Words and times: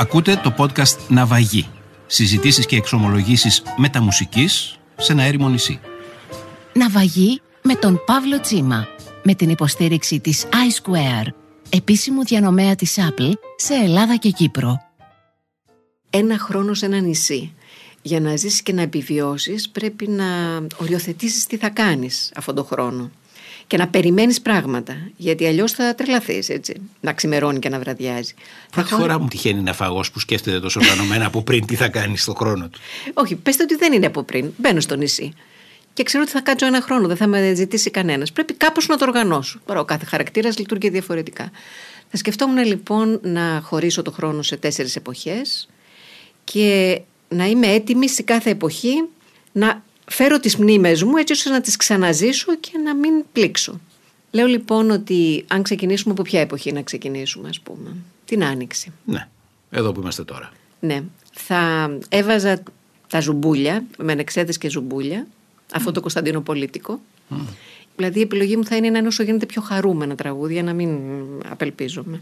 Ακούτε 0.00 0.40
το 0.42 0.54
podcast 0.58 0.98
«Ναυαγή». 1.08 1.68
Συζητήσεις 2.06 2.66
και 2.66 2.76
εξομολογήσεις 2.76 3.62
μεταμουσικής 3.76 4.78
σε 4.96 5.12
ένα 5.12 5.22
έρημο 5.22 5.48
νησί. 5.48 5.80
Ναυαγή 6.72 7.40
με 7.62 7.74
τον 7.74 8.00
Παύλο 8.06 8.40
Τσίμα. 8.40 8.86
Με 9.22 9.34
την 9.34 9.50
υποστήριξη 9.50 10.20
της 10.20 10.44
iSquare, 10.50 11.26
επίσημου 11.68 12.24
διανομέα 12.24 12.74
της 12.74 12.98
Apple 12.98 13.32
σε 13.56 13.74
Ελλάδα 13.74 14.16
και 14.16 14.30
Κύπρο. 14.30 14.80
Ένα 16.10 16.38
χρόνο 16.38 16.74
σε 16.74 16.86
ένα 16.86 16.98
νησί. 17.00 17.54
Για 18.02 18.20
να 18.20 18.36
ζήσεις 18.36 18.62
και 18.62 18.72
να 18.72 18.82
επιβιώσεις 18.82 19.68
πρέπει 19.68 20.08
να 20.08 20.26
οριοθετήσεις 20.76 21.46
τι 21.46 21.56
θα 21.56 21.68
κάνεις 21.68 22.32
αυτόν 22.36 22.54
τον 22.54 22.64
χρόνο 22.64 23.10
και 23.70 23.76
να 23.76 23.88
περιμένεις 23.88 24.40
πράγματα. 24.40 24.96
Γιατί 25.16 25.46
αλλιώς 25.46 25.72
θα 25.72 25.94
τρελαθείς, 25.94 26.48
έτσι. 26.48 26.74
Να 27.00 27.12
ξημερώνει 27.12 27.58
και 27.58 27.68
να 27.68 27.78
βραδιάζει. 27.78 28.34
Πρώτη 28.70 28.88
φορά 28.88 29.20
μου 29.20 29.28
τυχαίνει 29.28 29.60
να 29.60 29.72
φαγό 29.72 30.04
που 30.12 30.18
σκέφτεται 30.18 30.60
τόσο 30.60 30.80
οργανωμένα 30.80 31.26
από 31.26 31.42
πριν 31.42 31.66
τι 31.66 31.74
θα 31.74 31.88
κάνει 31.88 32.16
στον 32.16 32.34
χρόνο 32.34 32.68
του. 32.68 32.80
Όχι, 33.14 33.34
πέστε 33.34 33.62
ότι 33.62 33.76
δεν 33.76 33.92
είναι 33.92 34.06
από 34.06 34.22
πριν. 34.22 34.52
Μπαίνω 34.56 34.80
στο 34.80 34.96
νησί. 34.96 35.32
Και 35.92 36.02
ξέρω 36.02 36.22
ότι 36.22 36.32
θα 36.32 36.40
κάτσω 36.40 36.66
ένα 36.66 36.80
χρόνο, 36.80 37.06
δεν 37.06 37.16
θα 37.16 37.26
με 37.26 37.54
ζητήσει 37.54 37.90
κανένας. 37.90 38.32
Πρέπει 38.32 38.54
κάπως 38.54 38.86
να 38.86 38.96
το 38.96 39.04
οργανώσω. 39.04 39.60
Τώρα 39.66 39.80
ο 39.80 39.84
κάθε 39.84 40.04
χαρακτήρας 40.04 40.58
λειτουργεί 40.58 40.88
διαφορετικά. 40.88 41.50
Θα 42.10 42.16
σκεφτόμουν 42.16 42.64
λοιπόν 42.64 43.20
να 43.22 43.60
χωρίσω 43.64 44.02
το 44.02 44.10
χρόνο 44.10 44.42
σε 44.42 44.56
τέσσερις 44.56 44.96
εποχές 44.96 45.68
και 46.44 47.00
να 47.28 47.46
είμαι 47.46 47.66
έτοιμη 47.66 48.08
σε 48.08 48.22
κάθε 48.22 48.50
εποχή 48.50 49.04
να 49.52 49.82
φέρω 50.10 50.40
τις 50.40 50.56
μνήμες 50.56 51.02
μου 51.02 51.16
έτσι 51.16 51.32
ώστε 51.32 51.50
να 51.50 51.60
τις 51.60 51.76
ξαναζήσω 51.76 52.56
και 52.56 52.78
να 52.84 52.94
μην 52.94 53.24
πλήξω. 53.32 53.80
Λέω 54.30 54.46
λοιπόν 54.46 54.90
ότι 54.90 55.44
αν 55.48 55.62
ξεκινήσουμε 55.62 56.12
από 56.12 56.22
ποια 56.22 56.40
εποχή 56.40 56.72
να 56.72 56.82
ξεκινήσουμε 56.82 57.48
ας 57.48 57.60
πούμε. 57.60 57.96
Την 58.24 58.44
Άνοιξη. 58.44 58.92
Ναι, 59.04 59.28
εδώ 59.70 59.92
που 59.92 60.00
είμαστε 60.00 60.24
τώρα. 60.24 60.52
Ναι, 60.80 61.02
θα 61.32 61.90
έβαζα 62.08 62.62
τα 63.08 63.20
ζουμπούλια, 63.20 63.84
με 63.98 64.12
ανεξέδες 64.12 64.58
και 64.58 64.68
ζουμπούλια, 64.68 65.26
αυτό 65.72 65.92
το 65.92 66.00
Κωνσταντινοπολίτικο. 66.00 67.00
Mm. 67.30 67.34
Δηλαδή 67.96 68.18
η 68.18 68.22
επιλογή 68.22 68.56
μου 68.56 68.64
θα 68.64 68.76
είναι 68.76 68.90
να 68.90 68.98
είναι 68.98 69.06
όσο 69.06 69.22
γίνεται 69.22 69.46
πιο 69.46 69.62
χαρούμενα 69.62 70.14
τραγούδια, 70.14 70.62
να 70.62 70.72
μην 70.72 70.98
απελπίζομαι. 71.48 72.20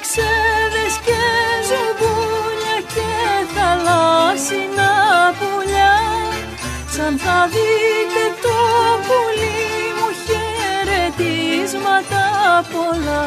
Ξέδες 0.00 0.94
και 1.06 1.22
ζουμπούλια 1.68 2.78
και 2.94 3.10
θαλάσσινα 3.54 4.92
πουλιά. 5.38 5.96
Σαν 6.94 7.14
θα 7.24 7.38
δείτε 7.52 8.24
το 8.44 8.56
πουλί 9.06 9.62
μου 9.96 10.08
χαιρετίσματα 10.24 12.24
πολλά. 12.72 13.26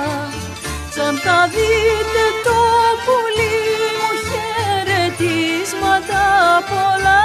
Σαν 0.95 1.13
θα 1.23 1.39
δείτε 1.53 2.23
το 2.45 2.59
πουλί 3.05 3.57
μου 3.97 4.11
χαιρετίσματα 4.27 6.23
πολλά. 6.69 7.23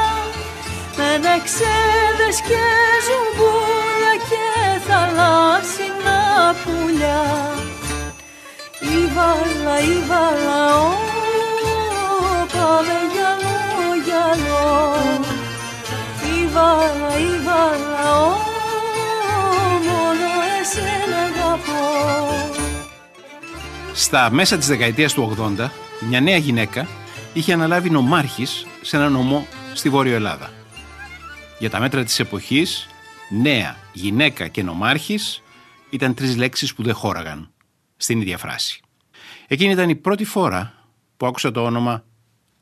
Με 0.97 1.11
νεξέδες 1.25 2.37
και 2.49 2.65
ζουμπούλια 3.07 4.15
και 4.31 4.47
θαλάσσινα 4.87 6.21
πουλιά 6.63 7.23
Ήβαλα, 8.99 9.81
ήβαλα, 9.81 10.81
ω, 10.81 10.93
πάμε 12.53 12.97
γυαλό, 13.13 13.95
γυαλό. 14.05 14.93
Ήβαλα, 16.43 17.19
ήβαλα, 17.19 18.17
ω, 18.17 18.37
μόνος 19.87 20.41
εσένα 20.61 21.17
αγαπώ. 21.17 21.85
Στα 23.95 24.31
μέσα 24.31 24.57
της 24.57 24.67
δεκαετίας 24.67 25.13
του 25.13 25.37
80, 25.59 25.71
μια 26.09 26.21
νέα 26.21 26.37
γυναίκα 26.37 26.89
είχε 27.33 27.53
αναλάβει 27.53 27.91
νομάρχης 27.91 28.67
σε 28.81 28.97
ένα 28.97 29.09
νομό 29.09 29.47
στη 29.75 29.89
Βόρειο 29.89 30.15
Ελλάδα. 30.15 30.51
Για 31.59 31.71
τα 31.71 31.81
μέτρα 31.81 32.05
της 32.05 32.21
εποχής, 32.21 32.89
νέα, 33.31 33.77
γυναίκα 33.93 34.49
και 34.49 34.63
νομάρχης 34.63 35.43
ήταν 35.91 36.15
τρεις 36.15 36.37
λέξεις 36.37 36.75
που 36.75 36.83
δεν 36.83 36.95
χώραγαν 36.95 37.51
στην 38.01 38.21
ίδια 38.21 38.39
φράση. 38.39 38.81
Εκείνη 39.47 39.73
ήταν 39.73 39.89
η 39.89 39.97
πρώτη 39.97 40.25
φορά 40.25 40.75
που 41.17 41.27
άκουσα 41.27 41.51
το 41.51 41.65
όνομα 41.65 42.05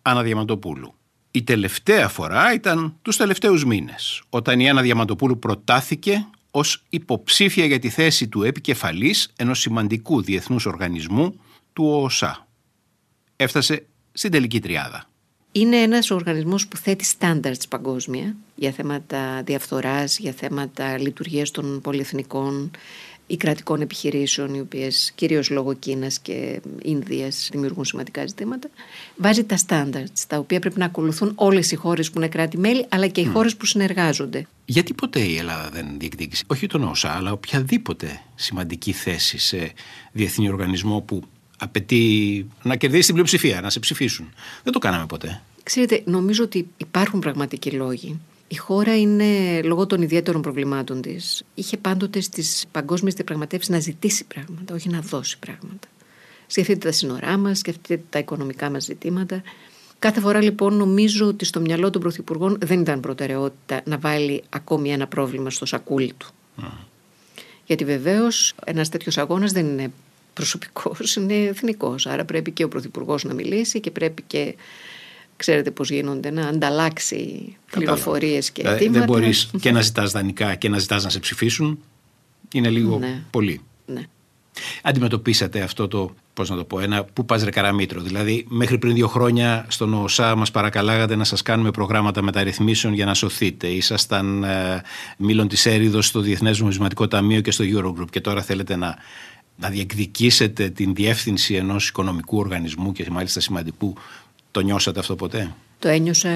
Άννα 0.02 0.22
Διαμαντοπούλου. 0.22 0.94
Η 1.30 1.42
τελευταία 1.42 2.08
φορά 2.08 2.52
ήταν 2.52 2.96
τους 3.02 3.16
τελευταίους 3.16 3.64
μήνες, 3.64 4.22
όταν 4.28 4.60
η 4.60 4.68
Άννα 4.68 4.82
Διαμαντοπούλου 4.82 5.38
προτάθηκε 5.38 6.26
ως 6.50 6.84
υποψήφια 6.88 7.64
για 7.64 7.78
τη 7.78 7.88
θέση 7.88 8.28
του 8.28 8.42
επικεφαλής 8.42 9.32
ενός 9.36 9.60
σημαντικού 9.60 10.22
διεθνούς 10.22 10.66
οργανισμού 10.66 11.40
του 11.72 11.84
ΟΟΣΑ. 11.84 12.46
Έφτασε 13.36 13.86
στην 14.12 14.30
τελική 14.30 14.60
τριάδα. 14.60 15.08
Είναι 15.52 15.76
ένας 15.76 16.10
οργανισμός 16.10 16.68
που 16.68 16.76
θέτει 16.76 17.04
standards 17.18 17.68
παγκόσμια 17.68 18.36
για 18.54 18.70
θέματα 18.70 19.42
διαφθοράς, 19.42 20.18
για 20.18 20.32
θέματα 20.32 20.98
λειτουργίας 20.98 21.50
των 21.50 21.80
πολυεθνικών, 21.80 22.70
ή 23.30 23.36
κρατικών 23.36 23.80
επιχειρήσεων, 23.80 24.54
οι 24.54 24.60
οποίες 24.60 25.12
κυρίως 25.14 25.50
λόγω 25.50 25.74
Κίνας 25.74 26.18
και 26.18 26.60
Ινδίας 26.82 27.48
δημιουργούν 27.52 27.84
σημαντικά 27.84 28.26
ζητήματα, 28.26 28.68
βάζει 29.16 29.44
τα 29.44 29.58
standards, 29.66 30.24
τα 30.26 30.38
οποία 30.38 30.60
πρέπει 30.60 30.78
να 30.78 30.84
ακολουθούν 30.84 31.32
όλες 31.34 31.70
οι 31.70 31.74
χώρες 31.74 32.10
που 32.10 32.18
είναι 32.18 32.28
κράτη-μέλη, 32.28 32.86
αλλά 32.88 33.06
και 33.06 33.20
οι 33.20 33.26
mm. 33.28 33.32
χώρες 33.32 33.56
που 33.56 33.66
συνεργάζονται. 33.66 34.46
Γιατί 34.64 34.94
ποτέ 34.94 35.20
η 35.20 35.36
Ελλάδα 35.36 35.68
δεν 35.72 35.86
διεκδίκησε, 35.98 36.44
όχι 36.46 36.66
τον 36.66 36.82
ΩΣΑ, 36.82 37.10
αλλά 37.10 37.32
οποιαδήποτε 37.32 38.20
σημαντική 38.34 38.92
θέση 38.92 39.38
σε 39.38 39.72
διεθνή 40.12 40.48
οργανισμό 40.48 41.00
που 41.00 41.22
απαιτεί 41.58 42.46
να 42.62 42.76
κερδίσει 42.76 43.04
την 43.04 43.12
πλειοψηφία, 43.12 43.60
να 43.60 43.70
σε 43.70 43.78
ψηφίσουν. 43.78 44.32
Δεν 44.62 44.72
το 44.72 44.78
κάναμε 44.78 45.06
ποτέ. 45.06 45.42
Ξέρετε, 45.62 46.02
νομίζω 46.04 46.44
ότι 46.44 46.68
υπάρχουν 46.76 47.20
πραγματικοί 47.20 47.70
λόγοι. 47.70 48.20
Η 48.48 48.56
χώρα 48.56 48.98
είναι, 48.98 49.62
λόγω 49.62 49.86
των 49.86 50.02
ιδιαίτερων 50.02 50.42
προβλημάτων 50.42 51.00
της, 51.00 51.44
είχε 51.54 51.76
πάντοτε 51.76 52.20
στις 52.20 52.64
παγκόσμιες 52.70 53.14
διαπραγματεύσεις 53.14 53.68
να 53.70 53.78
ζητήσει 53.78 54.24
πράγματα, 54.24 54.74
όχι 54.74 54.88
να 54.88 55.00
δώσει 55.00 55.38
πράγματα. 55.38 55.88
Σκεφτείτε 56.46 56.86
τα 56.86 56.92
σύνορά 56.92 57.36
μας, 57.36 57.58
σκεφτείτε 57.58 58.02
τα 58.10 58.18
οικονομικά 58.18 58.70
μας 58.70 58.84
ζητήματα. 58.84 59.42
Κάθε 59.98 60.20
φορά 60.20 60.40
λοιπόν 60.42 60.74
νομίζω 60.74 61.26
ότι 61.26 61.44
στο 61.44 61.60
μυαλό 61.60 61.90
των 61.90 62.00
πρωθυπουργών 62.00 62.58
δεν 62.60 62.80
ήταν 62.80 63.00
προτεραιότητα 63.00 63.80
να 63.84 63.98
βάλει 63.98 64.42
ακόμη 64.48 64.92
ένα 64.92 65.06
πρόβλημα 65.06 65.50
στο 65.50 65.66
σακούλι 65.66 66.12
του. 66.12 66.26
Γιατί 67.64 67.84
βεβαίως 67.84 68.54
ένας 68.64 68.88
τέτοιος 68.88 69.18
αγώνας 69.18 69.52
δεν 69.52 69.66
είναι 69.66 69.92
προσωπικός, 70.34 71.16
είναι 71.16 71.34
εθνικός. 71.34 72.06
Άρα 72.06 72.24
πρέπει 72.24 72.50
και 72.50 72.64
ο 72.64 72.68
πρωθυπουργός 72.68 73.24
να 73.24 73.34
μιλήσει 73.34 73.80
και 73.80 73.90
πρέπει 73.90 74.22
και 74.26 74.54
Ξέρετε 75.38 75.70
πώς 75.70 75.90
γίνονται, 75.90 76.30
να 76.30 76.46
ανταλλάξει 76.46 77.56
πληροφορίες 77.70 78.50
και 78.50 78.62
δηλαδή, 78.62 78.84
αιτήματα. 78.84 79.06
Δεν 79.06 79.08
μπορείς 79.08 79.50
και 79.60 79.70
να 79.70 79.80
ζητάς 79.80 80.12
δανεικά 80.12 80.54
και 80.54 80.68
να 80.68 80.78
ζητάς 80.78 81.04
να 81.04 81.10
σε 81.10 81.18
ψηφίσουν. 81.18 81.78
Είναι 82.52 82.68
λίγο 82.68 82.98
ναι. 82.98 83.22
πολύ. 83.30 83.60
Ναι. 83.86 84.02
Αντιμετωπίσατε 84.82 85.60
αυτό 85.60 85.88
το, 85.88 86.14
πώς 86.34 86.50
να 86.50 86.56
το 86.56 86.64
πω, 86.64 86.80
ένα 86.80 87.04
που 87.04 87.24
πας 87.24 87.42
ρε 87.44 87.50
καραμίτρο. 87.50 88.00
Δηλαδή 88.00 88.46
μέχρι 88.48 88.78
πριν 88.78 88.94
δύο 88.94 89.08
χρόνια 89.08 89.66
στον 89.68 89.94
ΟΣΑ 89.94 90.36
μας 90.36 90.50
παρακαλάγατε 90.50 91.16
να 91.16 91.24
σας 91.24 91.42
κάνουμε 91.42 91.70
προγράμματα 91.70 92.22
μεταρρυθμίσεων 92.22 92.94
για 92.94 93.04
να 93.04 93.14
σωθείτε. 93.14 93.66
Ήσασταν 93.66 94.44
ε, 94.44 94.82
μήλων 95.16 95.48
της 95.48 95.66
έρηδος 95.66 96.06
στο 96.06 96.20
Διεθνές 96.20 96.60
Νομισματικό 96.60 97.08
Ταμείο 97.08 97.40
και 97.40 97.50
στο 97.50 97.64
Eurogroup 97.64 98.10
και 98.10 98.20
τώρα 98.20 98.42
θέλετε 98.42 98.76
να 98.76 98.96
να 99.60 99.68
διεκδικήσετε 99.68 100.70
την 100.70 100.94
διεύθυνση 100.94 101.54
ενός 101.54 101.88
οικονομικού 101.88 102.38
οργανισμού 102.38 102.92
και 102.92 103.06
μάλιστα 103.10 103.40
σημαντικού 103.40 103.94
το 104.50 104.60
νιώσατε 104.60 104.98
αυτό 105.00 105.16
ποτέ; 105.16 105.54
Το 105.78 105.88
ένιωσα 105.88 106.30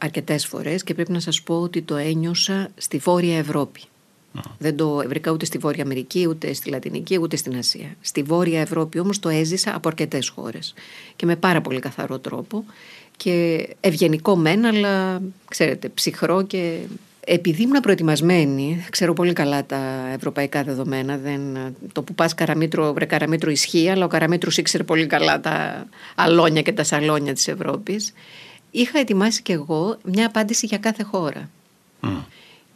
αρκετές 0.00 0.46
φορές 0.46 0.82
και 0.82 0.94
πρέπει 0.94 1.12
να 1.12 1.20
σας 1.20 1.42
πω 1.42 1.60
ότι 1.60 1.82
το 1.82 1.96
ένιωσα 1.96 2.70
στη 2.76 2.98
Βόρεια 2.98 3.38
Ευρώπη. 3.38 3.80
Δεν 4.58 4.76
το 4.76 4.96
βρήκα 4.96 5.30
ούτε 5.30 5.44
στη 5.44 5.58
Βόρεια 5.58 5.84
Αμερική, 5.84 6.26
ούτε 6.28 6.52
στη 6.52 6.70
Λατινική, 6.70 7.18
ούτε 7.20 7.36
στην 7.36 7.56
Ασία. 7.56 7.96
Στη 8.00 8.22
Βόρεια 8.22 8.60
Ευρώπη 8.60 8.98
όμως 8.98 9.18
το 9.18 9.28
έζησα 9.28 9.74
από 9.74 9.88
αρκετές 9.88 10.28
χώρες 10.28 10.74
και 11.16 11.26
με 11.26 11.36
πάρα 11.36 11.60
πολύ 11.60 11.80
καθαρό 11.80 12.18
τρόπο 12.18 12.64
και 13.16 13.68
ευγενικό 13.80 14.36
μεν, 14.36 14.64
αλλά 14.64 15.22
ξέρετε, 15.48 15.88
ψυχρό 15.88 16.42
και 16.42 16.78
Επειδή 17.28 17.62
ήμουν 17.62 17.80
προετοιμασμένη, 17.80 18.86
ξέρω 18.90 19.12
πολύ 19.12 19.32
καλά 19.32 19.66
τα 19.66 20.10
ευρωπαϊκά 20.14 20.62
δεδομένα. 20.64 21.16
Δεν, 21.18 21.40
το 21.92 22.02
που 22.02 22.14
πας 22.14 22.34
καραμίτρο, 22.34 22.92
βρε 22.92 23.04
καραμίτρο 23.04 23.50
ισχύει, 23.50 23.88
αλλά 23.88 24.04
ο 24.04 24.08
καραμίτρος 24.08 24.56
ήξερε 24.58 24.82
πολύ 24.82 25.06
καλά 25.06 25.40
τα 25.40 25.86
αλόνια 26.14 26.62
και 26.62 26.72
τα 26.72 26.84
σαλόνια 26.84 27.32
της 27.32 27.48
Ευρώπης. 27.48 28.12
Είχα 28.70 28.98
ετοιμάσει 28.98 29.42
κι 29.42 29.52
εγώ 29.52 29.98
μια 30.04 30.26
απάντηση 30.26 30.66
για 30.66 30.78
κάθε 30.78 31.02
χώρα. 31.02 31.50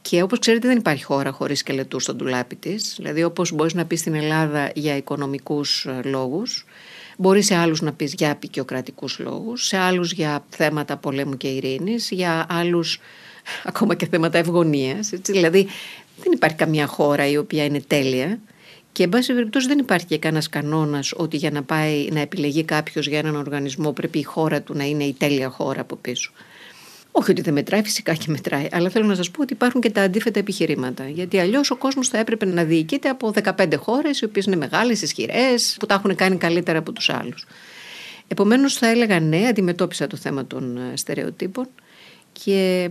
Και 0.03 0.23
όπως 0.23 0.39
ξέρετε, 0.39 0.69
δεν 0.69 0.77
υπάρχει 0.77 1.05
χώρα 1.05 1.31
χωρίς 1.31 1.59
σκελετούς 1.59 2.03
στον 2.03 2.17
τουλάπι 2.17 2.57
της. 2.57 2.95
Δηλαδή, 2.97 3.25
όπως 3.25 3.53
μπορείς 3.53 3.75
να 3.75 3.85
πεις 3.85 4.01
στην 4.01 4.15
Ελλάδα 4.15 4.71
για 4.75 4.97
οικονομικούς 4.97 5.87
ε, 5.87 6.01
λόγους, 6.09 6.65
μπορείς 7.17 7.47
σε 7.47 7.55
άλλους 7.55 7.81
να 7.81 7.93
πεις 7.93 8.15
για 8.15 8.31
απεικιοκρατικούς 8.31 9.19
λόγους, 9.19 9.67
σε 9.67 9.77
άλλους 9.77 10.13
για 10.13 10.45
θέματα 10.49 10.97
πολέμου 10.97 11.37
και 11.37 11.49
ειρήνης, 11.49 12.11
για 12.11 12.47
άλλους 12.49 13.01
ακόμα 13.65 13.95
και 13.95 14.07
θέματα 14.07 14.39
ευγονίας. 14.39 15.11
Δηλαδή, 15.23 15.67
δεν 16.23 16.33
υπάρχει 16.33 16.57
καμία 16.57 16.87
χώρα 16.87 17.27
η 17.27 17.37
οποία 17.37 17.65
είναι 17.65 17.81
τέλεια. 17.87 18.39
Και, 18.93 19.03
εν 19.03 19.09
πάση 19.09 19.35
περιπτώσει, 19.35 19.67
δεν 19.67 19.79
υπάρχει 19.79 20.07
και 20.07 20.19
κανένας 20.19 20.49
κανόνας 20.49 21.13
ότι 21.17 21.37
για 21.37 21.51
να 21.51 21.63
πάει 21.63 22.09
να 22.13 22.21
επιλεγεί 22.21 22.65
κάποιος 22.65 23.07
για 23.07 23.19
έναν 23.19 23.37
οργανισμό 23.37 23.93
πρέπει 23.93 24.19
η 24.19 24.23
χώρα 24.23 24.63
του 24.63 24.75
να 24.75 24.85
είναι 24.85 25.05
η 25.05 25.13
τέλεια 25.13 25.49
χώρα 25.49 25.81
από 25.81 25.97
πίσω. 25.97 26.33
Όχι 27.13 27.31
ότι 27.31 27.41
δεν 27.41 27.53
μετράει, 27.53 27.83
φυσικά 27.83 28.15
και 28.15 28.25
μετράει. 28.29 28.69
Αλλά 28.73 28.89
θέλω 28.89 29.07
να 29.07 29.15
σας 29.15 29.31
πω 29.31 29.43
ότι 29.43 29.53
υπάρχουν 29.53 29.81
και 29.81 29.91
τα 29.91 30.03
αντίθετα 30.03 30.39
επιχειρήματα. 30.39 31.09
Γιατί 31.09 31.39
αλλιώς 31.39 31.71
ο 31.71 31.77
κόσμος 31.77 32.09
θα 32.09 32.19
έπρεπε 32.19 32.45
να 32.45 32.65
διοικείται 32.65 33.09
από 33.09 33.33
15 33.43 33.77
χώρες, 33.77 34.21
οι 34.21 34.25
οποίες 34.25 34.47
είναι 34.47 34.57
μεγάλες, 34.57 35.03
ισχυρές, 35.03 35.77
που 35.79 35.87
τα 35.87 35.95
έχουν 35.95 36.15
κάνει 36.15 36.37
καλύτερα 36.37 36.79
από 36.79 36.93
τους 36.93 37.09
άλλους. 37.09 37.47
Επομένως, 38.29 38.75
θα 38.75 38.87
έλεγα 38.89 39.21
ναι, 39.21 39.47
αντιμετώπισα 39.47 40.07
το 40.07 40.17
θέμα 40.17 40.47
των 40.47 40.77
ε, 40.77 40.97
στερεοτύπων 40.97 41.69
και 42.33 42.91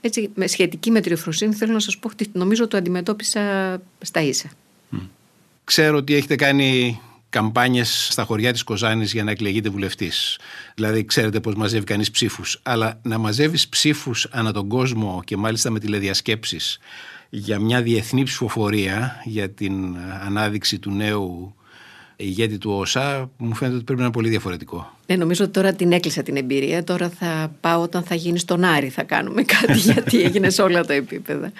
έτσι 0.00 0.30
με 0.34 0.46
σχετική 0.46 0.90
μετριοφροσύνη 0.90 1.54
θέλω 1.54 1.72
να 1.72 1.80
σας 1.80 1.98
πω 1.98 2.08
ότι 2.12 2.30
νομίζω 2.32 2.68
το 2.68 2.76
αντιμετώπισα 2.76 3.40
στα 4.00 4.20
ίσα. 4.20 4.50
Ξέρω 5.64 5.96
ότι 5.96 6.14
έχετε 6.14 6.36
κάνει 6.36 7.00
καμπάνιες 7.30 8.08
στα 8.10 8.24
χωριά 8.24 8.52
της 8.52 8.62
Κοζάνης 8.62 9.12
για 9.12 9.24
να 9.24 9.30
εκλεγείτε 9.30 9.68
βουλευτής. 9.68 10.38
Δηλαδή, 10.74 11.04
ξέρετε 11.04 11.40
πώς 11.40 11.54
μαζεύει 11.54 11.84
κανείς 11.84 12.10
ψήφους. 12.10 12.60
Αλλά 12.62 13.00
να 13.02 13.18
μαζεύεις 13.18 13.68
ψήφους 13.68 14.26
ανά 14.30 14.52
τον 14.52 14.68
κόσμο 14.68 15.22
και 15.24 15.36
μάλιστα 15.36 15.70
με 15.70 15.78
τηλεδιασκέψεις 15.78 16.78
για 17.30 17.58
μια 17.58 17.82
διεθνή 17.82 18.22
ψηφοφορία 18.22 19.22
για 19.24 19.50
την 19.50 19.96
ανάδειξη 20.24 20.78
του 20.78 20.90
νέου 20.90 21.54
ηγέτη 22.20 22.58
του 22.58 22.70
ΩΣΑ, 22.70 23.30
μου 23.36 23.54
φαίνεται 23.54 23.76
ότι 23.76 23.84
πρέπει 23.84 23.98
να 24.00 24.04
είναι 24.04 24.14
πολύ 24.14 24.28
διαφορετικό. 24.28 24.96
Ναι, 25.06 25.16
νομίζω 25.16 25.44
ότι 25.44 25.52
τώρα 25.52 25.72
την 25.72 25.92
έκλεισα 25.92 26.22
την 26.22 26.36
εμπειρία. 26.36 26.84
Τώρα 26.84 27.08
θα 27.08 27.54
πάω 27.60 27.82
όταν 27.82 28.02
θα 28.02 28.14
γίνει 28.14 28.38
στον 28.38 28.64
Άρη, 28.64 28.88
θα 28.88 29.02
κάνουμε 29.02 29.42
κάτι, 29.60 29.78
γιατί 29.78 30.22
έγινε 30.22 30.50
σε 30.50 30.62
όλα 30.62 30.84
τα 30.84 30.92
επίπεδα. 30.92 31.52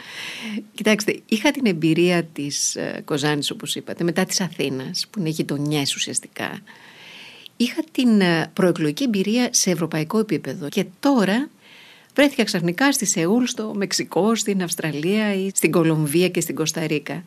Κοιτάξτε, 0.75 1.21
είχα 1.27 1.51
την 1.51 1.67
εμπειρία 1.67 2.23
της 2.23 2.77
ε, 2.77 3.03
Κοζάνης, 3.05 3.51
όπως 3.51 3.75
είπατε, 3.75 4.05
μετά 4.05 4.25
της 4.25 4.41
Αθήνας, 4.41 5.07
που 5.11 5.19
είναι 5.19 5.29
γειτονιές 5.29 5.95
ουσιαστικά. 5.95 6.59
Είχα 7.57 7.83
την 7.93 8.21
ε, 8.21 8.51
προεκλογική 8.53 9.05
εμπειρία 9.05 9.49
σε 9.53 9.71
ευρωπαϊκό 9.71 10.19
επίπεδο 10.19 10.69
και 10.69 10.85
τώρα 11.01 11.49
βρέθηκα 12.15 12.45
ξαφνικά 12.45 12.93
στη 12.93 13.07
Σεούλ, 13.07 13.45
στο 13.45 13.73
Μεξικό, 13.77 14.35
στην 14.35 14.63
Αυστραλία 14.63 15.35
ή 15.35 15.51
στην 15.55 15.71
Κολομβία 15.71 16.29
και 16.29 16.41
στην 16.41 16.55
Κωνσταντίνα. 16.55 17.23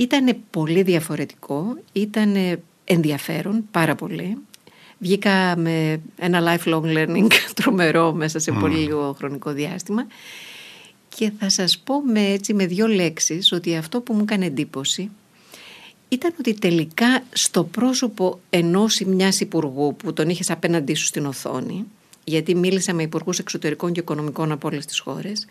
Ήταν 0.00 0.36
πολύ 0.50 0.82
διαφορετικό, 0.82 1.76
ήταν 1.92 2.36
ενδιαφέρον 2.84 3.64
πάρα 3.70 3.94
πολύ. 3.94 4.36
Βγήκα 4.98 5.56
με 5.56 6.00
ένα 6.18 6.40
lifelong 6.42 6.82
learning 6.82 7.26
τρομερό 7.62 8.12
μέσα 8.12 8.38
σε 8.38 8.52
πολύ 8.52 8.76
λίγο 8.76 9.14
χρονικό 9.18 9.52
διάστημα 9.52 10.06
και 11.16 11.32
θα 11.38 11.48
σας 11.48 11.78
πω 11.78 12.00
με, 12.00 12.26
έτσι, 12.26 12.54
με 12.54 12.66
δύο 12.66 12.86
λέξεις 12.86 13.52
ότι 13.52 13.76
αυτό 13.76 14.00
που 14.00 14.12
μου 14.14 14.20
έκανε 14.22 14.46
εντύπωση 14.46 15.10
ήταν 16.08 16.34
ότι 16.38 16.54
τελικά 16.54 17.22
στο 17.32 17.64
πρόσωπο 17.64 18.40
ενός 18.50 19.00
ή 19.00 19.04
μιας 19.04 19.40
υπουργού 19.40 19.96
που 19.96 20.12
τον 20.12 20.28
είχες 20.28 20.50
απέναντί 20.50 20.94
σου 20.94 21.04
στην 21.04 21.26
οθόνη 21.26 21.84
γιατί 22.24 22.54
μίλησα 22.54 22.94
με 22.94 23.02
υπουργούς 23.02 23.38
εξωτερικών 23.38 23.92
και 23.92 24.00
οικονομικών 24.00 24.52
από 24.52 24.68
όλες 24.68 24.86
τις 24.86 24.98
χώρες 24.98 25.46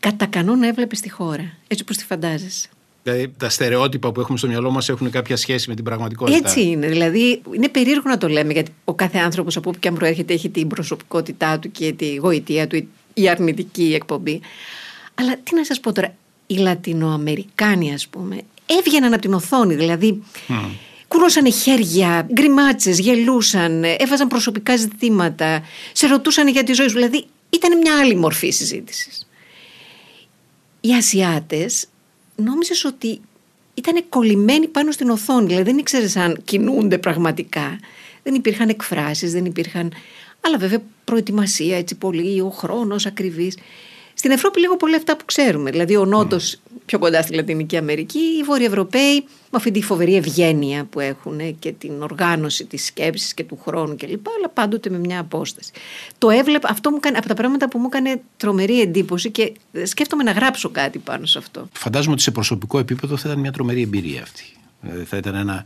κατά 0.00 0.26
κανόνα 0.26 0.66
έβλεπες 0.66 1.00
τη 1.00 1.10
χώρα 1.10 1.56
έτσι 1.66 1.82
όπως 1.82 1.96
τη 1.96 2.04
φαντάζεσαι. 2.04 2.68
Δηλαδή 3.02 3.32
τα 3.36 3.48
στερεότυπα 3.48 4.12
που 4.12 4.20
έχουμε 4.20 4.38
στο 4.38 4.46
μυαλό 4.46 4.70
μας 4.70 4.88
έχουν 4.88 5.10
κάποια 5.10 5.36
σχέση 5.36 5.68
με 5.68 5.74
την 5.74 5.84
πραγματικότητα. 5.84 6.36
Έτσι 6.36 6.62
είναι. 6.62 6.88
Δηλαδή 6.88 7.42
είναι 7.54 7.68
περίεργο 7.68 8.08
να 8.08 8.18
το 8.18 8.28
λέμε 8.28 8.52
γιατί 8.52 8.70
ο 8.84 8.94
κάθε 8.94 9.18
άνθρωπος 9.18 9.56
από 9.56 9.68
όπου 9.68 9.78
και 9.78 9.88
αν 9.88 9.94
προέρχεται 9.94 10.32
έχει 10.32 10.48
την 10.48 10.68
προσωπικότητά 10.68 11.58
του 11.58 11.70
και 11.70 11.92
τη 11.92 12.14
γοητεία 12.14 12.66
του, 12.66 12.88
η 13.14 13.28
αρνητική 13.28 13.92
εκπομπή. 13.94 14.40
Αλλά 15.14 15.36
τι 15.42 15.54
να 15.54 15.64
σας 15.64 15.80
πω 15.80 15.92
τώρα, 15.92 16.14
οι 16.46 16.56
Λατινοαμερικάνοι, 16.56 17.92
ας 17.92 18.08
πούμε, 18.08 18.40
έβγαιναν 18.66 19.12
από 19.12 19.22
την 19.22 19.34
οθόνη. 19.34 19.74
Δηλαδή. 19.74 20.22
Mm. 20.48 20.52
Κουρώσανε 21.08 21.50
χέρια, 21.50 22.26
γκριμάτσες, 22.32 22.98
γελούσαν, 22.98 23.84
έβαζαν 23.84 24.28
προσωπικά 24.28 24.76
ζητήματα, 24.76 25.62
σε 25.92 26.06
ρωτούσαν 26.06 26.48
για 26.48 26.64
τη 26.64 26.72
ζωή 26.72 26.88
σου. 26.88 26.94
Δηλαδή 26.94 27.24
ήταν 27.50 27.78
μια 27.78 27.98
άλλη 27.98 28.16
μορφή 28.16 28.50
συζήτησης. 28.50 29.28
Οι 30.80 30.94
Ασιάτες 30.94 31.86
νόμιζες 32.36 32.84
ότι 32.84 33.20
ήταν 33.74 34.04
κολλημένοι 34.08 34.68
πάνω 34.68 34.90
στην 34.90 35.10
οθόνη. 35.10 35.46
Δηλαδή 35.46 35.64
δεν 35.70 35.78
ήξερες 35.78 36.16
αν 36.16 36.40
κινούνται 36.44 36.98
πραγματικά. 36.98 37.78
Δεν 38.22 38.34
υπήρχαν 38.34 38.68
εκφράσεις, 38.68 39.32
δεν 39.32 39.44
υπήρχαν... 39.44 39.92
Αλλά 40.40 40.58
βέβαια 40.58 40.82
προετοιμασία 41.04 41.76
έτσι 41.76 41.94
πολύ, 41.94 42.40
ο 42.40 42.48
χρόνος 42.50 43.06
ακριβής. 43.06 43.56
Στην 44.22 44.34
Ευρώπη 44.34 44.60
λίγο 44.60 44.76
πολύ 44.76 44.94
αυτά 44.94 45.16
που 45.16 45.24
ξέρουμε. 45.24 45.70
Δηλαδή 45.70 45.96
ο 45.96 46.04
Νότος 46.04 46.60
πιο 46.86 46.98
κοντά 46.98 47.22
στη 47.22 47.34
Λατινική 47.34 47.76
Αμερική, 47.76 48.18
οι 48.18 48.42
Βόρειοι 48.42 48.66
Ευρωπαίοι 48.68 49.24
με 49.24 49.56
αυτή 49.56 49.70
τη 49.70 49.82
φοβερή 49.82 50.14
ευγένεια 50.14 50.84
που 50.84 51.00
έχουν 51.00 51.58
και 51.58 51.72
την 51.72 52.02
οργάνωση 52.02 52.64
της 52.64 52.84
σκέψης 52.84 53.34
και 53.34 53.44
του 53.44 53.58
χρόνου 53.64 53.96
κλπ. 53.96 54.26
Αλλά 54.36 54.48
πάντοτε 54.54 54.90
με 54.90 54.98
μια 54.98 55.20
απόσταση. 55.20 55.72
Το 56.18 56.30
έβλεπα, 56.30 56.68
αυτό 56.70 56.90
μου 56.90 56.96
έκανε, 56.96 57.18
από 57.18 57.28
τα 57.28 57.34
πράγματα 57.34 57.68
που 57.68 57.78
μου 57.78 57.88
έκανε 57.92 58.20
τρομερή 58.36 58.80
εντύπωση 58.80 59.30
και 59.30 59.52
σκέφτομαι 59.84 60.22
να 60.22 60.32
γράψω 60.32 60.70
κάτι 60.70 60.98
πάνω 60.98 61.26
σε 61.26 61.38
αυτό. 61.38 61.68
Φαντάζομαι 61.72 62.12
ότι 62.12 62.22
σε 62.22 62.30
προσωπικό 62.30 62.78
επίπεδο 62.78 63.16
θα 63.16 63.28
ήταν 63.28 63.40
μια 63.40 63.52
τρομερή 63.52 63.82
εμπειρία 63.82 64.22
αυτή. 64.22 64.44
Δηλαδή 64.80 65.04
θα 65.04 65.16
ήταν 65.16 65.34
ένα 65.34 65.64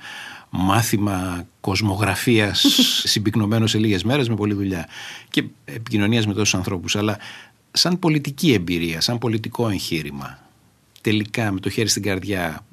μάθημα 0.50 1.46
κοσμογραφίας 1.60 2.66
συμπυκνωμένο 3.12 3.66
σε 3.66 3.78
λίγες 3.78 4.04
μέρες 4.04 4.28
με 4.28 4.34
πολλή 4.34 4.54
δουλειά 4.54 4.88
και 5.30 5.44
επικοινωνίας 5.64 6.26
με 6.26 6.34
τόσους 6.34 6.54
ανθρώπους 6.54 6.96
αλλά 6.96 7.18
σαν 7.76 7.98
πολιτική 7.98 8.52
εμπειρία, 8.52 9.00
σαν 9.00 9.18
πολιτικό 9.18 9.68
εγχείρημα 9.68 10.38
τελικά 11.00 11.52
με 11.52 11.60
το 11.60 11.70
χέρι 11.70 11.88
στην 11.88 12.02
καρδιά 12.02 12.64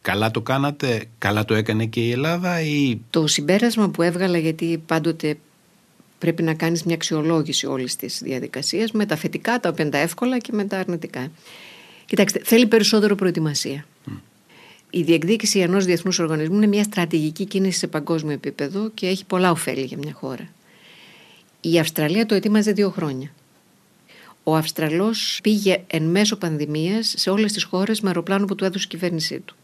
καλά 0.00 0.30
το 0.30 0.40
κάνατε, 0.40 1.04
καλά 1.18 1.44
το 1.44 1.54
έκανε 1.54 1.86
και 1.86 2.00
η 2.00 2.10
Ελλάδα 2.10 2.60
ή... 2.60 2.98
Το 3.10 3.26
συμπέρασμα 3.26 3.88
που 3.88 4.02
έβγαλα 4.02 4.38
γιατί 4.38 4.82
πάντοτε 4.86 5.38
πρέπει 6.18 6.42
να 6.42 6.54
κάνεις 6.54 6.82
μια 6.82 6.94
αξιολόγηση 6.94 7.66
όλης 7.66 7.96
της 7.96 8.20
διαδικασίας 8.22 8.92
με 8.92 9.06
τα 9.06 9.16
θετικά, 9.16 9.60
τα 9.60 9.68
οποία 9.68 9.88
εύκολα 9.92 10.38
και 10.38 10.52
με 10.52 10.64
τα 10.64 10.78
αρνητικά. 10.78 11.30
Κοιτάξτε, 12.06 12.40
θέλει 12.44 12.66
περισσότερο 12.66 13.14
προετοιμασία. 13.14 13.86
Η 14.90 15.02
διεκδίκηση 15.02 15.58
ενός 15.58 15.84
διεθνούς 15.84 16.18
οργανισμού 16.18 16.56
είναι 16.56 16.66
μια 16.66 16.82
στρατηγική 16.82 17.44
κίνηση 17.44 17.78
σε 17.78 17.86
παγκόσμιο 17.86 18.32
επίπεδο 18.32 18.90
και 18.94 19.06
έχει 19.06 19.24
πολλά 19.24 19.50
ωφέλη 19.50 19.84
για 19.84 19.98
μια 19.98 20.12
χώρα. 20.12 20.48
Η 21.60 21.78
Αυστραλία 21.78 22.26
το 22.26 22.34
ετοίμαζε 22.34 22.72
δύο 22.72 22.90
χρόνια. 22.90 23.32
Ο 24.48 24.56
Αυστραλός 24.56 25.38
πήγε 25.42 25.82
εν 25.86 26.02
μέσω 26.02 26.36
πανδημίας 26.36 27.14
σε 27.16 27.30
όλες 27.30 27.52
τις 27.52 27.64
χώρες 27.64 28.00
με 28.00 28.08
αεροπλάνο 28.08 28.44
που 28.44 28.54
του 28.54 28.64
έδωσε 28.64 28.84
η 28.84 28.88
κυβέρνησή 28.88 29.40
του. 29.40 29.56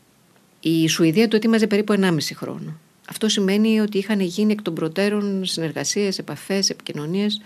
Η 0.61 0.88
Σουηδία 0.88 1.29
το 1.29 1.37
ετοίμαζε 1.37 1.67
περίπου 1.67 1.95
1,5 2.00 2.19
χρόνο. 2.35 2.79
Αυτό 3.09 3.29
σημαίνει 3.29 3.81
ότι 3.81 3.99
είχαν 3.99 4.21
γίνει 4.21 4.53
εκ 4.53 4.62
των 4.62 4.75
προτέρων 4.75 5.45
συνεργασίες, 5.45 6.19
επαφές, 6.19 6.71
επικοινωνίες. 6.71 7.41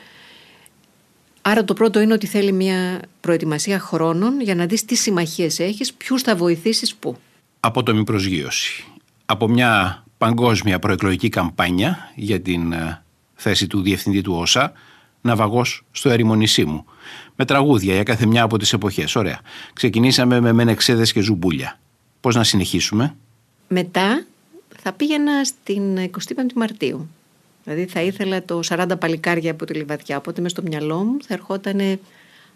Άρα 1.43 1.65
το 1.65 1.75
πρώτο 1.75 2.01
είναι 2.01 2.13
ότι 2.13 2.27
θέλει 2.27 2.53
μια 2.53 3.01
προετοιμασία 3.21 3.79
χρόνων 3.79 4.41
για 4.41 4.55
να 4.55 4.67
δεις 4.67 4.85
τι 4.85 4.95
συμμαχίες 4.95 5.59
έχεις, 5.59 5.95
ποιους 5.95 6.23
θα 6.23 6.37
βοηθήσεις 6.37 6.95
πού. 6.95 7.17
Από 7.61 7.83
το 7.83 7.95
μη 7.95 8.05
προσγείωση. 8.05 8.85
Από 9.27 9.49
μια 9.49 10.05
παγκόσμια 10.19 10.79
προεκλογική 10.79 11.29
καμπάνια 11.29 12.13
για 12.15 12.41
την 12.41 12.73
ε, 12.73 13.03
θέση 13.35 13.67
του 13.67 13.83
διευθυντή 13.83 14.21
του 14.21 14.35
ΩΣΑ, 14.35 14.73
ναυαγός 15.21 15.85
στο 15.91 16.11
ερημονησί 16.11 16.65
μου 16.65 16.85
με 17.37 17.45
τραγούδια 17.45 17.95
για 17.95 18.03
κάθε 18.03 18.27
μια 18.27 18.43
από 18.43 18.59
τις 18.59 18.73
εποχές. 18.73 19.17
Ωραία. 19.17 19.41
Ξεκινήσαμε 19.73 20.41
με 20.41 20.53
μενεξέδες 20.53 21.13
και 21.13 21.21
ζουμπούλια. 21.21 21.79
Πώς 22.21 22.35
να 22.35 22.45
συνεχίσουμε; 22.45 23.15
Μετά 23.69 24.25
θα 24.83 24.93
πήγαινα 24.93 25.45
στην 25.45 25.99
25η 25.99 26.53
Μαρτίου. 26.55 27.09
Δηλαδή 27.65 27.87
θα 27.87 28.01
ήθελα 28.01 28.45
το 28.45 28.61
40 28.69 28.87
παλικάρια 28.99 29.51
από 29.51 29.65
τη 29.65 29.75
Λιβαδιά. 29.75 30.17
Οπότε 30.17 30.41
μες 30.41 30.51
στο 30.51 30.63
μυαλό 30.63 31.05
μου 31.05 31.17
θα 31.27 31.35
ερχόταν 31.35 31.99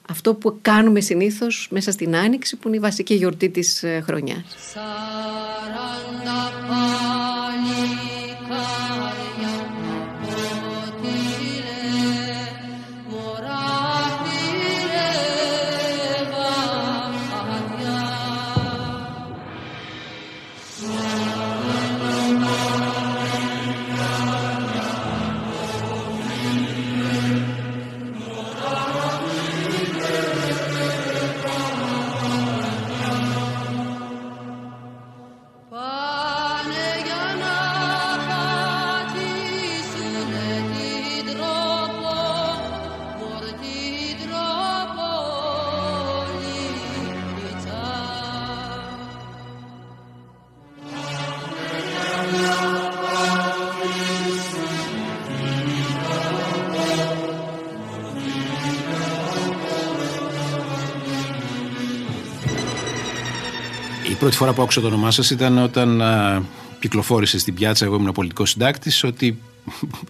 αυτό 0.09 0.35
που 0.35 0.59
κάνουμε 0.63 1.01
συνήθως 1.01 1.69
μέσα 1.71 1.91
στην 1.91 2.17
Άνοιξη 2.17 2.57
που 2.57 2.69
είναι 2.69 2.77
η 2.77 2.81
βασική 2.81 3.15
γιορτή 3.15 3.49
της 3.49 3.83
ε, 3.83 4.03
χρονιάς. 4.05 4.45
Πρώτη 64.23 64.37
φορά 64.37 64.53
που 64.53 64.63
άκουσα 64.63 64.81
το 64.81 64.87
όνομά 64.87 65.11
σας 65.11 65.31
ήταν 65.31 65.59
όταν 65.59 66.03
α, 66.03 66.43
κυκλοφόρησε 66.81 67.39
στην 67.39 67.55
πιάτσα, 67.55 67.85
εγώ 67.85 67.97
ήμουν 67.97 68.13
πολιτικός 68.13 68.51
συντάκτης, 68.51 69.05
ότι 69.05 69.39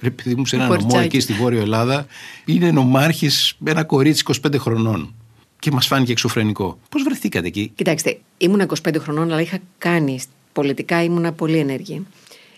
επειδή 0.02 0.35
μου 0.35 0.47
σε 0.47 0.57
ένα 0.57 0.66
νομό 0.66 1.00
εκεί 1.02 1.21
στη 1.21 1.33
Βόρεια 1.33 1.61
Ελλάδα 1.61 2.07
είναι 2.45 2.71
νομάρχης 2.71 3.57
ένα 3.64 3.85
κορίτσι 3.85 4.25
25 4.47 4.54
χρονών. 4.59 5.14
Και 5.59 5.71
μας 5.71 5.87
φάνηκε 5.87 6.12
εξωφρενικό. 6.12 6.78
Πώς 6.88 7.02
βρεθήκατε 7.02 7.47
εκεί, 7.47 7.73
Κοιτάξτε, 7.75 8.19
ήμουν 8.38 8.69
25 8.87 8.95
χρονών, 8.99 9.33
αλλά 9.33 9.40
είχα 9.40 9.59
κάνει 9.78 10.21
πολιτικά, 10.52 11.02
ήμουν 11.02 11.35
πολύ 11.35 11.59
ενεργή. 11.59 12.07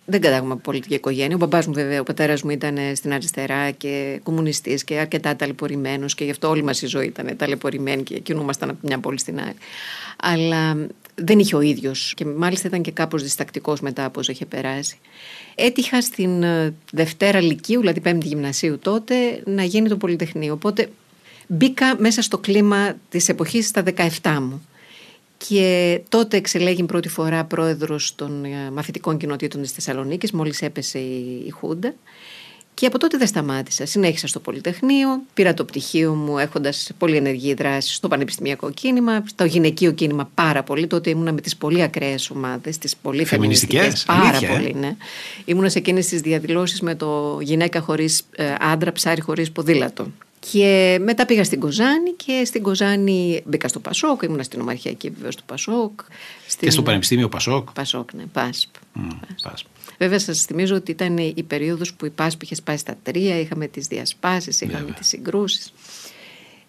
Δεν 0.04 0.20
κατάγομαι 0.20 0.52
από 0.52 0.61
πολιτική 0.61 0.94
οικογένεια. 0.94 1.34
Ο 1.34 1.38
μπαμπάς 1.38 1.66
μου, 1.66 1.73
βέβαια, 1.73 2.00
ο 2.00 2.02
πατέρας 2.02 2.42
μου 2.42 2.50
ήταν 2.50 2.78
στην 2.94 3.12
αριστερά 3.12 3.70
και 3.70 4.20
κομμουνιστής 4.23 4.84
και 4.84 4.99
αρκετά 4.99 5.37
ταλαιπωρημένος 5.37 6.14
και 6.14 6.25
γι' 6.25 6.30
αυτό 6.30 6.49
όλη 6.49 6.62
μας 6.62 6.82
η 6.82 6.87
ζωή 6.87 7.06
ήταν 7.06 7.37
ταλαιπωρημένη 7.37 8.02
και 8.02 8.18
κινούμασταν 8.18 8.70
από 8.70 8.78
μια 8.82 8.99
πόλη 8.99 9.18
στην 9.18 9.40
άλλη. 9.40 9.56
Αλλά 10.16 10.76
δεν 11.14 11.38
είχε 11.38 11.56
ο 11.56 11.61
ίδιος 11.61 12.12
και 12.16 12.25
μάλιστα 12.25 12.68
ήταν 12.68 12.83
και 12.83 12.90
κάπως 12.90 13.23
διστακτικός 13.23 13.80
μετά 13.80 14.04
από 14.04 14.21
όσο 14.21 14.33
είχε 14.33 14.47
περάσει. 14.47 14.99
Έτυχα 15.54 16.00
στην 16.00 16.42
ε, 16.42 16.75
Δευτέρα 16.92 17.40
Λυκείου, 17.40 17.80
δηλαδή 17.80 18.00
Πέμπτη 18.00 18.26
Γυμνασίου 18.26 18.78
τότε, 18.78 19.42
να 19.44 19.62
γίνει 19.64 19.88
το 19.88 19.97
Πολυτεχνείο. 19.97 20.52
Οπότε 20.52 20.90
μπήκα 21.47 22.00
μέσα 22.00 22.23
στο 22.23 22.38
κλίμα 22.38 22.97
της 23.09 23.28
εποχής 23.28 23.66
στα 23.66 23.83
17 24.23 24.38
μου. 24.40 24.66
Και 25.37 26.00
τότε 26.09 26.37
εξελέγει 26.37 26.83
πρώτη 26.83 27.09
φορά 27.09 27.44
πρόεδρος 27.44 28.14
των 28.14 28.44
ε, 28.44 28.71
μαθητικών 28.71 29.16
κοινοτήτων 29.16 29.62
της 29.62 29.73
Θεσσαλονίκης, 29.73 30.33
μόλις 30.33 30.62
έπεσε 30.62 30.99
η, 30.99 31.42
η 31.47 31.50
Χούντα. 31.50 31.94
Και 32.74 32.86
από 32.86 32.98
τότε 32.98 33.16
δεν 33.16 33.26
σταμάτησα. 33.26 33.86
Συνέχισα 33.86 34.26
στο 34.26 34.40
Πολυτεχνείο, 34.40 35.22
πήρα 35.34 35.54
το 35.54 35.64
πτυχίο 35.64 36.14
μου 36.14 36.38
έχοντας 36.38 36.90
πολύ 36.98 37.16
ενεργή 37.16 37.54
δράση 37.54 37.94
στο 37.94 38.08
πανεπιστημιακό 38.08 38.70
κίνημα, 38.70 39.24
στο 39.26 39.44
γυναικείο 39.44 39.92
κίνημα 39.92 40.30
πάρα 40.34 40.62
πολύ. 40.62 40.86
Τότε 40.86 41.10
ήμουνα 41.10 41.32
με 41.32 41.40
τις 41.40 41.56
πολύ 41.56 41.82
ακραίες 41.82 42.30
ομάδες, 42.30 42.78
τις 42.78 42.96
πολύ 42.96 43.24
φεμινιστικές. 43.24 44.04
Πάρα 44.04 44.28
Αλήθεια, 44.28 44.48
ε; 44.48 44.52
πολύ, 44.52 44.74
ναι. 44.74 44.96
Ήμουνα 45.44 45.68
σε 45.68 45.78
εκείνες 45.78 46.06
τις 46.06 46.20
διαδηλώσεις 46.20 46.80
με 46.80 46.94
το 46.94 47.38
γυναίκα 47.40 47.80
χωρίς 47.80 48.22
άντρα, 48.58 48.92
ψάρι 48.92 49.20
χωρίς 49.20 49.50
ποδήλατο. 49.50 50.06
Και 50.50 50.98
μετά 51.02 51.26
πήγα 51.26 51.44
στην 51.44 51.60
Κοζάνη 51.60 52.12
και 52.12 52.42
στην 52.44 52.62
Κοζάνη 52.62 53.42
μπήκα 53.44 53.68
στο 53.68 53.80
Πασόκ, 53.80 54.22
ήμουν 54.22 54.42
στην 54.42 54.60
Ομαρχιακή 54.60 55.10
βεβαίως 55.10 55.36
του 55.36 55.42
Πασόκ. 55.46 56.00
Στην... 56.46 56.68
Και 56.68 56.70
στο 56.70 56.82
Πανεπιστήμιο 56.82 57.28
Πασόκ. 57.28 57.72
Πασόκ, 57.72 58.12
ναι, 58.12 58.22
ΠΑΣΠ. 58.32 58.70
Mm, 58.96 59.16
ΠΑΣΠ. 59.42 59.66
Βέβαια, 59.98 60.18
σας 60.18 60.42
θυμίζω 60.42 60.74
ότι 60.74 60.90
ήταν 60.90 61.16
η 61.18 61.44
περίοδος 61.46 61.94
που 61.94 62.06
η 62.06 62.10
ΠΑΣΠ 62.10 62.42
είχε 62.42 62.54
σπάσει 62.54 62.78
στα 62.78 62.94
τρία, 63.02 63.40
είχαμε 63.40 63.66
τις 63.66 63.86
διασπάσεις, 63.86 64.60
είχαμε 64.60 64.90
τις 64.90 65.08
συγκρούσεις. 65.08 65.72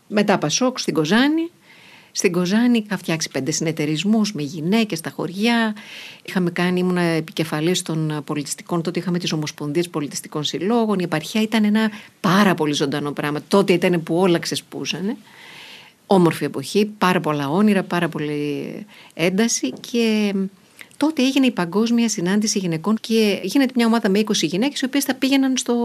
Μετά 0.07 0.37
Πασόκ 0.37 0.79
στην 0.79 0.93
Κοζάνη. 0.93 1.49
Στην 2.11 2.31
Κοζάνη 2.31 2.83
είχα 2.85 2.97
φτιάξει 2.97 3.29
πέντε 3.29 3.51
συνεταιρισμούς 3.51 4.33
με 4.33 4.41
γυναίκες 4.41 4.97
στα 4.97 5.09
χωριά. 5.09 5.75
Είχαμε 6.23 6.51
κάνει, 6.51 6.79
ήμουν 6.79 6.97
επικεφαλής 6.97 7.81
των 7.81 8.21
πολιτιστικών. 8.25 8.81
Τότε 8.81 8.99
είχαμε 8.99 9.19
τις 9.19 9.31
Ομοσπονδίες 9.31 9.89
Πολιτιστικών 9.89 10.43
Συλλόγων. 10.43 10.99
Η 10.99 11.03
επαρχία 11.03 11.41
ήταν 11.41 11.63
ένα 11.63 11.91
πάρα 12.19 12.53
πολύ 12.53 12.73
ζωντανό 12.73 13.11
πράγμα. 13.11 13.41
Τότε 13.47 13.73
ήταν 13.73 14.03
που 14.03 14.15
όλα 14.15 14.39
ξεσπούσανε. 14.39 15.17
Όμορφη 16.07 16.43
εποχή, 16.43 16.85
πάρα 16.85 17.19
πολλά 17.19 17.49
όνειρα, 17.49 17.83
πάρα 17.83 18.09
πολύ 18.09 18.85
ένταση 19.13 19.71
και 19.71 20.33
τότε 20.97 21.23
έγινε 21.23 21.45
η 21.45 21.51
παγκόσμια 21.51 22.09
συνάντηση 22.09 22.59
γυναικών 22.59 22.97
και 23.01 23.39
γίνεται 23.43 23.71
μια 23.75 23.85
ομάδα 23.85 24.09
με 24.09 24.19
20 24.19 24.31
γυναίκες 24.33 24.81
οι 24.81 24.85
οποίες 24.85 25.03
θα 25.03 25.15
πήγαιναν 25.15 25.57
στο, 25.57 25.75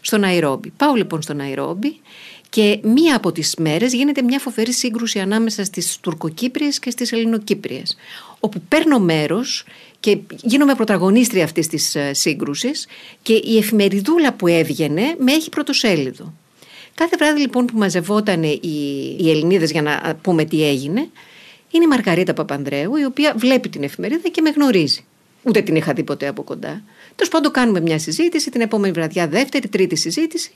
στο 0.00 0.18
Ναϊρόμπι. 0.18 0.72
Πάω 0.76 0.94
λοιπόν 0.94 1.22
στο 1.22 1.34
Ναϊρόμπι 1.34 2.00
και 2.48 2.80
μία 2.82 3.16
από 3.16 3.32
τις 3.32 3.54
μέρες 3.58 3.92
γίνεται 3.92 4.22
μια 4.22 4.38
φοβερή 4.38 4.72
σύγκρουση 4.72 5.18
ανάμεσα 5.18 5.64
στις 5.64 5.98
Τουρκοκύπριες 6.00 6.78
και 6.78 6.90
στις 6.90 7.12
Ελληνοκύπριες 7.12 7.96
όπου 8.40 8.62
παίρνω 8.68 8.98
μέρος 8.98 9.64
και 10.00 10.18
γίνομαι 10.42 10.74
πρωταγωνίστρια 10.74 11.44
αυτής 11.44 11.66
της 11.66 11.94
ε, 11.94 12.14
σύγκρουσης 12.14 12.86
και 13.22 13.32
η 13.32 13.56
εφημεριδούλα 13.56 14.32
που 14.32 14.46
έβγαινε 14.46 15.14
με 15.18 15.32
έχει 15.32 15.48
πρωτοσέλιδο. 15.48 16.34
Κάθε 16.94 17.16
βράδυ 17.16 17.40
λοιπόν 17.40 17.66
που 17.66 17.78
μαζευόταν 17.78 18.42
οι, 18.42 18.60
οι 19.20 19.30
Ελληνίδες 19.30 19.70
για 19.70 19.82
να 19.82 20.18
πούμε 20.22 20.44
τι 20.44 20.64
έγινε 20.64 21.08
είναι 21.70 21.84
η 21.84 21.86
Μαργαρίτα 21.86 22.34
Παπανδρέου, 22.34 22.96
η 22.96 23.04
οποία 23.04 23.34
βλέπει 23.36 23.68
την 23.68 23.82
εφημερίδα 23.82 24.28
και 24.28 24.40
με 24.40 24.50
γνωρίζει. 24.50 25.04
Ούτε 25.42 25.60
την 25.60 25.76
είχα 25.76 25.92
δει 25.92 26.02
ποτέ 26.02 26.26
από 26.26 26.42
κοντά. 26.42 26.82
Τέλος 27.14 27.32
πάντων, 27.32 27.52
κάνουμε 27.52 27.80
μια 27.80 27.98
συζήτηση, 27.98 28.50
την 28.50 28.60
επόμενη 28.60 28.92
βραδιά, 28.92 29.28
δεύτερη, 29.28 29.68
τρίτη 29.68 29.96
συζήτηση. 29.96 30.50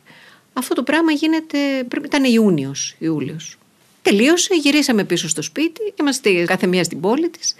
Αυτό 0.53 0.75
το 0.75 0.83
πράγμα 0.83 1.13
γίνεται, 1.13 1.59
πρέπει 1.89 2.07
ήταν 2.07 2.25
Ιούνιος, 2.25 2.95
Ιούλιος. 2.99 3.59
Τελείωσε, 4.03 4.55
γυρίσαμε 4.55 5.05
πίσω 5.05 5.29
στο 5.29 5.43
σπίτι, 5.43 5.95
είμαστε 6.01 6.45
κάθε 6.45 6.67
μία 6.67 6.85
στην 6.85 7.01
πόλη 7.01 7.29
της. 7.29 7.55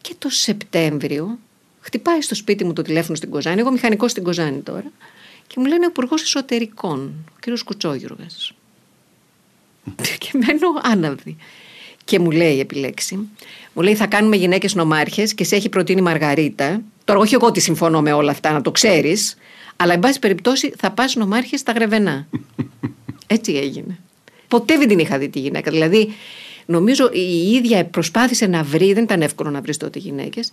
Και 0.00 0.14
το 0.18 0.28
Σεπτέμβριο 0.28 1.38
χτυπάει 1.80 2.20
στο 2.20 2.34
σπίτι 2.34 2.64
μου 2.64 2.72
το 2.72 2.82
τηλέφωνο 2.82 3.16
στην 3.16 3.30
Κοζάνη, 3.30 3.60
εγώ 3.60 3.70
μηχανικός 3.70 4.10
στην 4.10 4.22
Κοζάνη 4.22 4.60
τώρα, 4.60 4.92
και 5.46 5.54
μου 5.56 5.64
λένε 5.66 5.84
ο 5.84 5.88
Υπουργός 5.88 6.22
Εσωτερικών, 6.22 7.14
ο 7.30 7.34
κ. 7.40 7.62
Κουτσόγιουργα. 7.64 8.26
και 10.18 10.30
μένω 10.32 10.68
άναυδη. 10.82 11.36
Και 12.04 12.18
μου 12.18 12.30
λέει 12.30 12.60
επιλέξει, 12.60 13.14
μου 13.72 13.82
λέει 13.82 13.94
θα 13.94 14.06
κάνουμε 14.06 14.36
γυναίκες 14.36 14.74
νομάρχες 14.74 15.34
και 15.34 15.44
σε 15.44 15.56
έχει 15.56 15.68
προτείνει 15.68 16.00
η 16.00 16.02
Μαργαρίτα. 16.02 16.82
Τώρα, 17.04 17.20
όχι 17.20 17.34
εγώ 17.34 17.46
ότι 17.46 17.60
συμφωνώ 17.60 18.00
με 18.00 18.12
όλα 18.12 18.30
αυτά, 18.30 18.52
να 18.52 18.60
το 18.60 18.70
ξέρεις, 18.70 19.36
αλλά 19.76 19.92
εν 19.92 19.98
πάση 19.98 20.18
περιπτώσει 20.18 20.72
θα 20.78 20.90
πας 20.90 21.14
νομάρχες 21.14 21.60
στα 21.60 21.72
γρεβενά. 21.72 22.28
Έτσι 23.26 23.52
έγινε. 23.52 23.98
Ποτέ 24.48 24.76
δεν 24.76 24.88
την 24.88 24.98
είχα 24.98 25.18
δει 25.18 25.28
τη 25.28 25.38
γυναίκα. 25.38 25.70
Δηλαδή, 25.70 26.12
νομίζω 26.66 27.10
η 27.12 27.52
ίδια 27.52 27.84
προσπάθησε 27.84 28.46
να 28.46 28.62
βρει, 28.62 28.92
δεν 28.92 29.02
ήταν 29.02 29.22
εύκολο 29.22 29.50
να 29.50 29.60
βρεις 29.60 29.76
τότε 29.76 29.98
γυναίκες. 29.98 30.52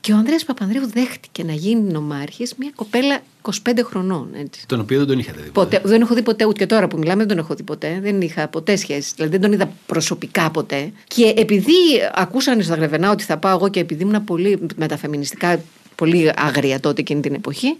Και 0.00 0.12
ο 0.12 0.16
Ανδρέας 0.16 0.44
Παπανδρέου 0.44 0.90
δέχτηκε 0.90 1.44
να 1.44 1.52
γίνει 1.52 1.92
νομάρχης 1.92 2.54
μια 2.56 2.70
κοπέλα 2.74 3.20
25 3.42 3.52
χρονών. 3.84 4.28
Έτσι. 4.34 4.66
Τον 4.66 4.80
οποίο 4.80 4.98
δεν 4.98 5.06
τον 5.06 5.18
είχατε 5.18 5.40
δει 5.40 5.50
ποτέ. 5.50 5.76
ποτέ. 5.76 5.88
Δεν 5.88 6.00
έχω 6.00 6.14
δει 6.14 6.22
ποτέ, 6.22 6.44
ούτε 6.44 6.58
και 6.58 6.66
τώρα 6.66 6.88
που 6.88 6.98
μιλάμε 6.98 7.18
δεν 7.18 7.28
τον 7.28 7.38
έχω 7.38 7.54
δει 7.54 7.62
ποτέ. 7.62 7.98
Δεν 8.02 8.20
είχα 8.20 8.48
ποτέ 8.48 8.76
σχέση. 8.76 9.12
Δηλαδή 9.16 9.32
δεν 9.32 9.40
τον 9.40 9.52
είδα 9.52 9.72
προσωπικά 9.86 10.50
ποτέ. 10.50 10.92
Και 11.06 11.34
επειδή 11.36 11.72
ακούσανε 12.14 12.62
στα 12.62 12.74
Γρεβενά 12.74 13.10
ότι 13.10 13.24
θα 13.24 13.36
πάω 13.36 13.54
εγώ 13.54 13.68
και 13.68 13.80
επειδή 13.80 14.02
ήμουν 14.02 14.24
πολύ 14.24 14.58
με 14.76 14.88
τα 14.88 14.96
φεμινιστικά 14.96 15.60
πολύ 15.94 16.32
άγρια 16.36 16.80
τότε 16.80 17.00
εκείνη 17.00 17.20
την 17.20 17.34
εποχή. 17.34 17.76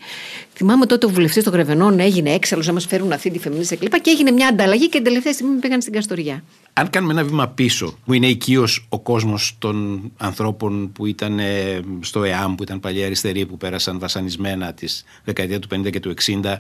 Θυμάμαι 0.55 0.87
τότε 0.87 1.07
ο 1.07 1.09
βουλευτής 1.09 1.45
των 1.45 1.53
Γρεβενών 1.53 2.01
έγινε 2.01 2.31
έξαλλος 2.31 2.67
να 2.67 2.73
μας 2.73 2.87
φέρουν 2.87 3.13
αυτή 3.13 3.31
τη 3.31 3.39
φεμινίστη 3.39 3.77
κλίπα 3.77 3.99
και 3.99 4.11
έγινε 4.11 4.31
μια 4.31 4.49
ανταλλαγή 4.49 4.85
και 4.89 4.97
την 4.97 5.05
τελευταία 5.05 5.33
στιγμή 5.33 5.55
με 5.55 5.59
πήγαν 5.61 5.81
στην 5.81 5.93
Καστοριά. 5.93 6.43
Αν 6.73 6.91
κάνουμε 6.91 7.13
ένα 7.13 7.25
βήμα 7.25 7.49
πίσω, 7.49 7.99
που 8.05 8.13
είναι 8.13 8.27
οικείος 8.27 8.87
ο 8.89 8.99
κόσμος 8.99 9.57
των 9.59 10.01
ανθρώπων 10.17 10.93
που 10.93 11.07
ήταν 11.07 11.39
ε, 11.39 11.81
στο 12.01 12.25
ΕΑΜ, 12.25 12.55
που 12.55 12.63
ήταν 12.63 12.81
παλιά 12.81 13.07
αριστεροί, 13.07 13.47
που 13.47 13.57
πέρασαν 13.57 13.99
βασανισμένα 13.99 14.73
της 14.73 15.05
δεκαετία 15.25 15.59
του 15.59 15.69
50 15.75 15.91
και 15.91 16.01
του 16.01 16.15
60, 16.43 16.55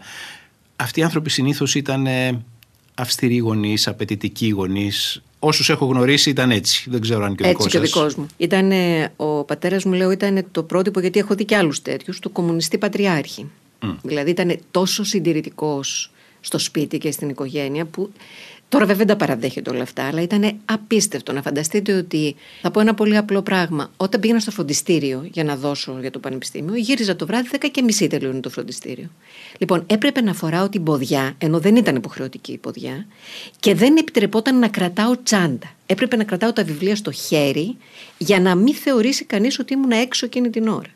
αυτοί 0.77 1.01
οι 1.01 1.03
άνθρωποι 1.03 1.31
συνήθως 1.31 1.75
ήταν 1.75 2.07
ε, 2.07 2.43
αυστηροί 2.95 3.37
γονείς, 3.37 3.89
απαιτητικοί 3.89 4.49
γονείς. 4.49 5.23
Όσους 5.39 5.71
έχω 5.71 5.87
γνωρίσει 5.87 6.31
ήταν 6.31 6.51
έτσι. 6.51 6.91
Δεν 6.91 7.01
ξέρω 7.01 7.25
αν 7.25 7.35
και 7.35 7.43
ο 7.43 7.49
Έτσι 7.49 7.69
και 7.69 7.79
ο 7.79 7.81
δικό 7.81 8.01
δικός 8.01 8.15
μου. 8.15 8.27
Ήταν, 8.37 8.73
ο 9.17 9.45
πατέρας 9.45 9.85
μου, 9.85 9.93
λέω, 9.93 10.11
ήταν 10.11 10.47
το 10.53 10.63
πρότυπο, 10.63 11.01
γιατί 11.01 11.19
έχω 11.19 11.35
δει 11.35 11.45
και 11.45 11.57
άλλους 11.57 11.83
τέτοιους, 11.83 12.19
του 12.19 12.33
κομμουνιστή 12.33 12.79
πατριάρχη. 12.79 13.51
Mm. 13.83 13.97
Δηλαδή 14.03 14.31
ήταν 14.31 14.59
τόσο 14.71 15.05
συντηρητικός 15.05 16.11
στο 16.41 16.59
σπίτι 16.59 16.99
και 16.99 17.11
στην 17.11 17.29
οικογένεια 17.29 17.85
που 17.85 18.13
Τώρα 18.69 18.85
βέβαια 18.85 19.07
δεν 19.07 19.07
τα 19.07 19.25
παραδέχεται 19.25 19.71
όλα 19.71 19.83
αυτά, 19.83 20.07
αλλά 20.07 20.23
ήταν 20.23 20.61
απίστευτο 20.65 21.33
να 21.33 21.43
φανταστείτε 21.43 21.93
ότι. 21.93 22.37
Θα 22.63 22.71
πω 22.71 22.81
ένα 22.81 22.95
πολύ 22.95 23.17
απλό 23.17 23.43
πράγμα. 23.43 23.91
Όταν 23.97 24.21
πήγαινα 24.21 24.41
στο 24.41 24.51
φροντιστήριο 24.51 25.29
για 25.33 25.45
να 25.45 25.57
δώσω 25.57 25.97
για 26.01 26.11
το 26.11 26.19
πανεπιστήμιο, 26.19 26.75
γύριζα 26.75 27.17
το 27.17 27.27
βράδυ 27.27 27.49
10 27.53 27.69
και 27.71 27.83
μισή 27.83 28.07
τελειώνει 28.07 28.41
το 28.41 28.51
φροντιστήριο. 28.51 29.11
Λοιπόν, 29.59 29.85
έπρεπε 29.87 30.21
να 30.21 30.35
φοράω 30.35 30.69
την 30.69 30.83
ποδιά, 30.83 31.35
ενώ 31.39 31.59
δεν 31.59 31.77
ήταν 31.77 31.97
υποχρεωτική 31.97 32.53
η 32.53 32.59
ποδιά, 32.59 33.07
και 33.61 33.75
δεν 33.75 33.97
επιτρεπόταν 33.97 34.59
να 34.59 34.69
κρατάω 34.69 35.23
τσάντα. 35.23 35.71
Έπρεπε 35.87 36.17
να 36.17 36.25
κρατάω 36.25 36.53
τα 36.53 36.65
βιβλία 36.65 36.97
στο 36.97 37.13
χέρι 37.13 37.77
για 38.19 38.41
να 38.41 38.55
μην 38.55 38.75
θεωρήσει 38.75 39.25
κανείς 39.25 39.59
ότι 39.59 39.73
ήμουν 39.73 39.91
έξω 39.91 40.27
εκείνη 40.27 40.51
την 40.51 40.69
ώρα. 40.69 40.91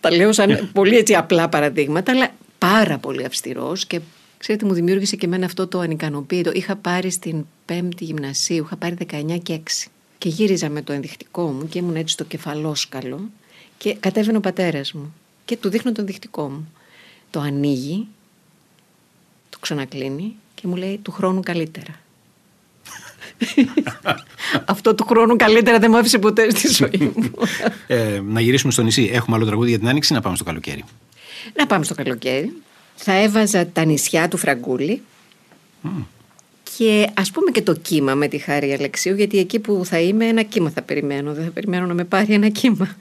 Τα 0.00 0.10
λέω 0.10 0.32
σαν 0.32 0.70
πολύ 0.72 0.96
έτσι 0.96 1.14
απλά 1.14 1.48
παραδείγματα, 1.48 2.12
αλλά 2.12 2.28
πάρα 2.58 2.98
πολύ 2.98 3.24
αυστηρός 3.24 3.86
και 3.86 4.00
Ξέρετε, 4.40 4.66
μου 4.66 4.72
δημιούργησε 4.72 5.16
και 5.16 5.26
εμένα 5.26 5.46
αυτό 5.46 5.66
το 5.66 5.78
ανικανοποίητο. 5.78 6.52
Είχα 6.52 6.76
πάρει 6.76 7.10
στην 7.10 7.46
πέμπτη 7.64 8.04
γυμνασίου, 8.04 8.64
είχα 8.64 8.76
πάρει 8.76 8.96
19 9.10 9.38
και 9.42 9.60
6. 9.84 9.86
Και 10.18 10.28
γύριζα 10.28 10.68
με 10.68 10.82
το 10.82 10.92
ενδεικτικό 10.92 11.46
μου 11.46 11.68
και 11.68 11.78
ήμουν 11.78 11.96
έτσι 11.96 12.12
στο 12.12 12.24
κεφαλόσκαλο 12.24 13.30
και 13.78 13.94
κατέβαινε 13.94 14.36
ο 14.36 14.40
πατέρας 14.40 14.92
μου 14.92 15.14
και 15.44 15.56
του 15.56 15.68
δείχνω 15.68 15.92
το 15.92 16.00
ενδεικτικό 16.00 16.48
μου. 16.48 16.72
Το 17.30 17.40
ανοίγει, 17.40 18.06
το 19.50 19.58
ξανακλίνει 19.58 20.34
και 20.54 20.66
μου 20.66 20.76
λέει 20.76 20.98
του 21.02 21.10
χρόνου 21.10 21.40
καλύτερα. 21.40 22.00
Αυτό 24.64 24.94
του 24.94 25.04
χρόνου 25.04 25.36
καλύτερα 25.36 25.78
δεν 25.78 25.90
μου 25.90 25.98
άφησε 25.98 26.18
ποτέ 26.18 26.50
στη 26.50 26.68
ζωή 26.68 27.12
μου. 27.14 27.30
ε, 27.86 28.20
να 28.24 28.40
γυρίσουμε 28.40 28.72
στο 28.72 28.82
νησί. 28.82 29.10
Έχουμε 29.12 29.36
άλλο 29.36 29.46
τραγούδι 29.46 29.68
για 29.68 29.78
την 29.78 29.88
άνοιξη 29.88 30.12
να 30.12 30.20
πάμε 30.20 30.36
στο 30.36 30.44
καλοκαίρι. 30.44 30.84
Να 31.54 31.66
πάμε 31.66 31.84
στο 31.84 31.94
καλοκαίρι 31.94 32.52
θα 33.02 33.12
έβαζα 33.12 33.66
τα 33.66 33.84
νησιά 33.84 34.28
του 34.28 34.36
Φραγκούλη 34.36 35.02
Και 36.76 37.10
ας 37.14 37.30
πούμε 37.30 37.50
και 37.50 37.62
το 37.62 37.74
κύμα 37.74 38.14
με 38.14 38.28
τη 38.28 38.38
Χάρη 38.38 38.72
Αλεξίου, 38.72 39.14
γιατί 39.14 39.38
εκεί 39.38 39.58
που 39.58 39.82
θα 39.84 40.00
είμαι 40.00 40.26
ένα 40.26 40.42
κύμα 40.42 40.70
θα 40.70 40.82
περιμένω. 40.82 41.32
Δεν 41.32 41.44
θα 41.44 41.50
περιμένω 41.50 41.86
να 41.86 41.94
με 41.94 42.04
πάρει 42.04 42.32
ένα 42.34 42.48
κύμα. 42.48 42.96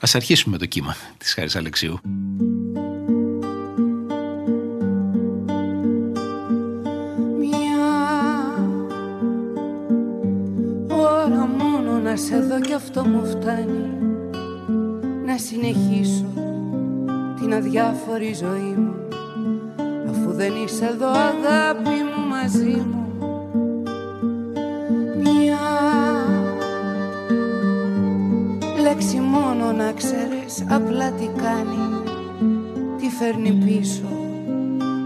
Ας 0.00 0.14
αρχίσουμε 0.14 0.52
με 0.52 0.58
το 0.58 0.66
κύμα 0.66 0.96
της 1.18 1.34
Χάρης 1.34 1.56
Αλεξίου. 1.56 2.00
ώρα 10.90 11.46
μόνο 11.46 11.98
να 11.98 12.16
σε 12.16 12.40
δω 12.40 12.60
κι 12.60 12.72
αυτό 12.72 13.04
μου 13.04 13.26
φτάνει 13.26 13.90
Να 15.26 15.38
συνεχίσω 15.38 16.32
την 17.40 17.54
αδιάφορη 17.54 18.34
ζωή 18.34 18.74
μου 18.76 18.94
Αφού 18.98 19.05
δεν 20.36 20.52
είσαι 20.64 20.84
εδώ 20.84 21.08
αγάπη 21.08 21.88
μου 22.08 22.26
μαζί 22.28 22.84
μου. 22.90 23.04
Μια 25.22 25.58
λέξη 28.82 29.16
μόνο 29.16 29.72
να 29.72 29.92
ξέρεις 29.92 30.64
απλά 30.70 31.10
τι 31.10 31.26
κάνει 31.42 32.02
Τι 32.98 33.08
φέρνει 33.08 33.52
πίσω 33.52 34.08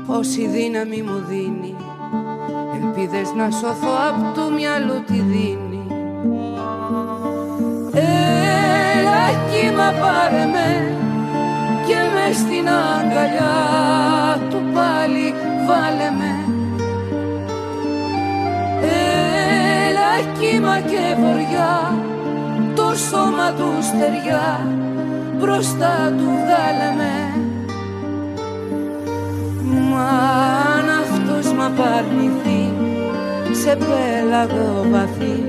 Πόση 0.06 0.46
δύναμη 0.46 1.02
μου 1.02 1.24
δίνει. 1.28 1.74
Ελπίδες 2.82 3.32
να 3.36 3.50
σωθώ 3.50 3.88
απ' 4.08 4.34
του 4.34 4.52
μυαλού 4.52 5.04
τη 5.06 5.20
δίνει. 5.20 5.86
Έλα 7.92 9.28
κύμα 9.50 9.92
πάρε 10.00 10.44
με 10.44 10.98
και 11.90 12.02
με 12.14 12.32
στην 12.32 12.68
αγκαλιά 12.68 13.58
του 14.50 14.60
πάλι 14.74 15.34
βάλε 15.66 16.10
με. 16.18 16.34
Έλα 19.86 20.12
κύμα 20.38 20.80
και 20.80 21.16
βοριά 21.20 21.94
το 22.74 22.94
σώμα 23.10 23.52
του 23.52 23.72
στεριά 23.82 24.66
μπροστά 25.38 26.12
του 26.18 26.28
βγάλε 26.40 26.90
με. 26.96 27.14
Μα 29.90 30.08
αν 30.76 30.88
αυτός 31.02 31.52
μ' 31.52 31.60
απαρνηθεί 31.60 32.72
σε 33.52 33.76
πέλαγο 33.76 34.86
βαθύ 34.90 35.44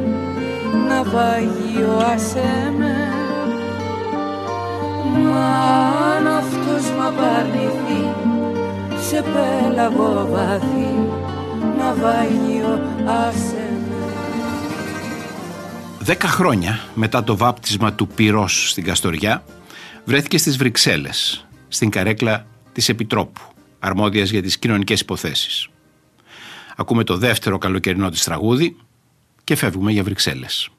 ναυαγείο 0.88 1.98
άσε 2.13 2.74
με 2.77 3.00
Μα 5.31 5.45
αν 6.15 6.27
αυτός 6.27 6.91
μ' 6.97 7.01
απαρνηθεί 7.01 8.03
σε 9.09 9.22
πέλαγο 9.22 10.27
βαθύ 10.29 10.91
ναυαγείο 11.77 12.81
άσε 13.05 13.70
με 13.89 14.01
Δέκα 16.00 16.27
χρόνια 16.27 16.79
μετά 16.96 17.24
το 17.24 17.37
βάπτισμα 17.37 17.94
του 17.94 18.07
πυρός 18.07 18.70
στην 18.70 18.83
Καστοριά 18.83 19.44
βρέθηκε 20.05 20.37
στις 20.37 20.57
Βρυξέλλες, 20.57 21.48
στην 21.67 21.89
καρέκλα 21.89 22.46
της 22.74 22.89
Επιτρόπου, 22.89 23.41
αρμόδιας 23.79 24.29
για 24.29 24.41
τις 24.41 24.57
κοινωνικές 24.57 25.00
υποθέσεις. 25.00 25.67
Ακούμε 26.75 27.03
το 27.03 27.17
δεύτερο 27.17 27.57
καλοκαιρινό 27.57 28.09
της 28.09 28.24
τραγούδι 28.24 28.77
και 29.44 29.55
φεύγουμε 29.55 29.91
για 29.91 30.03
Βρυξέλλες. 30.03 30.70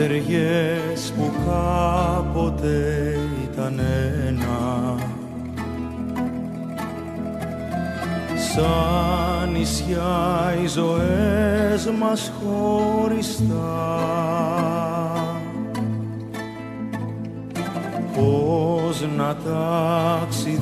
Στεριές 0.00 1.12
που 1.16 1.26
κάποτε 1.46 2.78
ήταν 3.44 3.80
ένα. 4.26 4.94
Σαν 8.54 9.52
νησιά 9.52 10.54
οι 10.62 10.66
ζωές 10.66 11.90
μας 11.98 12.32
χωριστά. 12.42 13.78
Πώς 18.14 19.06
να 19.16 19.36
ταξιδέψω 19.44 20.56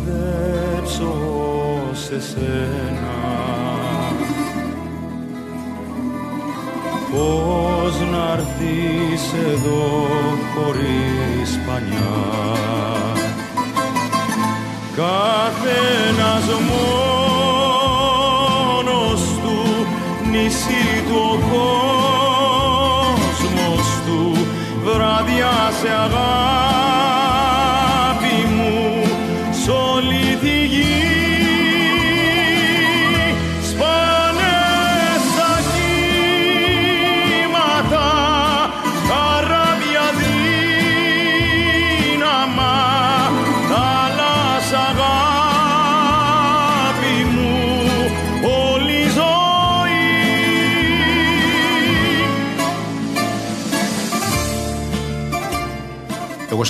σε 1.93 2.21
σένα 2.21 2.98
Πώς 7.19 8.01
να 8.11 8.33
έρθεις 8.33 9.33
εδώ 9.53 10.07
χωρίς 10.55 11.61
πανιά; 11.67 12.17
Καθένας 14.97 16.47
μόνος 16.47 16.98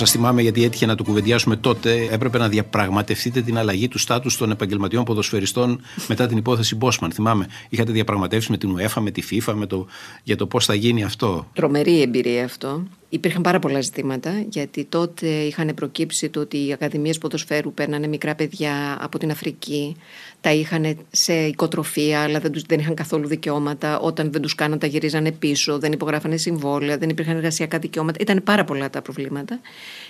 σα 0.05 0.11
θυμάμαι 0.11 0.41
γιατί 0.41 0.63
έτυχε 0.63 0.85
να 0.85 0.95
το 0.95 1.03
κουβεντιάσουμε 1.03 1.55
τότε. 1.55 2.07
Έπρεπε 2.11 2.37
να 2.37 2.49
διαπραγματευτείτε 2.49 3.41
την 3.41 3.57
αλλαγή 3.57 3.87
του 3.87 3.97
στάτους 3.97 4.37
των 4.37 4.51
επαγγελματιών 4.51 5.03
ποδοσφαιριστών 5.03 5.81
μετά 6.07 6.27
την 6.27 6.37
υπόθεση 6.37 6.75
Μπόσμαν. 6.75 7.11
Θυμάμαι, 7.11 7.47
είχατε 7.69 7.91
διαπραγματεύσει 7.91 8.51
με 8.51 8.57
την 8.57 8.77
UEFA, 8.77 9.01
με 9.01 9.11
τη 9.11 9.21
FIFA, 9.31 9.53
με 9.53 9.65
το, 9.65 9.85
για 10.23 10.35
το 10.35 10.47
πώς 10.47 10.65
θα 10.65 10.73
γίνει 10.73 11.03
αυτό. 11.03 11.47
Τρομερή 11.53 12.01
εμπειρία 12.01 12.45
αυτό. 12.45 12.83
Υπήρχαν 13.11 13.41
πάρα 13.41 13.59
πολλά 13.59 13.81
ζητήματα, 13.81 14.43
γιατί 14.49 14.85
τότε 14.85 15.27
είχαν 15.27 15.73
προκύψει 15.75 16.29
το 16.29 16.39
ότι 16.39 16.67
οι 16.67 16.73
ακαδημίες 16.73 17.17
ποδοσφαίρου 17.17 17.73
παίρνανε 17.73 18.07
μικρά 18.07 18.35
παιδιά 18.35 18.97
από 19.01 19.17
την 19.17 19.31
Αφρική, 19.31 19.95
τα 20.41 20.53
είχαν 20.53 20.97
σε 21.11 21.33
οικοτροφία, 21.33 22.21
αλλά 22.21 22.39
δεν, 22.39 22.51
τους, 22.51 22.61
δεν 22.61 22.79
είχαν 22.79 22.95
καθόλου 22.95 23.27
δικαιώματα. 23.27 23.99
Όταν 23.99 24.31
δεν 24.31 24.41
τους 24.41 24.55
κάναν, 24.55 24.79
τα 24.79 24.87
γυρίζανε 24.87 25.31
πίσω, 25.31 25.79
δεν 25.79 25.91
υπογράφανε 25.91 26.37
συμβόλαια, 26.37 26.97
δεν 26.97 27.09
υπήρχαν 27.09 27.35
εργασιακά 27.35 27.79
δικαιώματα. 27.79 28.17
Ήταν 28.21 28.43
πάρα 28.43 28.63
πολλά 28.63 28.89
τα 28.89 29.01
προβλήματα. 29.01 29.59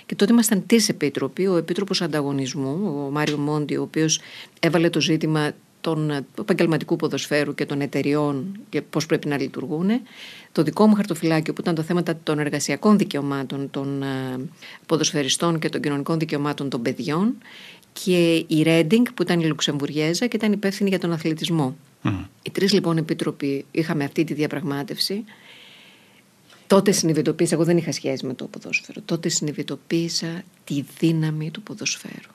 Και 0.06 0.14
τότε 0.14 0.32
ήμασταν 0.32 0.66
τρεις 0.66 0.88
επίτροποι. 0.88 1.46
Ο 1.46 1.56
Επίτροπος 1.56 2.02
Ανταγωνισμού, 2.02 3.04
ο 3.06 3.10
Μάριο 3.10 3.38
Μόντι, 3.38 3.76
ο 3.76 3.82
οποίος 3.82 4.20
έβαλε 4.60 4.90
το 4.90 5.00
ζήτημα 5.00 5.52
των 5.80 6.26
επαγγελματικού 6.38 6.96
ποδοσφαίρου 6.96 7.54
και 7.54 7.66
των 7.66 7.80
εταιριών 7.80 8.58
και 8.68 8.82
πώς 8.82 9.06
πρέπει 9.06 9.28
να 9.28 9.38
λειτουργούν. 9.38 9.88
Το 10.52 10.62
δικό 10.62 10.86
μου 10.86 10.94
χαρτοφυλάκιο 10.94 11.52
που 11.52 11.60
ήταν 11.60 11.74
το 11.74 11.82
θέμα 11.82 12.02
των 12.22 12.38
εργασιακών 12.38 12.98
δικαιωμάτων 12.98 13.70
των 13.70 14.04
ποδοσφαιριστών 14.86 15.58
και 15.58 15.68
των 15.68 15.80
κοινωνικών 15.80 16.18
δικαιωμάτων 16.18 16.68
των 16.68 16.82
παιδιών 16.82 17.34
και 17.92 18.44
η 18.46 18.62
Ρέντινγκ 18.62 19.06
που 19.14 19.22
ήταν 19.22 19.40
η 19.40 19.44
Λουξεμβουργέζα 19.44 20.26
και 20.26 20.36
ήταν 20.36 20.52
υπεύθυνη 20.52 20.88
για 20.88 20.98
τον 20.98 21.12
αθλητισμό. 21.12 21.76
Mm. 22.02 22.24
Οι 22.42 22.50
τρεις 22.50 22.72
λοιπόν 22.72 22.96
επίτροποι 22.96 23.64
είχαμε 23.70 24.04
αυτή 24.04 24.24
τη 24.24 24.34
διαπραγμάτευση. 24.34 25.24
Τότε 26.66 26.92
συνειδητοποίησα, 26.92 27.54
εγώ 27.54 27.64
δεν 27.64 27.76
είχα 27.76 27.92
σχέση 27.92 28.26
με 28.26 28.34
το 28.34 28.44
ποδόσφαιρο, 28.44 29.00
τότε 29.04 29.28
συνειδητοποίησα 29.28 30.42
τη 30.64 30.84
δύναμη 30.98 31.50
του 31.50 31.62
ποδοσφαίρου. 31.62 32.30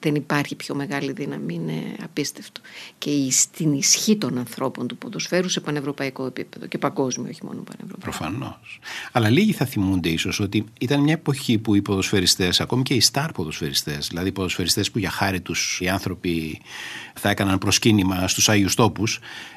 Δεν 0.00 0.14
υπάρχει 0.14 0.54
πιο 0.54 0.74
μεγάλη 0.74 1.12
δύναμη, 1.12 1.54
είναι 1.54 1.96
απίστευτο. 2.02 2.60
Και 2.98 3.10
στην 3.30 3.72
ισχύ 3.72 4.16
των 4.16 4.38
ανθρώπων 4.38 4.86
του 4.86 4.96
ποδοσφαίρου 4.96 5.48
σε 5.48 5.60
πανευρωπαϊκό 5.60 6.26
επίπεδο 6.26 6.66
και 6.66 6.78
παγκόσμιο, 6.78 7.28
όχι 7.30 7.44
μόνο 7.44 7.62
πανευρωπαϊκό. 7.62 8.18
Προφανώς. 8.18 8.78
Αλλά 9.12 9.28
λίγοι 9.28 9.52
θα 9.52 9.64
θυμούνται 9.64 10.08
ίσως 10.08 10.40
ότι 10.40 10.64
ήταν 10.80 11.00
μια 11.00 11.12
εποχή 11.12 11.58
που 11.58 11.74
οι 11.74 11.82
ποδοσφαιριστές, 11.82 12.60
ακόμη 12.60 12.82
και 12.82 12.94
οι 12.94 13.00
στάρ 13.00 13.32
ποδοσφαιριστές, 13.32 14.06
δηλαδή 14.08 14.28
οι 14.28 14.32
ποδοσφαιριστές 14.32 14.90
που 14.90 14.98
για 14.98 15.10
χάρη 15.10 15.40
τους 15.40 15.80
οι 15.80 15.88
άνθρωποι 15.88 16.60
θα 17.14 17.30
έκαναν 17.30 17.58
προσκύνημα 17.58 18.28
στους 18.28 18.48
Άγιου 18.48 18.68
Τόπου, 18.74 19.04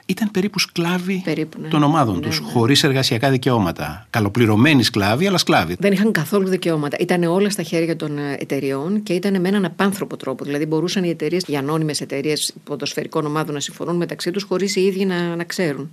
ήταν 0.05 0.31
περίπου 0.31 0.59
σκλάβοι 0.59 1.21
Περίπου, 1.25 1.61
ναι. 1.61 1.67
των 1.67 1.83
ομάδων 1.83 2.15
Ναι, 2.15 2.21
τους, 2.21 2.41
ναι. 2.41 2.51
χωρίς 2.51 2.83
εργασιακά 2.83 3.29
δικαιώματα. 3.29 4.07
Καλοπληρωμένοι 4.09 4.83
σκλάβοι, 4.83 5.27
αλλά 5.27 5.37
σκλάβοι. 5.37 5.75
Δεν 5.79 5.91
είχαν 5.91 6.11
καθόλου 6.11 6.47
δικαιώματα. 6.47 6.97
Ήταν 6.99 7.23
όλα 7.23 7.49
στα 7.49 7.63
χέρια 7.63 7.95
των 7.95 8.17
ε, 8.17 8.37
εταιριών 8.39 9.03
και 9.03 9.13
ήταν 9.13 9.41
με 9.41 9.47
έναν 9.47 9.65
απάνθρωπο 9.65 10.17
τρόπο. 10.17 10.45
Δηλαδή, 10.45 10.65
μπορούσαν 10.65 11.03
οι 11.03 11.09
εταιρείες, 11.09 11.43
οι 11.47 11.55
ανώνυμες 11.55 12.01
εταιρείες 12.01 12.53
ποδοσφαιρικών 12.63 13.25
ομάδων 13.25 13.53
να 13.53 13.59
συμφωνούν 13.59 13.95
μεταξύ 13.95 14.31
τους 14.31 14.43
χωρίς 14.43 14.75
οι 14.75 14.81
ίδιοι 14.81 15.05
να, 15.05 15.35
να 15.35 15.43
ξέρουν. 15.43 15.89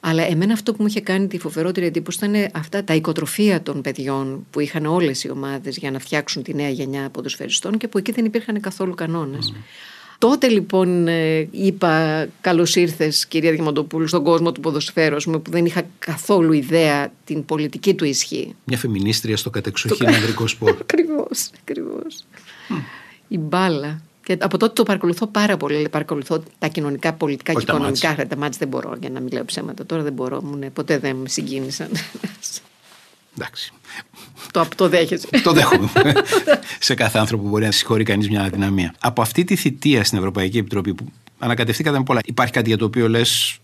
Αλλά 0.00 0.22
εμένα 0.22 0.52
αυτό 0.52 0.72
που 0.72 0.78
μου 0.80 0.86
είχε 0.86 1.00
κάνει 1.00 1.26
τη 1.26 1.38
φοβερότερη 1.38 1.86
εντύπωση 1.86 2.18
ήταν 2.24 2.50
αυτά 2.52 2.84
τα 2.84 2.94
οικοτροφία 2.94 3.62
των 3.62 3.80
παιδιών 3.80 4.46
που 4.50 4.60
είχαν 4.60 4.86
όλες 4.86 5.24
οι 5.24 5.30
ομάδες 5.30 5.76
για 5.76 5.90
να 5.90 5.98
φτιάξουν 5.98 6.42
τη 6.42 6.54
νέα 6.54 6.68
γενιά 6.68 7.08
ποδοσφαιριστών 7.10 7.78
και 7.78 7.88
που 7.88 7.98
εκεί 7.98 8.12
δεν 8.12 8.24
υπήρχαν 8.24 8.60
καθόλου 8.60 8.94
κανόνες. 8.94 9.52
Τότε 10.18 10.48
λοιπόν 10.48 11.08
ε, 11.08 11.48
είπα 11.50 12.26
καλώς 12.40 12.76
ήρθες, 12.76 13.26
κυρία 13.26 13.52
Διαμαντοπούλου, 13.52 14.06
στον 14.06 14.24
κόσμο 14.24 14.52
του 14.52 14.60
ποδοσφαίρου, 14.60 15.16
ας 15.16 15.24
πούμε, 15.24 15.38
που 15.38 15.50
δεν 15.50 15.64
είχα 15.66 15.82
καθόλου 15.98 16.52
ιδέα 16.52 17.12
την 17.24 17.44
πολιτική 17.44 17.94
του 17.94 18.04
ισχύ. 18.04 18.54
Μια 18.64 18.78
φεμινίστρια 18.78 19.36
στο 19.36 19.50
κατεξοχήν 19.50 20.08
ανδρικό 20.08 20.46
σπορ. 20.46 20.70
Ακριβώς, 20.80 21.50
ακριβώς. 21.60 22.24
Η 23.28 23.38
μπάλα. 23.38 24.00
Και 24.24 24.36
από 24.40 24.56
τότε 24.58 24.72
το 24.72 24.82
παρακολουθώ 24.82 25.26
πάρα 25.26 25.56
πολύ. 25.56 25.72
Δηλαδή, 25.72 25.90
Παρακολουθώ 25.90 26.42
τα 26.58 26.68
κοινωνικά, 26.68 27.12
πολιτικά 27.12 27.52
Όχι 27.52 27.60
και 27.60 27.66
τα 27.70 27.76
οικονομικά. 27.76 28.08
μάτς. 28.08 28.28
Τα 28.28 28.36
μάτς 28.36 28.56
δεν 28.56 28.68
μπορώ 28.68 28.96
για 29.00 29.10
να 29.10 29.20
μην 29.20 29.32
λέω 29.32 29.44
ψέματα. 29.44 29.86
Τώρα 29.86 30.02
δεν 30.02 30.12
μπορώ. 30.12 30.42
Μου, 30.42 30.56
ναι, 30.56 30.70
ποτέ 30.70 30.98
δεν 30.98 31.16
με 31.16 31.28
συγκίνησαν. 31.28 31.88
Εντάξει. 33.36 33.72
Το 34.50 34.60
αυτό 34.60 34.88
δέχεσαι. 34.88 35.28
Το 35.42 35.52
δέχομαι. 35.52 35.88
σε 36.80 36.94
κάθε 36.94 37.18
άνθρωπο 37.18 37.42
που 37.42 37.48
μπορεί 37.48 37.64
να 37.64 37.70
συγχωρεί 37.70 38.04
κανείς 38.04 38.28
μια 38.28 38.42
αδυναμία. 38.42 38.94
Από 39.00 39.22
αυτή 39.22 39.44
τη 39.44 39.56
θητεία 39.56 40.04
στην 40.04 40.18
Ευρωπαϊκή 40.18 40.58
Επιτροπή 40.58 40.94
που 40.94 41.06
ανακατευθήκατε 41.38 41.98
με 41.98 42.04
πολλά, 42.04 42.20
υπάρχει 42.24 42.52
κάτι 42.52 42.68
για 42.68 42.78
το 42.78 42.84
οποίο 42.84 43.08
λες. 43.08 43.58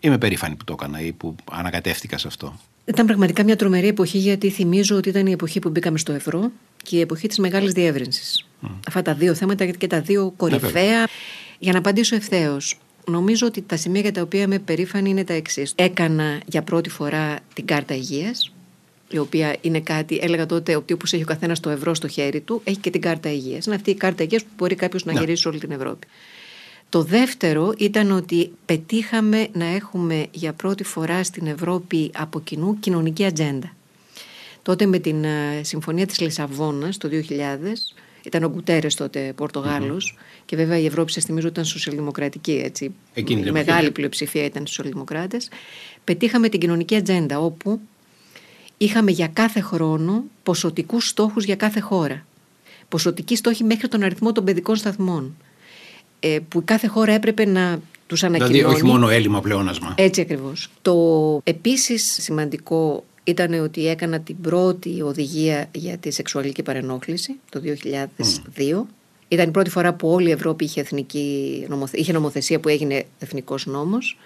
Είμαι 0.00 0.18
περήφανη 0.18 0.54
που 0.54 0.64
το 0.64 0.72
έκανα 0.78 1.00
ή 1.00 1.12
που 1.12 1.36
ανακατεύτηκα 1.52 2.18
σε 2.18 2.26
αυτό. 2.26 2.58
Ήταν 2.84 3.06
πραγματικά 3.06 3.44
μια 3.44 3.56
τρομερή 3.56 3.86
εποχή 3.86 4.18
γιατί 4.18 4.50
θυμίζω 4.50 4.96
ότι 4.96 5.08
ήταν 5.08 5.26
η 5.26 5.32
εποχή 5.32 5.58
που 5.58 5.68
μπήκαμε 5.68 5.98
στο 5.98 6.12
ευρώ 6.12 6.50
και 6.82 6.96
η 6.96 7.00
εποχή 7.00 7.28
της 7.28 7.38
μεγάλης 7.38 7.72
διεύρυνσης. 7.72 8.46
Αυτά 8.86 9.02
τα 9.02 9.14
δύο 9.14 9.34
θέματα 9.34 9.66
και 9.66 9.86
τα 9.86 10.00
δύο 10.00 10.32
κορυφαία. 10.36 11.08
για 11.58 11.72
να 11.72 11.78
απαντήσω 11.78 12.16
ευθέως. 12.16 12.78
Νομίζω 13.06 13.46
ότι 13.46 13.62
τα 13.62 13.76
σημεία 13.76 14.00
για 14.00 14.12
τα 14.12 14.22
οποία 14.22 14.42
είμαι 14.42 14.58
περήφανη 14.58 15.10
είναι 15.10 15.24
τα 15.24 15.32
εξής. 15.32 15.72
Έκανα 15.74 16.40
για 16.46 16.62
πρώτη 16.62 16.88
φορά 16.90 17.38
την 17.54 17.66
κάρτα 17.66 17.94
υγείας, 17.94 18.52
η 19.10 19.18
οποία 19.18 19.56
είναι 19.60 19.80
κάτι, 19.80 20.18
έλεγα 20.22 20.46
τότε 20.46 20.76
ότι 20.76 20.92
όπως 20.92 21.12
έχει 21.12 21.22
ο 21.22 21.26
καθένας 21.26 21.60
το 21.60 21.70
ευρώ 21.70 21.94
στο 21.94 22.08
χέρι 22.08 22.40
του, 22.40 22.60
έχει 22.64 22.78
και 22.78 22.90
την 22.90 23.00
κάρτα 23.00 23.32
υγείας. 23.32 23.66
Είναι 23.66 23.74
αυτή 23.74 23.90
η 23.90 23.94
κάρτα 23.94 24.22
υγείας 24.22 24.42
που 24.42 24.48
μπορεί 24.56 24.74
κάποιος 24.74 25.04
να 25.04 25.12
Ναι. 25.12 25.20
γυρίσει 25.20 25.42
σε 25.42 25.48
όλη 25.48 25.58
την 25.58 25.70
Ευρώπη. 25.70 26.06
Το 26.88 27.02
δεύτερο 27.02 27.74
ήταν 27.78 28.10
ότι 28.10 28.50
πετύχαμε 28.64 29.48
να 29.52 29.64
έχουμε 29.64 30.26
για 30.30 30.52
πρώτη 30.52 30.84
φορά 30.84 31.22
στην 31.24 31.46
Ευρώπη 31.46 32.10
από 32.14 32.40
κοινού 32.40 32.78
κοινωνική 32.78 33.24
ατζέντα. 33.24 33.72
Τότε 34.62 34.86
με 34.86 34.98
την 34.98 35.24
ε, 35.24 35.60
Συμφωνία 35.62 36.06
της 36.06 36.20
Λισαβόνας 36.20 36.96
το 36.96 37.08
2000, 37.12 37.14
ήταν 38.22 38.42
ο 38.42 38.48
Γκουτέρες 38.48 38.94
τότε 38.94 39.32
Πορτογάλος 39.36 40.18
και 40.44 40.56
βέβαια 40.56 40.78
η 40.78 40.86
Ευρώπη 40.86 41.12
σας 41.12 41.24
θυμίζω 41.24 41.48
ήταν 41.48 41.64
σοσιαλδημοκρατική 41.64 42.62
έτσι. 42.64 42.94
Εκείνη 43.14 43.42
την 43.42 43.46
η 43.46 43.48
εποχή, 43.48 43.64
μεγάλη 43.66 43.86
ναι. 43.86 43.92
πλειοψηφία 43.92 44.44
ήταν 44.44 44.66
σοσιαλδημοκράτες. 44.66 45.48
Πετύχαμε 46.04 46.48
την 46.48 46.60
κοινωνική 46.60 46.96
ατζέντα 46.96 47.38
όπου 47.38 47.80
είχαμε 48.78 49.10
για 49.10 49.28
κάθε 49.28 49.60
χρόνο 49.60 50.24
ποσοτικούς 50.42 51.08
στόχους 51.08 51.44
για 51.44 51.56
κάθε 51.56 51.80
χώρα. 51.80 52.26
Ποσοτικοί 52.88 53.36
στόχοι 53.36 53.64
μέχρι 53.64 53.88
τον 53.88 54.02
αριθμό 54.02 54.32
των 54.32 54.44
παιδικών 54.44 54.76
σταθμών. 54.76 55.36
Ε, 56.20 56.38
που 56.48 56.62
κάθε 56.64 56.86
χώρα 56.86 57.12
έπρεπε 57.12 57.44
να 57.46 57.80
τους 58.06 58.22
ανακοινώνει. 58.24 58.54
Δηλαδή, 58.56 58.74
όχι 58.74 58.84
μόνο 58.84 59.08
έλλειμμα 59.08 59.40
πλεόνασμα. 59.40 59.94
Έτσι 59.98 60.20
ακριβώς. 60.20 60.68
Το 60.82 60.94
επίσης 61.44 62.16
σημαντικό 62.20 63.04
ήταν 63.24 63.52
ότι 63.62 63.86
έκανα 63.86 64.20
την 64.20 64.40
πρώτη 64.40 65.00
οδηγία 65.02 65.68
για 65.74 65.96
τη 65.98 66.10
σεξουαλική 66.10 66.62
παρενόχληση 66.62 67.34
το 67.50 67.60
2002. 67.60 68.86
Ήταν 69.28 69.48
η 69.48 69.50
πρώτη 69.50 69.70
φορά 69.70 69.92
που 69.94 70.08
όλη 70.08 70.28
η 70.28 70.32
Ευρώπη 70.32 70.64
είχε, 70.64 70.80
εθνική, 70.80 71.64
νομοθε- 71.68 72.00
είχε 72.00 72.12
νομοθεσία 72.12 72.60
που 72.60 72.68
έγινε 72.68 73.04
εθνικός 73.18 73.66
νόμος. 73.66 74.18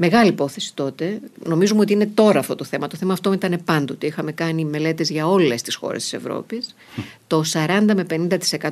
Μεγάλη 0.00 0.28
υπόθεση 0.28 0.74
τότε. 0.74 1.20
Νομίζουμε 1.44 1.80
ότι 1.80 1.92
είναι 1.92 2.06
τώρα 2.06 2.38
αυτό 2.38 2.54
το 2.54 2.64
θέμα. 2.64 2.86
Το 2.86 2.96
θέμα 2.96 3.12
αυτό 3.12 3.32
ήταν 3.32 3.60
πάντοτε. 3.64 4.06
Είχαμε 4.06 4.32
κάνει 4.32 4.64
μελέτες 4.64 5.10
για 5.10 5.26
όλες 5.26 5.62
τις 5.62 5.74
χώρες 5.74 6.02
της 6.02 6.12
Ευρώπης. 6.12 6.74
Το 7.26 7.42
40 7.52 7.94
με 7.94 8.06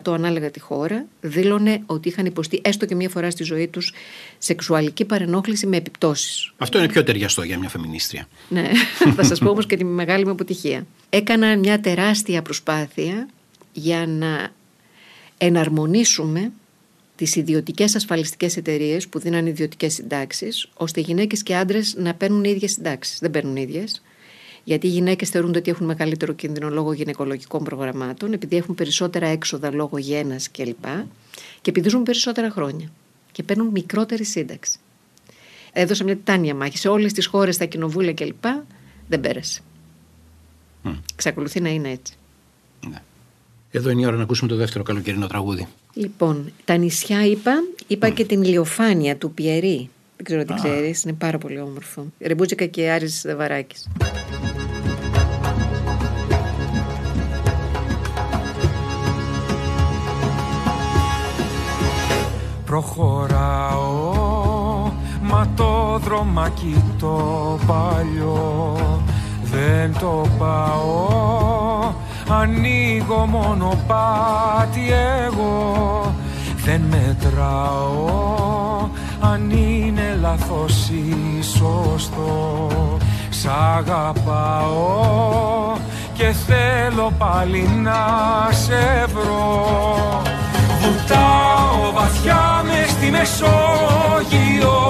50% 0.03 0.13
ανάλογα 0.13 0.51
τη 0.51 0.61
χώρα 0.61 1.07
δήλωνε 1.21 1.83
ότι 1.87 2.09
είχαν 2.09 2.27
υποστεί 2.27 2.61
έστω 2.65 2.87
και 2.87 2.95
μία 2.95 3.09
φορά 3.09 3.31
στη 3.31 3.43
ζωή 3.43 3.69
τους 3.69 3.93
σεξουαλική 4.39 5.05
παρενόχληση 5.05 5.67
με 5.67 5.77
επιπτώσεις. 5.77 6.53
Αυτό 6.57 6.79
είναι 6.79 6.89
πιο 6.89 7.05
ταιριαστό 7.05 7.43
για 7.43 7.59
μια 7.59 7.69
φεμινίστρια. 7.69 8.29
Ναι, 8.49 8.71
θα 9.17 9.25
σας 9.25 9.39
πω 9.39 9.51
όμως 9.51 9.67
και 9.67 9.77
τη 9.77 9.85
μεγάλη 9.85 10.25
μου 10.25 10.31
αποτυχία. 10.31 10.87
Έκανα 11.11 11.57
μια 11.57 11.81
τεράστια 11.81 12.43
προσπάθεια 12.43 13.29
για 13.73 14.07
να 14.07 14.49
εναρμονίσουμε 15.39 16.53
τις 17.17 17.37
ιδιωτικές 17.37 17.95
ασφαλιστικές 17.95 18.57
εταιρείες 18.57 19.09
που 19.09 19.19
δίναν 19.19 19.47
ιδιωτικές 19.47 19.95
συντάξεις, 19.95 20.69
ώστε 20.75 21.01
γυναίκες 21.01 21.43
και 21.43 21.57
άντρες 21.57 21.95
να 21.99 22.15
παίρνουν 22.15 22.45
οι 22.45 22.51
ίδιες 22.55 22.73
συντάξεις. 22.73 23.19
Δεν 23.19 23.31
παίρνουν 23.31 23.57
οι 23.57 23.63
ίδιες. 23.69 24.03
Γιατί 24.65 24.87
οι 24.87 24.91
γυναίκες 24.91 25.31
θεωρούνται 25.31 25.59
ότι 25.59 25.71
έχουν 25.71 25.87
μεγαλύτερο 25.87 26.33
κίνδυνο 26.33 26.69
λόγω 26.69 26.93
γυναικολογικών 26.93 27.65
προγραμμάτων, 27.65 28.33
επειδή 28.33 28.57
έχουν 28.57 28.75
περισσότερα 28.75 29.27
έξοδα 29.27 29.73
λόγω 29.73 29.99
γένας 29.99 30.51
κλπ. 30.51 30.85
Και 31.61 31.71
επειδή 31.71 31.89
ζουν 31.89 32.03
περισσότερα 32.03 32.51
χρόνια. 32.51 32.93
Και 33.33 33.43
παίρνουν 33.43 33.67
μικρότερη 33.67 34.25
σύνταξη. 34.25 34.79
Έδωσα 35.73 36.05
μια 36.05 36.17
τιτάνια 36.17 36.55
μάχη 36.55 36.79
σε 36.79 36.89
όλες 36.89 37.13
τις 37.13 37.27
χώρες, 37.27 37.55
στα 37.55 37.65
κοινοβούλια 37.65 38.13
κλπ. 38.15 38.45
Δεν 39.09 39.21
πέρασε. 39.21 39.61
Μμ. 40.83 40.95
Εξακολουθεί 41.13 41.61
να 41.61 41.69
είναι 41.69 41.91
έτσι. 41.91 42.15
Ναι. 42.89 43.03
Εδώ 43.71 43.91
είναι 43.91 44.01
η 44.01 44.07
ώρα 44.07 44.17
να 44.17 44.23
ακούσουμε 44.23 44.49
το 44.49 44.57
δεύτερο 44.57 44.85
καλοκαιρινό 44.85 45.27
τραγούδι. 45.27 45.67
Λοιπόν, 45.93 46.53
τα 46.65 46.77
νησιά 46.77 47.27
είπα, 47.27 47.53
είπα 47.87 48.09
και 48.09 48.25
την 48.25 48.43
ηλιοφάνεια 48.43 49.17
του 49.17 49.31
Πιερή. 49.31 49.91
Δεν 50.17 50.25
ξέρω 50.25 50.45
τι 50.45 50.55
ξέρεις, 50.55 51.03
είναι 51.03 51.13
πάρα 51.13 51.39
πολύ 51.39 51.61
όμορφο. 51.61 52.07
Ρεμπούτζικα 52.21 52.67
και 52.67 52.91
Άρης 52.91 53.23
Δαβαράκης. 53.27 53.89
Προχωράω 62.65 64.07
μα 65.23 65.53
το 65.57 65.99
δρομάκι 66.05 66.83
το 66.99 67.59
παλιό 67.67 68.77
δεν 69.43 69.93
το 70.01 70.27
πάω 70.39 71.95
ανοίγω 72.29 73.27
μόνο 73.27 73.79
πάτη 73.87 74.93
εγώ. 75.27 76.15
Δεν 76.65 76.81
μετράω 76.81 78.07
αν 79.21 79.51
είναι 79.51 80.19
λάθος 80.21 80.89
ή 80.89 81.43
σωστό. 81.43 82.69
Σ' 83.31 83.47
αγαπάω 83.77 85.07
και 86.13 86.33
θέλω 86.47 87.13
πάλι 87.19 87.71
να 87.83 88.03
σε 88.51 89.07
βρω. 89.07 90.23
Βουτάω 90.81 91.93
βαθιά 91.95 92.63
μες 92.65 92.91
στη 92.91 93.11
Μεσόγειο 93.11 94.86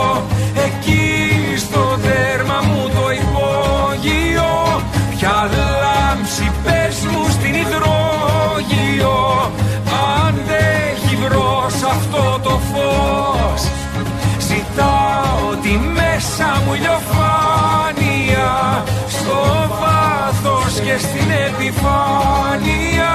μέσα 16.38 16.62
μου 16.64 16.74
ηλιοφάνεια 16.74 18.84
Στο 19.08 19.42
βάθος 19.80 20.80
και 20.80 20.98
στην 20.98 21.30
επιφάνεια 21.30 23.12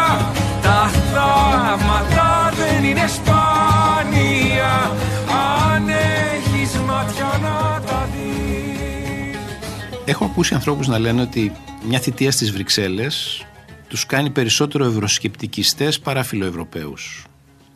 Τα 0.62 0.92
θαύματα 1.14 2.54
δεν 2.56 2.84
είναι 2.84 3.08
σπάνια 3.08 4.92
Αν 5.74 5.90
έχεις 5.90 6.76
μάτια 6.76 7.40
να 7.42 7.82
τα 7.82 8.10
δεις 8.14 9.38
Έχω 10.06 10.26
ακούσει 10.26 10.54
ανθρώπους 10.54 10.88
να 10.88 11.00
λένε 11.00 11.22
ότι 11.22 11.52
μια 11.88 12.00
θητεία 12.00 12.32
στις 12.32 12.52
Βρυξέλλες 12.52 13.46
τους 13.88 14.06
κάνει 14.06 14.30
περισσότερο 14.30 14.86
ευρωσκεπτικιστές 14.86 16.00
παρά 16.00 16.24
φιλοευρωπαίους. 16.24 17.26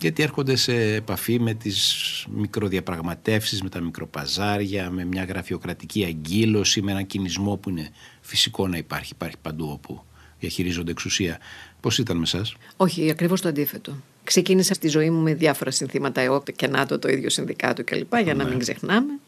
Γιατί 0.00 0.22
έρχονται 0.22 0.56
σε 0.56 0.74
επαφή 0.94 1.40
με 1.40 1.54
τις 1.54 2.26
μικροδιαπραγματεύσεις, 2.30 3.62
με 3.62 3.68
τα 3.68 3.80
μικροπαζάρια, 3.80 4.90
με 4.90 5.04
μια 5.04 5.24
γραφειοκρατική 5.24 6.04
αγκύλωση, 6.04 6.82
με 6.82 6.90
έναν 6.90 7.06
κινησμό 7.06 7.56
που 7.56 7.70
είναι 7.70 7.88
φυσικό 8.20 8.68
να 8.68 8.76
υπάρχει, 8.76 9.12
υπάρχει 9.14 9.36
παντού 9.42 9.68
όπου 9.70 10.04
διαχειρίζονται 10.38 10.90
εξουσία. 10.90 11.38
Πώς 11.80 11.98
ήταν 11.98 12.16
με 12.16 12.22
εσάς; 12.22 12.54
Όχι, 12.76 13.10
ακριβώς 13.10 13.40
το 13.40 13.48
αντίθετο. 13.48 13.96
Ξεκίνησα 14.24 14.74
στη 14.74 14.88
ζωή 14.88 15.10
μου 15.10 15.22
με 15.22 15.34
διάφορα 15.34 15.70
συνθήματα 15.70 16.20
ΕΟΚ 16.20 16.52
και 16.52 16.66
ΝΑΤΟ, 16.66 16.98
το 16.98 17.08
ίδιο 17.08 17.30
συνδικάτο 17.30 17.84
κλπ. 17.84 18.16
Για 18.16 18.34
να 18.34 18.44
μην 18.44 18.58
ξεχνάμε. 18.58 19.18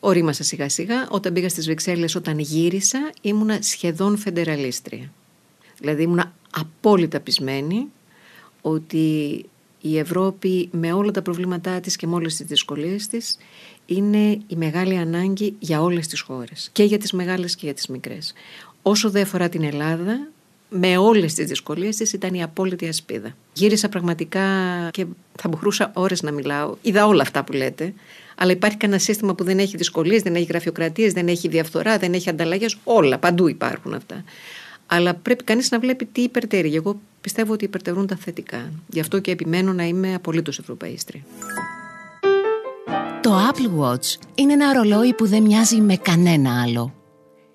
ορίμασα 0.00 0.44
σιγά 0.44 0.68
σιγά. 0.68 1.08
Όταν 1.10 1.32
πήγα 1.32 1.48
στις 1.48 1.64
Βρυξέλλες, 1.64 2.14
όταν 2.14 2.38
γύρισα, 2.38 3.10
ήμουνα 3.20 3.58
σχεδόν 3.62 4.16
φεντεραλίστρια. 4.16 5.12
Δηλαδή 5.78 6.02
ήμουνα 6.02 6.32
απόλυτα 6.50 7.20
πεισμένη 7.20 7.86
ότι 8.60 9.44
η 9.80 9.98
Ευρώπη 9.98 10.68
με 10.72 10.92
όλα 10.92 11.10
τα 11.10 11.22
προβλήματά 11.22 11.80
της 11.80 11.96
και 11.96 12.06
με 12.06 12.14
όλες 12.14 12.36
τις 12.36 12.46
δυσκολίες 12.46 13.06
της 13.06 13.38
είναι 13.86 14.30
η 14.46 14.56
μεγάλη 14.56 14.96
ανάγκη 14.96 15.54
για 15.58 15.82
όλες 15.82 16.06
τις 16.06 16.20
χώρες. 16.20 16.68
Και 16.72 16.82
για 16.82 16.98
τις 16.98 17.12
μεγάλες 17.12 17.54
και 17.54 17.64
για 17.64 17.74
τις 17.74 17.86
μικρές. 17.86 18.32
Όσο 18.82 19.10
δεν 19.10 19.22
αφορά 19.22 19.48
την 19.48 19.62
Ελλάδα, 19.62 20.28
με 20.68 20.96
όλες 20.96 21.34
τις 21.34 21.46
δυσκολίες 21.46 21.96
της 21.96 22.12
ήταν 22.12 22.34
η 22.34 22.42
απόλυτη 22.42 22.88
ασπίδα. 22.88 23.36
Γύρισα 23.52 23.88
πραγματικά 23.88 24.44
και 24.90 25.06
θα 25.38 25.48
μπορούσα 25.48 25.90
ώρες 25.94 26.22
να 26.22 26.30
μιλάω. 26.30 26.76
Είδα 26.82 27.06
όλα 27.06 27.22
αυτά 27.22 27.44
που 27.44 27.52
λέτε. 27.52 27.94
Αλλά 28.36 28.52
υπάρχει 28.52 28.76
κανένα 28.76 28.98
σύστημα 28.98 29.34
που 29.34 29.44
δεν 29.44 29.58
έχει 29.58 29.76
δυσκολίες, 29.76 30.22
δεν 30.22 30.34
έχει 30.34 30.44
γραφειοκρατίες, 30.44 31.12
δεν 31.12 31.28
έχει 31.28 31.48
διαφθορά, 31.48 31.98
δεν 31.98 32.12
έχει 32.12 32.28
ανταλλαγές. 32.28 32.76
Όλα, 32.84 33.18
παντού 33.18 33.48
υπάρχουν 33.48 33.94
αυτά. 33.94 34.24
Αλλά 34.90 35.14
πρέπει 35.14 35.44
κανείς 35.44 35.70
να 35.70 35.78
βλέπει 35.78 36.04
τι 36.04 36.20
υπερτερεί. 36.22 36.74
Εγώ 36.74 37.00
πιστεύω 37.20 37.52
ότι 37.52 37.64
υπερτερούν 37.64 38.06
τα 38.06 38.16
θετικά. 38.16 38.72
Γι' 38.88 39.00
αυτό 39.00 39.18
και 39.18 39.30
επιμένω 39.30 39.72
να 39.72 39.84
είμαι 39.84 40.14
απολύτως 40.14 40.58
ευρωπαίστρια. 40.58 41.22
Το 43.20 43.34
Apple 43.50 43.80
Watch 43.82 44.16
είναι 44.34 44.52
ένα 44.52 44.72
ρολόι 44.72 45.14
που 45.14 45.26
δεν 45.26 45.42
μοιάζει 45.42 45.80
με 45.80 45.96
κανένα 45.96 46.62
άλλο. 46.62 46.92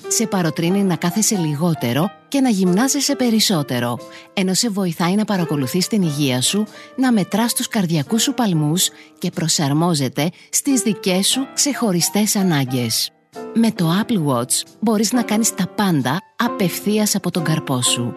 Σε 0.08 0.28
παροτρύνει 0.28 0.84
να 0.84 0.96
κάθεσαι 0.96 1.38
λιγότερο 1.38 2.12
και 2.28 2.42
να 2.42 2.50
γυμνάζεσαι 2.50 3.16
περισσότερο, 3.16 4.00
ενώ 4.34 4.54
σε 4.54 4.70
βοηθάει 4.70 5.16
να 5.16 5.26
παρακολουθείς 5.26 5.88
την 5.88 6.02
υγεία 6.02 6.42
σου, 6.42 6.66
να 6.96 7.12
μετράς 7.12 7.54
τους 7.54 7.68
καρδιακούς 7.68 8.22
σου 8.22 8.34
παλμούς 8.34 8.90
και 9.18 9.30
προσαρμόζεται 9.30 10.32
στις 10.50 10.82
δικές 10.82 11.28
σου 11.28 11.48
ξεχωριστές 11.54 12.36
ανάγκες. 12.36 13.12
Με 13.54 13.72
το 13.72 13.90
Apple 14.02 14.26
Watch 14.26 14.62
μπορείς 14.80 15.12
να 15.12 15.24
κάνεις 15.24 15.56
τα 15.56 15.68
πάντα 15.68 16.18
απευθείας 16.36 17.16
από 17.16 17.32
τον 17.32 17.44
καρπό 17.44 17.82
σου. 17.82 18.14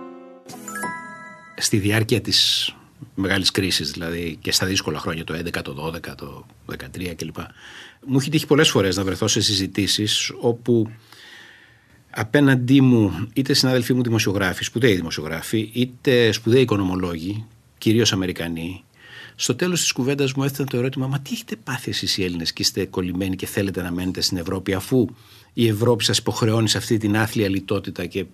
Στη 1.56 1.78
διάρκεια 1.78 2.20
της 2.20 2.70
μεγάλης 3.14 3.50
κρίσης, 3.50 3.90
δηλαδή 3.90 4.38
και 4.40 4.52
στα 4.52 4.66
δύσκολα 4.66 4.98
χρόνια, 4.98 5.24
το 5.24 5.34
11, 5.34 5.62
το 5.62 5.74
12, 5.74 6.14
το 6.16 6.46
13 6.66 7.14
κλπ. 7.16 7.36
Μου 8.06 8.18
έχει 8.18 8.30
τύχει 8.30 8.46
πολλές 8.46 8.70
φορές 8.70 8.96
να 8.96 9.04
βρεθώ 9.04 9.28
σε 9.28 9.40
συζητήσεις 9.40 10.32
όπου 10.40 10.90
απέναντί 12.10 12.80
μου 12.80 13.28
είτε 13.34 13.54
συνάδελφοί 13.54 13.94
μου 13.94 14.02
δημοσιογράφοι, 14.02 14.64
σπουδαίοι 14.64 14.94
δημοσιογράφοι, 14.94 15.70
είτε 15.72 16.32
σπουδαίοι 16.32 16.62
οικονομολόγοι, 16.62 17.46
κυρίως 17.78 18.12
Αμερικανοί, 18.12 18.84
στο 19.36 19.54
τέλος 19.54 19.80
της 19.80 19.92
κουβέντας 19.92 20.32
μου 20.32 20.44
έφτανε 20.44 20.68
το 20.68 20.76
ερώτημα 20.76 21.06
«Μα 21.06 21.20
τι 21.20 21.30
έχετε 21.32 21.56
πάθει 21.56 21.90
εσείς 21.90 22.18
οι 22.18 22.24
Έλληνες 22.24 22.52
και 22.52 22.62
είστε 22.62 22.86
κολλημένοι 22.86 23.36
και 23.36 23.46
θέλετε 23.46 23.82
να 23.82 23.90
μένετε 23.90 24.20
στην 24.20 24.36
Ευρώπη 24.36 24.74
αφού 24.74 25.06
η 25.52 25.68
Ευρώπη 25.68 26.04
σας 26.04 26.18
υποχρεώνει 26.18 26.68
σε 26.68 26.78
αυτή 26.78 26.96
την 26.96 27.16
άθλια 27.16 27.48
λιτότητα 27.48 28.06
και 28.06 28.24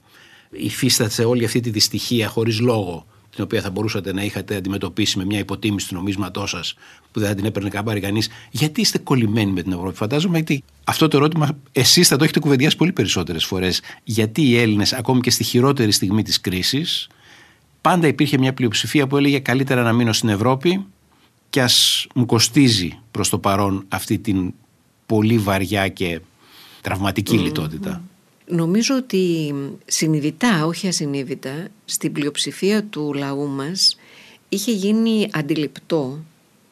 υφίσταται 0.50 1.24
όλη 1.24 1.44
αυτή 1.44 1.60
τη 1.60 1.70
δυστυχία 1.70 2.28
χωρίς 2.28 2.60
λόγο 2.60 3.06
την 3.34 3.44
οποία 3.44 3.60
θα 3.60 3.70
μπορούσατε 3.70 4.12
να 4.12 4.22
είχατε 4.22 4.56
αντιμετωπίσει 4.56 5.18
με 5.18 5.24
μια 5.24 5.38
υποτίμηση 5.38 5.88
του 5.88 5.94
νομίσματός 5.94 6.50
σας 6.50 6.74
που 7.12 7.20
δεν 7.20 7.28
θα 7.28 7.34
την 7.34 7.44
έπαιρνε 7.44 7.68
καμπάρι 7.68 8.00
κανείς, 8.00 8.28
γιατί 8.50 8.80
είστε 8.80 8.98
κολλημένοι 8.98 9.52
με 9.52 9.62
την 9.62 9.72
Ευρώπη; 9.72 9.96
Φαντάζομαι 9.96 10.38
ότι 10.38 10.64
αυτό 10.84 11.08
το 11.08 11.16
ερώτημα 11.16 11.58
εσείς 11.72 12.08
θα 12.08 12.16
το 12.16 12.24
έχετε 12.24 12.40
κουβεντιάσει 12.40 12.76
πολύ 12.76 12.92
περισσότερες 12.92 13.44
φορές. 13.44 13.80
Γιατί 14.04 14.42
οι 14.42 14.58
Έλληνες, 14.58 14.92
ακόμη 14.92 15.20
και 15.20 15.30
στη 15.30 15.44
χειρότερη 15.44 15.92
στιγμή 15.92 16.22
της 16.22 16.40
κρίσης, 16.40 17.08
πάντα 17.80 18.06
υπήρχε 18.06 18.38
μια 18.38 18.52
πλειοψηφία 18.54 19.06
που 19.06 19.16
έλεγε 19.16 19.38
καλύτερα 19.38 19.82
να 19.82 19.92
μείνω 19.92 20.12
στην 20.12 20.28
Ευρώπη 20.28 20.86
και 21.52 21.62
ας 21.62 22.06
μου 22.14 22.26
κοστίζει 22.26 22.98
προς 23.10 23.28
το 23.28 23.38
παρόν 23.38 23.84
αυτή 23.88 24.18
την 24.18 24.54
πολύ 25.06 25.38
βαριά 25.38 25.88
και 25.88 26.20
τραυματική 26.80 27.38
λιτότητα. 27.38 28.02
Νομίζω 28.46 28.96
ότι 28.96 29.54
συνειδητά, 29.86 30.66
όχι 30.66 30.88
ασυνείδητα, 30.88 31.68
στην 31.84 32.12
πλειοψηφία 32.12 32.84
του 32.84 33.12
λαού 33.14 33.48
μας 33.48 33.98
είχε 34.48 34.72
γίνει 34.72 35.28
αντιληπτό 35.32 36.18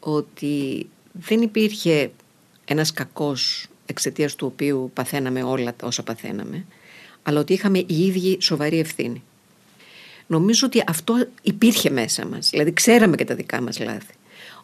ότι 0.01 0.87
δεν 1.13 1.43
υπήρχε 1.43 2.11
ένας 2.65 2.93
κακός 2.93 3.67
εξαιτίας 3.87 4.35
του 4.35 4.47
οποίου 4.47 4.91
παθαίναμε 4.95 5.43
όλα 5.43 5.75
όσα 5.83 6.03
παθαίναμε, 6.03 6.65
αλλά 7.23 7.41
ότι 7.41 7.53
είχαμε 7.53 7.79
οι 7.79 8.05
ίδιοι 8.07 8.39
σοβαρή 8.41 8.79
ευθύνη. 8.79 9.23
Νομίζω 10.27 10.67
ότι 10.67 10.83
αυτό 10.87 11.27
υπήρχε 11.43 11.91
μέσα 11.91 12.27
μας, 12.27 12.51
δηλαδή 12.51 12.73
ξέραμε 12.73 13.17
και 13.17 13.25
τα 13.25 13.35
δικά 13.35 13.61
μας 13.61 13.79
λάθη. 13.79 14.15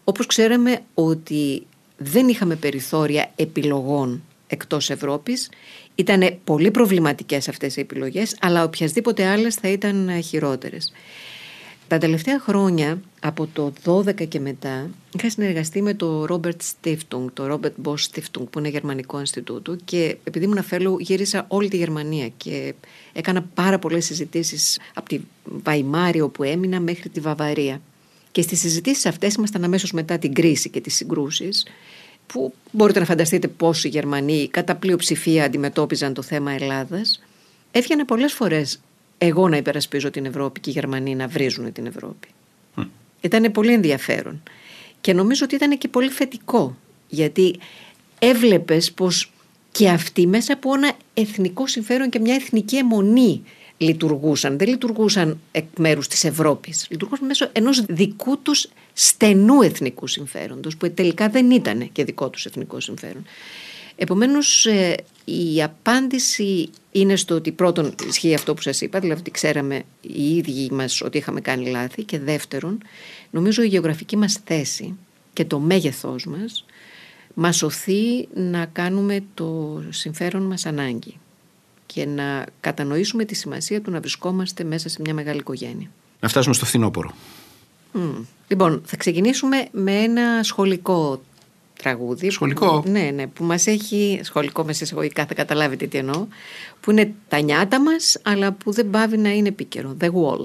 Όπως 0.08 0.26
ξέραμε 0.26 0.80
ότι 0.94 1.66
δεν 1.96 2.28
είχαμε 2.28 2.56
περιθώρια 2.56 3.32
επιλογών 3.36 4.22
εκτός 4.46 4.90
Ευρώπης. 4.90 5.50
Ήταν 5.94 6.38
πολύ 6.44 6.70
προβληματικές 6.70 7.48
αυτές 7.48 7.76
οι 7.76 7.80
επιλογές, 7.80 8.36
αλλά 8.40 8.64
οποιασδήποτε 8.64 9.26
άλλες 9.26 9.54
θα 9.54 9.68
ήταν 9.68 10.22
χειρότερες. 10.22 10.92
Τα 11.88 11.98
τελευταία 11.98 12.40
χρόνια, 12.40 13.00
από 13.20 13.48
το 13.52 13.72
12 13.84 14.28
και 14.28 14.40
μετά, 14.40 14.90
είχα 15.18 15.30
συνεργαστεί 15.30 15.82
με 15.82 15.94
το 15.94 16.26
Robert 16.30 16.56
Stiftung, 16.72 17.24
το 17.32 17.52
Robert 17.52 17.88
Bosch 17.88 18.04
Stiftung, 18.12 18.44
που 18.50 18.58
είναι 18.58 18.68
γερμανικό 18.68 19.18
Ινστιτούτο 19.18 19.76
και 19.84 20.16
επειδή 20.24 20.44
ήμουν 20.44 20.62
φέλου 20.62 20.96
γύρισα 20.98 21.44
όλη 21.48 21.68
τη 21.68 21.76
Γερμανία 21.76 22.28
και 22.28 22.74
έκανα 23.12 23.42
πάρα 23.54 23.78
πολλές 23.78 24.04
συζητήσεις 24.04 24.78
από 24.94 25.08
τη 25.08 25.20
Βαϊμάρη 25.44 26.20
όπου 26.20 26.42
έμεινα 26.42 26.80
μέχρι 26.80 27.08
τη 27.08 27.20
Βαβαρία. 27.20 27.80
Και 28.36 28.42
στις 28.42 28.60
συζητήσεις 28.60 29.06
αυτές 29.06 29.34
ήμασταν 29.34 29.64
αμέσως 29.64 29.92
μετά 29.92 30.18
την 30.18 30.32
κρίση 30.32 30.70
και 30.70 30.80
τις 30.80 30.94
συγκρούσεις 30.94 31.66
που 32.26 32.54
μπορείτε 32.70 32.98
να 32.98 33.04
φανταστείτε 33.04 33.48
πώς 33.48 33.84
οι 33.84 33.88
Γερμανοί 33.88 34.48
κατά 34.48 34.74
πλειοψηφία 34.74 35.44
αντιμετώπιζαν 35.44 36.14
το 36.14 36.22
θέμα 36.22 36.52
Ελλάδας, 36.52 37.22
έβγαινε 37.70 38.04
πολλές 38.04 38.32
φορές 38.32 38.80
εγώ 39.18 39.48
να 39.48 39.56
υπερασπίζω 39.56 40.10
την 40.10 40.24
Ευρώπη 40.24 40.60
και 40.60 40.70
οι 40.70 40.72
Γερμανοί 40.72 41.14
να 41.14 41.28
βρίζουν 41.28 41.72
την 41.72 41.86
Ευρώπη. 41.86 42.28
Mm. 42.76 42.86
Ήταν 43.20 43.52
πολύ 43.52 43.72
ενδιαφέρον. 43.72 44.42
Και 45.00 45.12
νομίζω 45.12 45.44
ότι 45.44 45.54
ήταν 45.54 45.78
και 45.78 45.88
πολύ 45.88 46.08
θετικό, 46.08 46.76
γιατί 47.08 47.58
έβλεπες 48.18 48.92
πως 48.92 49.32
και 49.72 49.88
αυτοί 49.88 50.26
μέσα 50.26 50.52
από 50.52 50.74
ένα 50.74 50.92
εθνικό 51.14 51.66
συμφέρον 51.66 52.10
και 52.10 52.20
μια 52.20 52.34
εθνική 52.34 52.76
αιμονή 52.76 53.42
λειτουργούσαν. 53.78 54.58
Δεν 54.58 54.68
λειτουργούσαν 54.68 55.40
εκ 55.52 55.64
μέρους 55.78 56.08
της 56.08 56.24
Ευρώπης. 56.24 56.86
Λειτουργούσαν 56.90 57.26
μέσω 57.26 57.48
ενός 57.52 57.84
δικού 57.88 58.38
τους 58.42 58.68
στενού 58.92 59.62
εθνικού 59.62 60.06
συμφέροντος, 60.06 60.76
που 60.76 60.90
τελικά 60.90 61.28
δεν 61.28 61.50
ήταν 61.50 61.92
και 61.92 62.04
δικό 62.04 62.30
τους 62.30 62.46
εθνικό 62.46 62.80
συμφέρον. 62.80 63.24
Επομένως, 63.96 64.66
ε, 64.66 64.96
η 65.24 65.62
απάντηση 65.62 66.70
είναι 66.92 67.16
στο 67.16 67.34
ότι 67.34 67.52
πρώτον 67.52 67.94
ισχύει 68.08 68.34
αυτό 68.34 68.54
που 68.54 68.62
σας 68.62 68.80
είπα, 68.80 69.00
δηλαδή 69.00 69.20
ότι 69.20 69.30
ξέραμε 69.30 69.82
οι 70.00 70.36
ίδιοι 70.36 70.68
μας 70.72 71.00
ότι 71.00 71.18
είχαμε 71.18 71.40
κάνει 71.40 71.66
λάθη. 71.68 72.02
Και 72.04 72.18
δεύτερον, 72.18 72.82
νομίζω 73.30 73.62
η 73.62 73.66
γεωγραφική 73.66 74.16
μας 74.16 74.40
θέση 74.44 74.94
και 75.32 75.44
το 75.44 75.58
μέγεθός 75.58 76.26
μας 76.26 76.64
μας 77.34 77.62
οθεί 77.62 78.28
να 78.34 78.66
κάνουμε 78.66 79.24
το 79.34 79.82
συμφέρον 79.90 80.42
μας 80.42 80.66
ανάγκη 80.66 81.18
και 81.86 82.06
να 82.06 82.46
κατανοήσουμε 82.60 83.24
τη 83.24 83.34
σημασία 83.34 83.80
του 83.80 83.90
να 83.90 84.00
βρισκόμαστε 84.00 84.64
μέσα 84.64 84.88
σε 84.88 85.00
μια 85.00 85.14
μεγάλη 85.14 85.38
οικογένεια. 85.38 85.90
Να 86.20 86.28
φτάσουμε 86.28 86.54
στο 86.54 86.64
φθινόπωρο. 86.64 87.10
Λοιπόν, 88.48 88.82
θα 88.84 88.96
ξεκινήσουμε 88.96 89.68
με 89.72 89.92
ένα 89.92 90.42
σχολικό 90.42 91.20
τραγούδι. 91.78 92.30
Σχολικό. 92.30 92.80
Που, 92.80 92.90
ναι, 92.90 93.10
ναι, 93.14 93.26
που 93.26 93.44
μας 93.44 93.66
έχει, 93.66 94.20
σχολικό 94.22 94.64
μέσα 94.64 94.84
εισαγωγικά 94.84 95.26
θα 95.26 95.34
καταλάβετε 95.34 95.86
τι 95.86 95.98
εννοώ, 95.98 96.26
που 96.80 96.90
είναι 96.90 97.14
τα 97.28 97.40
νιάτα 97.40 97.80
μας, 97.80 98.18
αλλά 98.22 98.52
που 98.52 98.72
δεν 98.72 98.90
πάβει 98.90 99.16
να 99.16 99.30
είναι 99.30 99.48
επίκαιρο. 99.48 99.96
The 100.00 100.06
Wall. 100.06 100.44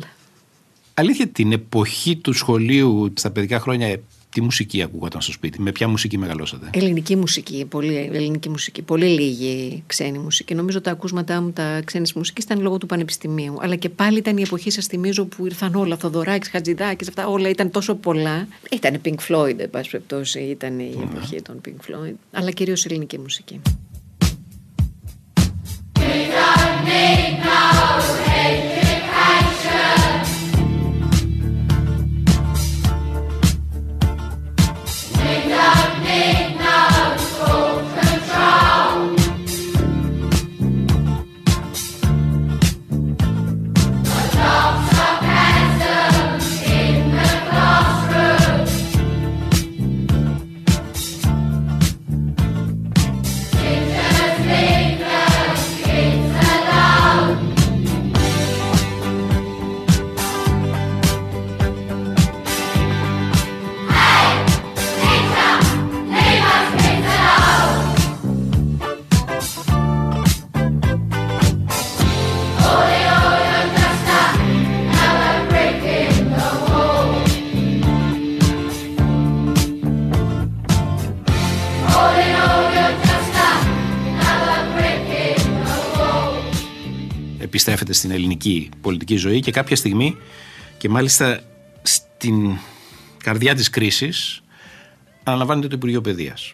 Αλήθεια 0.94 1.28
την 1.28 1.52
εποχή 1.52 2.16
του 2.16 2.34
σχολείου 2.34 3.14
στα 3.14 3.32
παιδικά 3.32 3.60
χρόνια 3.60 4.00
τι 4.32 4.42
μουσική 4.42 4.82
ακούγονταν 4.82 5.22
στο 5.22 5.32
σπίτι, 5.32 5.62
με 5.62 5.72
ποια 5.72 5.88
μουσική 5.88 6.18
μεγαλώσατε; 6.18 6.70
Ελληνική 6.74 7.16
μουσική, 7.16 7.66
πολύ 7.66 8.10
ελληνική 8.14 8.50
μουσική, 8.50 8.82
πολύ 8.82 9.06
λίγη 9.06 9.84
ξένη 9.88 10.18
μουσική. 10.18 10.56
Νομίζω 10.56 10.82
τα 10.82 10.92
ακούσματά 10.92 11.42
μου 11.42 11.52
τα 11.52 11.82
ξένης 11.86 12.14
μουσικής 12.14 12.44
ήταν 12.44 12.62
λόγω 12.62 12.78
του 12.78 12.86
πανεπιστημίου. 12.86 13.58
Αλλά 13.62 13.76
και 13.76 13.90
πάλι 13.90 14.18
ήταν 14.18 14.38
η 14.38 14.42
εποχή, 14.42 14.70
σας 14.72 14.86
θυμίζω, 14.86 15.26
που 15.26 15.46
ήρθαν 15.46 15.76
όλα, 15.76 15.98
Θοδωράκης, 15.98 16.50
Χατζηδάκης, 16.50 17.08
αυτά 17.08 17.28
όλα 17.28 17.50
ήταν 17.50 17.72
τόσο 17.72 17.96
πολλά. 17.96 18.48
Ήταν 18.72 19.02
Pink 19.06 19.16
Floyd, 19.28 19.60
εν 19.60 19.70
πάση 19.70 19.90
περιπτώσει, 19.90 20.40
ήταν 20.40 20.80
η 20.80 20.98
εποχή 21.02 21.42
των 21.42 21.62
Pink 21.66 21.92
Floyd. 21.92 22.14
Αλλά 22.32 22.52
κυρίως 22.52 22.86
ελληνική 22.86 23.20
μουσική. 23.20 23.62
Επιστρέφεται 87.52 87.94
στην 87.94 88.12
ελληνική 88.12 88.70
πολιτική 88.82 89.16
ζωή 89.16 89.40
και 89.40 89.52
κάποια 89.52 89.76
στιγμή 89.76 90.18
και 90.78 90.90
μάλιστα 90.90 91.40
στην 91.82 92.58
καρδιά 93.24 93.56
της 93.56 93.70
κρίσης 93.70 94.44
αναλαμβάνεται 95.24 95.68
το 95.68 95.76
Υπουργείο 95.76 96.02
Παιδείας. 96.02 96.54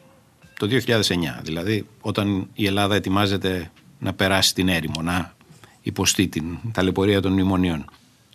Το 0.60 0.68
2009 0.68 1.42
δηλαδή 1.44 1.86
όταν 2.02 2.48
η 2.54 2.66
Ελλάδα 2.66 2.96
ετοιμάζεται 2.96 3.72
να 4.00 4.14
περάσει 4.14 4.54
την 4.54 4.68
έρημο, 4.68 5.02
να 5.02 5.36
υποστεί 5.82 6.28
την 6.28 6.58
ταλαιπωρία 6.72 7.22
των 7.22 7.32
μνημονίων. 7.32 7.86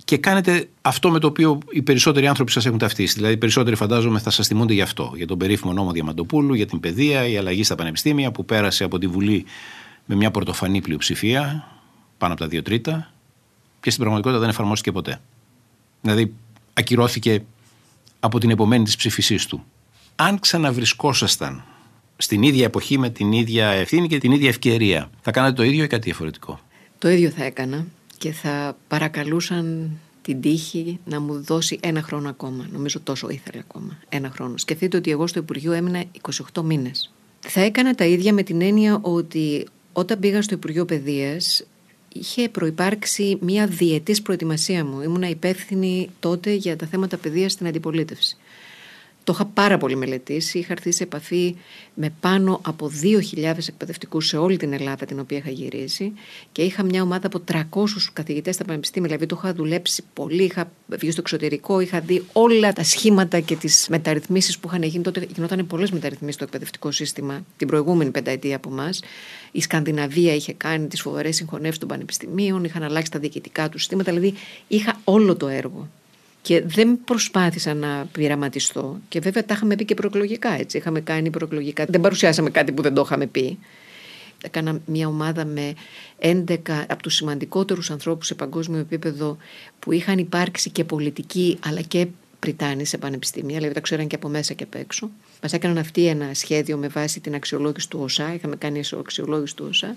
Και 0.04 0.16
κάνετε 0.16 0.68
αυτό 0.82 1.10
με 1.10 1.18
το 1.18 1.26
οποίο 1.26 1.58
οι 1.70 1.82
περισσότεροι 1.82 2.26
άνθρωποι 2.26 2.50
σας 2.50 2.66
έχουν 2.66 2.78
ταυτίσει. 2.78 3.14
Δηλαδή, 3.14 3.34
οι 3.34 3.36
περισσότεροι 3.36 3.76
φαντάζομαι 3.76 4.18
θα 4.18 4.30
σας 4.30 4.46
θυμούνται 4.46 4.72
γι' 4.72 4.82
αυτό. 4.82 5.12
Για 5.16 5.26
τον 5.26 5.38
περίφημο 5.38 5.72
νόμο 5.72 5.90
Διαμαντοπούλου, 5.90 6.54
για 6.54 6.66
την 6.66 6.80
παιδεία, 6.80 7.28
η 7.28 7.36
αλλαγή 7.36 7.62
στα 7.64 7.74
πανεπιστήμια 7.74 8.30
που 8.30 8.44
πέρασε 8.44 8.84
από 8.84 8.98
τη 8.98 9.06
Βουλή 9.06 9.44
με 10.04 10.14
μια 10.14 10.30
πρωτοφανή 10.30 10.80
πλειοψηφία, 10.80 11.71
πάνω 12.22 12.34
από 12.34 12.42
τα 12.42 12.48
δύο 12.48 12.62
τρίτα, 12.62 13.12
και 13.80 13.90
στην 13.90 14.02
πραγματικότητα 14.02 14.40
δεν 14.40 14.48
εφαρμόστηκε 14.48 14.92
ποτέ. 14.92 15.20
Δηλαδή, 16.00 16.34
ακυρώθηκε 16.72 17.44
από 18.20 18.38
την 18.38 18.50
επομένη 18.50 18.84
της 18.84 18.96
ψήφισής 18.96 19.46
του. 19.46 19.64
Αν 20.16 20.38
ξαναβρισκόσασταν 20.38 21.64
στην 22.16 22.42
ίδια 22.42 22.64
εποχή 22.64 22.98
με 22.98 23.10
την 23.10 23.32
ίδια 23.32 23.68
ευθύνη 23.68 24.08
και 24.08 24.18
την 24.18 24.32
ίδια 24.32 24.48
ευκαιρία, 24.48 25.10
θα 25.20 25.30
κάνατε 25.30 25.54
το 25.54 25.62
ίδιο 25.62 25.84
ή 25.84 25.86
κάτι 25.86 26.02
διαφορετικό; 26.04 26.60
Το 26.98 27.08
ίδιο 27.08 27.30
θα 27.30 27.44
έκανα 27.44 27.86
και 28.18 28.32
θα 28.32 28.76
παρακαλούσαν 28.88 29.90
την 30.22 30.40
τύχη 30.40 30.98
να 31.04 31.20
μου 31.20 31.42
δώσει 31.42 31.78
ένα 31.82 32.02
χρόνο 32.02 32.28
ακόμα. 32.28 32.66
Νομίζω 32.72 33.00
τόσο 33.00 33.28
ήθελε 33.28 33.58
ακόμα. 33.58 33.98
Ένα 34.08 34.30
χρόνο. 34.30 34.58
Σκεφτείτε 34.58 34.96
ότι 34.96 35.10
εγώ 35.10 35.26
στο 35.26 35.38
Υπουργείο 35.38 35.72
έμεινα 35.72 36.04
28 36.52 36.62
μήνες. 36.62 37.12
Θα 37.40 37.60
έκανα 37.60 37.94
τα 37.94 38.04
ίδια 38.04 38.32
με 38.32 38.42
την 38.42 38.60
έννοια 38.62 38.98
ότι 39.02 39.66
όταν 39.92 40.18
πήγα 40.18 40.42
στο 40.42 40.54
Υπουργείο 40.54 40.84
Παιδείας 40.84 41.64
είχε 42.14 42.48
προϋπάρξει 42.48 43.38
μια 43.40 43.66
διετής 43.66 44.22
προετοιμασία 44.22 44.84
μου. 44.84 45.00
Ήμουνα 45.00 45.28
υπεύθυνη 45.28 46.10
τότε 46.20 46.52
για 46.52 46.76
τα 46.76 46.86
θέματα 46.86 47.16
παιδείας 47.16 47.52
στην 47.52 47.66
αντιπολίτευση. 47.66 48.36
Το 49.24 49.32
είχα 49.32 49.44
πάρα 49.44 49.78
πολύ 49.78 49.96
μελετήσει. 49.96 50.58
Είχα 50.58 50.72
έρθει 50.72 50.92
σε 50.92 51.02
επαφή 51.02 51.56
με 51.94 52.12
πάνω 52.20 52.60
από 52.64 52.90
2.000 53.02 53.68
εκπαιδευτικούς 53.68 54.26
σε 54.26 54.36
όλη 54.36 54.56
την 54.56 54.72
Ελλάδα, 54.72 55.06
την 55.06 55.18
οποία 55.20 55.38
είχα 55.38 55.50
γυρίσει. 55.50 56.12
Και 56.52 56.62
είχα 56.62 56.82
μια 56.82 57.02
ομάδα 57.02 57.26
από 57.26 57.40
300 57.52 57.62
καθηγητές 58.12 58.54
στα 58.54 58.64
πανεπιστήμια. 58.64 59.08
Δηλαδή, 59.08 59.26
το 59.26 59.40
είχα 59.42 59.54
δουλέψει 59.54 60.02
πολύ. 60.14 60.42
Είχα 60.42 60.70
βγει 60.86 61.10
στο 61.10 61.20
εξωτερικό. 61.20 61.80
Είχα 61.80 62.00
δει 62.00 62.24
όλα 62.32 62.72
τα 62.72 62.82
σχήματα 62.82 63.40
και 63.40 63.56
τις 63.56 63.86
μεταρρυθμίσεις 63.90 64.58
που 64.58 64.68
είχαν 64.68 64.82
γίνει. 64.82 65.02
Τότε 65.02 65.26
γινόταν 65.34 65.66
πολλές 65.66 65.90
μεταρρυθμίσεις 65.90 66.34
στο 66.34 66.44
εκπαιδευτικό 66.44 66.90
σύστημα 66.90 67.44
την 67.56 67.66
προηγούμενη 67.66 68.10
πενταετία 68.10 68.56
από 68.56 68.68
εμάς. 68.70 69.02
Η 69.52 69.60
Σκανδιναβία 69.60 70.34
είχε 70.34 70.52
κάνει 70.52 70.86
τις 70.86 71.00
φοβερές 71.00 71.36
συγχωνεύσεις 71.36 71.78
των 71.78 71.88
πανεπιστημίων. 71.88 72.64
Είχαν 72.64 72.82
αλλάξει 72.82 73.10
τα 73.10 73.18
διοικητικά 73.18 73.68
του 73.68 73.78
συστήματα. 73.78 74.12
Δηλαδή, 74.12 74.34
είχα 74.68 75.00
όλο 75.04 75.36
το 75.36 75.48
έργο. 75.48 75.88
Και 76.42 76.62
δεν 76.62 76.98
προσπάθησα 77.04 77.74
να 77.74 78.06
πειραματιστώ. 78.12 79.00
Και 79.08 79.20
βέβαια 79.20 79.44
τα 79.44 79.54
είχαμε 79.54 79.76
πει 79.76 79.84
και 79.84 79.94
προεκλογικά 79.94 80.52
έτσι. 80.58 80.76
Είχαμε 80.76 81.00
κάνει 81.00 81.30
προεκλογικά. 81.30 81.84
Δεν 81.88 82.00
παρουσιάσαμε 82.00 82.50
κάτι 82.50 82.72
που 82.72 82.82
δεν 82.82 82.94
το 82.94 83.00
είχαμε 83.00 83.26
πει. 83.26 83.58
Έκανα 84.44 84.80
μια 84.86 85.08
ομάδα 85.08 85.44
με 85.44 85.74
11 86.18 86.56
από 86.88 87.02
τους 87.02 87.14
σημαντικότερους 87.14 87.90
ανθρώπους 87.90 88.26
σε 88.26 88.34
παγκόσμιο 88.34 88.78
επίπεδο 88.78 89.36
που 89.78 89.92
είχαν 89.92 90.18
υπάρξει 90.18 90.70
και 90.70 90.84
πολιτικοί 90.84 91.58
αλλά 91.64 91.80
και 91.80 92.06
Πριτάνη 92.42 92.84
σε 92.84 92.98
πανεπιστήμια, 92.98 93.56
δηλαδή 93.56 93.74
τα 93.74 93.80
ξέραν 93.80 94.06
και 94.06 94.14
από 94.14 94.28
μέσα 94.28 94.54
και 94.54 94.64
απ' 94.64 94.74
έξω. 94.74 95.10
Μας 95.42 95.52
έκαναν 95.52 95.78
αυτοί 95.78 96.06
ένα 96.06 96.34
σχέδιο 96.34 96.76
με 96.76 96.88
βάση 96.88 97.20
την 97.20 97.34
αξιολόγηση 97.34 97.88
του 97.88 98.00
ΟΣΑ. 98.02 98.34
Είχαμε 98.34 98.56
κάνει 98.56 98.80
αξιολόγηση 98.98 99.56
του 99.56 99.66
ΟΣΑ 99.68 99.96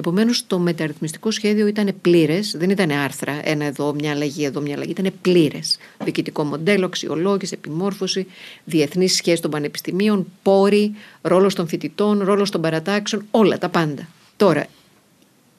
Επομένως, 0.00 0.46
το 0.46 0.58
μεταρρυθμιστικό 0.58 1.30
σχέδιο 1.30 1.66
ήταν 1.66 1.94
πλήρες, 2.00 2.54
δεν 2.58 2.70
ήταν 2.70 2.90
άρθρα, 2.90 3.40
ένα 3.44 3.64
εδώ, 3.64 3.94
μια 3.94 4.10
αλλαγή 4.10 4.44
εδώ, 4.44 4.60
μια 4.60 4.74
αλλαγή. 4.74 4.90
Ήταν 4.90 5.12
πλήρες. 5.22 5.78
Διοικητικό 6.04 6.44
μοντέλο, 6.44 6.86
αξιολόγηση, 6.86 7.54
επιμόρφωση, 7.54 8.26
διεθνείς 8.64 9.14
σχέσεις 9.14 9.40
των 9.40 9.50
πανεπιστημίων, 9.50 10.26
πόροι, 10.42 10.94
ρόλος 11.20 11.54
των 11.54 11.68
φοιτητών, 11.68 12.22
ρόλος 12.22 12.50
των 12.50 12.60
παρατάξεων, 12.60 13.26
όλα 13.30 13.58
τα 13.58 13.68
πάντα. 13.68 14.08
Τώρα, 14.36 14.66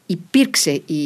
υπήρξε 0.06 0.72
η 0.72 1.04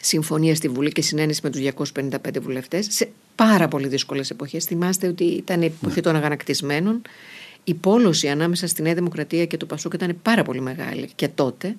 συμφωνία 0.00 0.54
στη 0.54 0.68
Βουλή 0.68 0.92
και 0.92 1.02
συνένεση 1.02 1.40
με 1.42 1.50
τους 1.50 1.60
255 1.60 2.40
βουλευτές 2.40 2.86
σε 2.90 3.08
πάρα 3.34 3.68
πολύ 3.68 3.88
δύσκολες 3.88 4.30
εποχές. 4.30 4.64
Θυμάστε 4.64 5.06
ότι 5.06 5.24
ήταν 5.24 5.62
η 5.62 5.64
εποχή 5.64 6.00
των 6.00 6.16
αγανακτισμένων. 6.16 7.02
Η 7.64 7.74
πόλωση 7.74 8.28
ανάμεσα 8.28 8.66
στη 8.66 8.82
Νέα 8.82 8.94
Δημοκρατία 8.94 9.46
και 9.46 9.56
το 9.56 9.66
Πασόκ 9.66 9.92
ήταν 9.92 10.16
πάρα 10.22 10.42
πολύ 10.42 10.60
μεγάλη 10.60 11.08
και 11.14 11.28
τότε. 11.28 11.76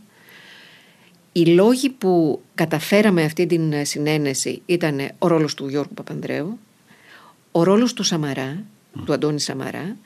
Οι 1.38 1.46
λόγοι 1.46 1.90
που 1.90 2.42
καταφέραμε 2.56 3.24
αυτή 3.24 3.46
την 3.46 3.86
συνένεση 3.86 4.62
ήταν 4.66 5.10
ο 5.20 5.28
ρόλος 5.28 5.54
του 5.54 5.68
Γιώργου 5.68 5.94
Παπανδρέου, 5.94 6.60
ο 7.52 7.64
ρόλος 7.64 7.94
του 7.94 8.04
Σαμαρά, 8.04 8.64
του 9.06 9.14
Αντώνη 9.14 9.40
Σαμαρά, 9.40 9.98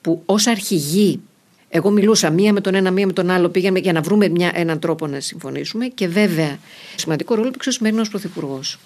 που 0.00 0.22
ως 0.26 0.46
αρχηγή, 0.46 1.20
εγώ 1.68 1.90
μιλούσα 1.90 2.30
μία 2.30 2.52
με 2.52 2.60
τον 2.60 2.74
ένα, 2.74 2.90
μία 2.90 3.06
με 3.06 3.12
τον 3.12 3.30
άλλο, 3.30 3.48
πήγαμε 3.48 3.78
για 3.78 3.92
να 3.92 4.00
βρούμε 4.00 4.28
μια, 4.28 4.50
έναν 4.54 4.78
τρόπο 4.78 5.06
να 5.06 5.20
συμφωνήσουμε 5.20 5.86
και 5.86 6.08
βέβαια 6.08 6.58
σημαντικό 6.96 7.34
ρόλο 7.34 7.50
που 7.50 7.58
ο 7.66 7.70
σημερινός 7.70 8.08
Πρωθυπουργός. 8.08 8.78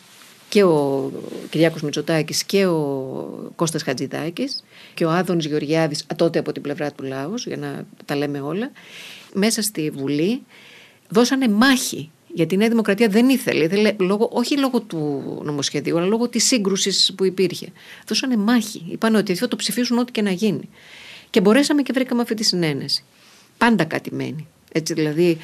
Και 0.49 0.63
ο 0.65 1.11
Κυριάκος 1.51 1.83
Μητσοτάκης 1.83 2.45
και 2.45 2.67
ο 2.67 3.53
Κώστας 3.57 3.83
Χατζηδάκης 3.83 4.65
και 4.95 5.05
ο 5.05 5.11
Άδωνης 5.11 5.47
Γεωργιάδης 5.47 6.07
τότε 6.17 6.39
από 6.39 6.53
την 6.53 6.63
πλευρά 6.63 6.93
του 6.93 7.05
Λάους, 7.05 7.47
για 7.47 7.57
να 7.57 7.87
τα 8.05 8.17
λέμε 8.17 8.41
όλα, 8.41 8.71
μέσα 9.33 9.63
στη 9.63 9.91
Βουλή 9.91 10.43
δώσανε 11.13 11.49
μάχη. 11.49 12.11
Γιατί 12.35 12.55
η 12.55 12.57
Νέα 12.57 12.69
Δημοκρατία 12.69 13.09
δεν 13.09 13.29
ήθελε, 13.29 13.65
ήθελε 13.65 13.95
λόγω, 13.99 14.29
όχι 14.33 14.59
λόγω 14.59 14.81
του 14.81 15.41
νομοσχεδίου, 15.45 15.97
αλλά 15.99 16.07
λόγω 16.07 16.29
της 16.29 16.45
σύγκρουσης 16.45 17.13
που 17.17 17.25
υπήρχε. 17.25 17.69
Δώσανε 18.07 18.37
μάχη. 18.37 18.85
Είπαν 18.91 19.15
ότι 19.15 19.35
θα 19.35 19.49
το 19.49 19.57
ψηφίσουν 19.57 19.99
ό,τι 19.99 20.13
και 20.13 20.23
να 20.23 20.31
γίνει. 20.31 20.69
Και 21.31 21.41
μπορέσαμε 21.41 21.83
και 21.83 21.93
βρήκαμε 21.93 22.23
αυτή 22.23 22.35
τη 22.35 22.45
συνένεση. 22.45 23.05
Πάντα 23.59 23.85
κάτι 23.85 24.15
μένει. 24.15 24.47
Έτσι 24.73 24.95
δηλαδή, 24.95 25.39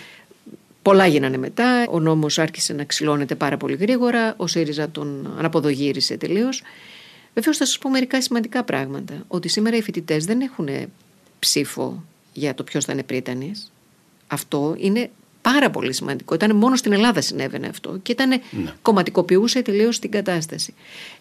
πολλά 0.83 1.07
γίνανε 1.07 1.37
μετά. 1.37 1.87
Ο 1.91 2.01
νόμος 2.01 2.39
άρχισε 2.39 2.73
να 2.73 2.85
ξυλώνεται 2.85 3.35
πάρα 3.35 3.57
πολύ 3.57 3.77
γρήγορα. 3.77 4.35
Ο 4.37 4.47
ΣΥΡΙΖΑ 4.47 4.91
τον 4.91 5.35
αναποδογύρισε 5.39 6.17
τελείως. 6.17 6.63
Βεβαίως 7.35 7.57
θα 7.57 7.67
σας 7.67 7.79
πω 7.79 7.91
μερικά 7.91 8.23
σημαντικά 8.23 8.65
πράγματα. 8.65 9.25
Ότι 9.29 9.49
σήμερα 9.49 9.77
οι 9.77 9.83
φοιτητές 9.83 10.25
δεν 10.25 10.41
έχουν 10.41 10.69
ψήφο 11.39 12.05
για 12.33 12.55
το 12.55 12.65
ποιος 12.65 12.85
θα 12.85 12.93
είναι 12.93 13.03
πρίτανης. 13.03 13.73
Αυτό 14.27 14.75
είναι 14.79 15.11
πάρα 15.53 15.71
πολύ 15.71 15.93
σημαντικό. 15.93 16.35
Ήταν 16.35 16.57
μόνο 16.57 16.77
στην 16.77 16.93
Ελλάδα 16.93 17.21
συνέβαινε 17.21 17.67
αυτό 17.67 17.99
και 18.03 18.13
ήταν, 18.13 18.29
ναι. 18.29 18.41
κομματικοποιούσε 18.83 19.63
τελείως 19.63 19.99
την 19.99 20.11
κατάσταση. 20.11 20.75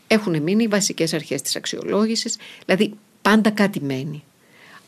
Έχουν 0.07 0.41
μείνει 0.41 0.63
οι 0.63 0.67
βασικές 0.67 1.13
αρχές 1.13 1.41
της 1.41 1.55
αξιολόγησης, 1.55 2.38
δηλαδή 2.65 2.93
πάντα 3.21 3.49
κάτι 3.49 3.82
μένει. 3.82 4.23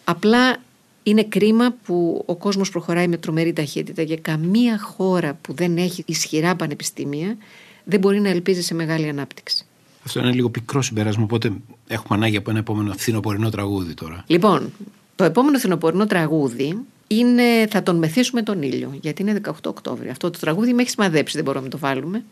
Απλά 0.04 0.58
είναι 1.04 1.24
κρίμα 1.24 1.76
που 1.84 2.24
ο 2.26 2.36
κόσμος 2.36 2.70
προχωράει 2.70 3.08
με 3.08 3.18
τρομερή 3.18 3.54
ταχύτητα 3.54 4.04
και 4.04 4.18
καμία 4.18 4.80
χώρα 4.80 5.34
που 5.42 5.54
δεν 5.54 5.78
έχει 5.78 6.04
ισχυρά 6.08 6.56
πανεπιστήμια 6.56 7.38
δεν 7.84 8.00
μπορεί 8.00 8.20
να 8.20 8.30
ελπίζει 8.30 8.62
σε 8.62 8.74
μεγάλη 8.74 9.10
ανάπτυξη. 9.10 9.66
Αυτό 10.06 10.20
είναι 10.20 10.32
λίγο 10.32 10.50
πικρό 10.50 10.82
συμπέρασμα, 10.82 11.24
οπότε 11.24 11.52
έχουμε 11.88 12.18
ανάγκη 12.18 12.38
από 12.38 12.50
ένα 12.50 12.60
επόμενο 12.60 12.94
φθινοπορεινό 12.98 13.50
τραγούδι 13.50 13.94
τώρα. 13.94 14.24
Λοιπόν, 14.28 14.72
το 15.16 15.24
επόμενο 15.24 15.58
φθινοπορεινό 15.58 16.06
τραγούδι 16.06 16.78
είναι 17.12 17.68
θα 17.70 17.84
τον 17.84 17.96
μεθύσουμε 17.96 18.42
τον 18.42 18.62
ήλιο, 18.62 18.98
γιατί 19.02 19.22
είναι 19.22 19.42
18 19.46 19.52
Οκτώβριο. 19.66 20.12
Αυτό 20.12 20.30
το 20.30 20.40
τραγούδι 20.40 20.74
με 20.74 20.82
έχει 20.82 20.90
σημαδέψει, 20.90 21.36
δεν 21.36 21.46
μπορούμε 21.46 21.64
να 21.64 21.70
το 21.70 21.78
βάλουμε. 21.78 22.24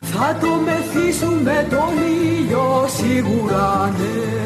θα 0.00 0.38
το 0.40 0.54
μεθύσουμε 0.64 1.66
τον 1.70 1.88
ήλιο 2.38 2.86
σίγουρα 2.88 3.94
ναι 3.98 4.40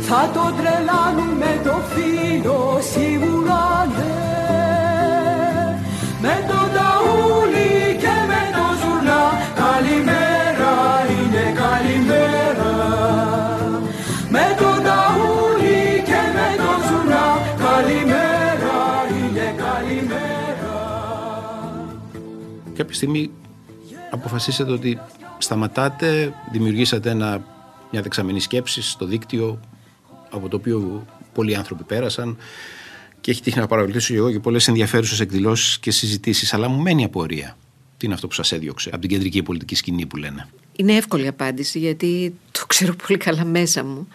Θα 0.00 0.30
το 0.34 0.54
τρελάνουμε 0.56 1.60
το 1.64 1.82
φίλο 1.94 2.78
σίγουρα 2.92 3.86
ναι 3.96 4.17
κάποια 22.78 22.94
στιγμή 22.94 23.30
αποφασίσατε 24.10 24.72
ότι 24.72 24.98
σταματάτε, 25.38 26.34
δημιουργήσατε 26.52 27.10
ένα, 27.10 27.44
μια 27.90 28.02
δεξαμενή 28.02 28.40
σκέψη 28.40 28.82
στο 28.82 29.06
δίκτυο 29.06 29.60
από 30.30 30.48
το 30.48 30.56
οποίο 30.56 31.06
πολλοί 31.32 31.56
άνθρωποι 31.56 31.84
πέρασαν 31.84 32.36
και 33.20 33.30
έχει 33.30 33.42
τύχει 33.42 33.58
να 33.58 33.66
παρακολουθήσω 33.66 34.14
εγώ 34.14 34.30
και 34.30 34.40
πολλές 34.40 34.68
ενδιαφέρουσες 34.68 35.20
εκδηλώσεις 35.20 35.78
και 35.78 35.90
συζητήσεις 35.90 36.54
αλλά 36.54 36.68
μου 36.68 36.82
μένει 36.82 37.04
απορία. 37.04 37.56
Τι 37.96 38.06
είναι 38.06 38.14
αυτό 38.14 38.26
που 38.26 38.34
σας 38.34 38.52
έδιωξε 38.52 38.88
από 38.88 39.00
την 39.00 39.10
κεντρική 39.10 39.42
πολιτική 39.42 39.74
σκηνή 39.74 40.06
που 40.06 40.16
λένε; 40.16 40.48
Είναι 40.76 40.96
εύκολη 40.96 41.26
απάντηση 41.26 41.78
γιατί 41.78 42.34
το 42.50 42.66
ξέρω 42.66 42.94
πολύ 43.06 43.18
καλά 43.18 43.44
μέσα 43.44 43.84
μου. 43.84 44.08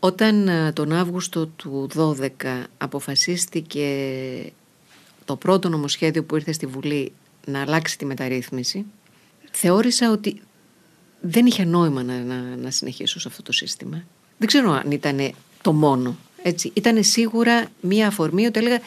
Όταν 0.00 0.50
τον 0.72 0.92
Αύγουστο 0.92 1.46
του 1.46 1.88
12 1.94 2.28
αποφασίστηκε 2.78 3.86
το 5.24 5.36
πρώτο 5.36 5.68
νομοσχέδιο 5.68 6.24
που 6.24 6.36
ήρθε 6.36 6.52
στη 6.52 6.66
Βουλή 6.66 7.12
να 7.48 7.60
αλλάξει 7.60 7.98
τη 7.98 8.04
μεταρρύθμιση, 8.04 8.84
θεώρησα 9.50 10.10
ότι 10.10 10.40
δεν 11.20 11.46
είχε 11.46 11.64
νόημα 11.64 12.02
να, 12.02 12.18
να, 12.18 12.56
να 12.56 12.70
συνεχίσω 12.70 13.20
σε 13.20 13.28
αυτό 13.28 13.42
το 13.42 13.52
σύστημα. 13.52 14.04
Δεν 14.38 14.48
ξέρω 14.48 14.72
αν 14.72 14.90
ήταν 14.90 15.32
το 15.62 15.72
μόνο. 15.72 16.16
Έτσι. 16.42 16.70
Ήταν 16.74 17.04
σίγουρα 17.04 17.66
μία 17.80 18.06
αφορμή 18.06 18.46
ότι 18.46 18.58
έλεγα 18.58 18.80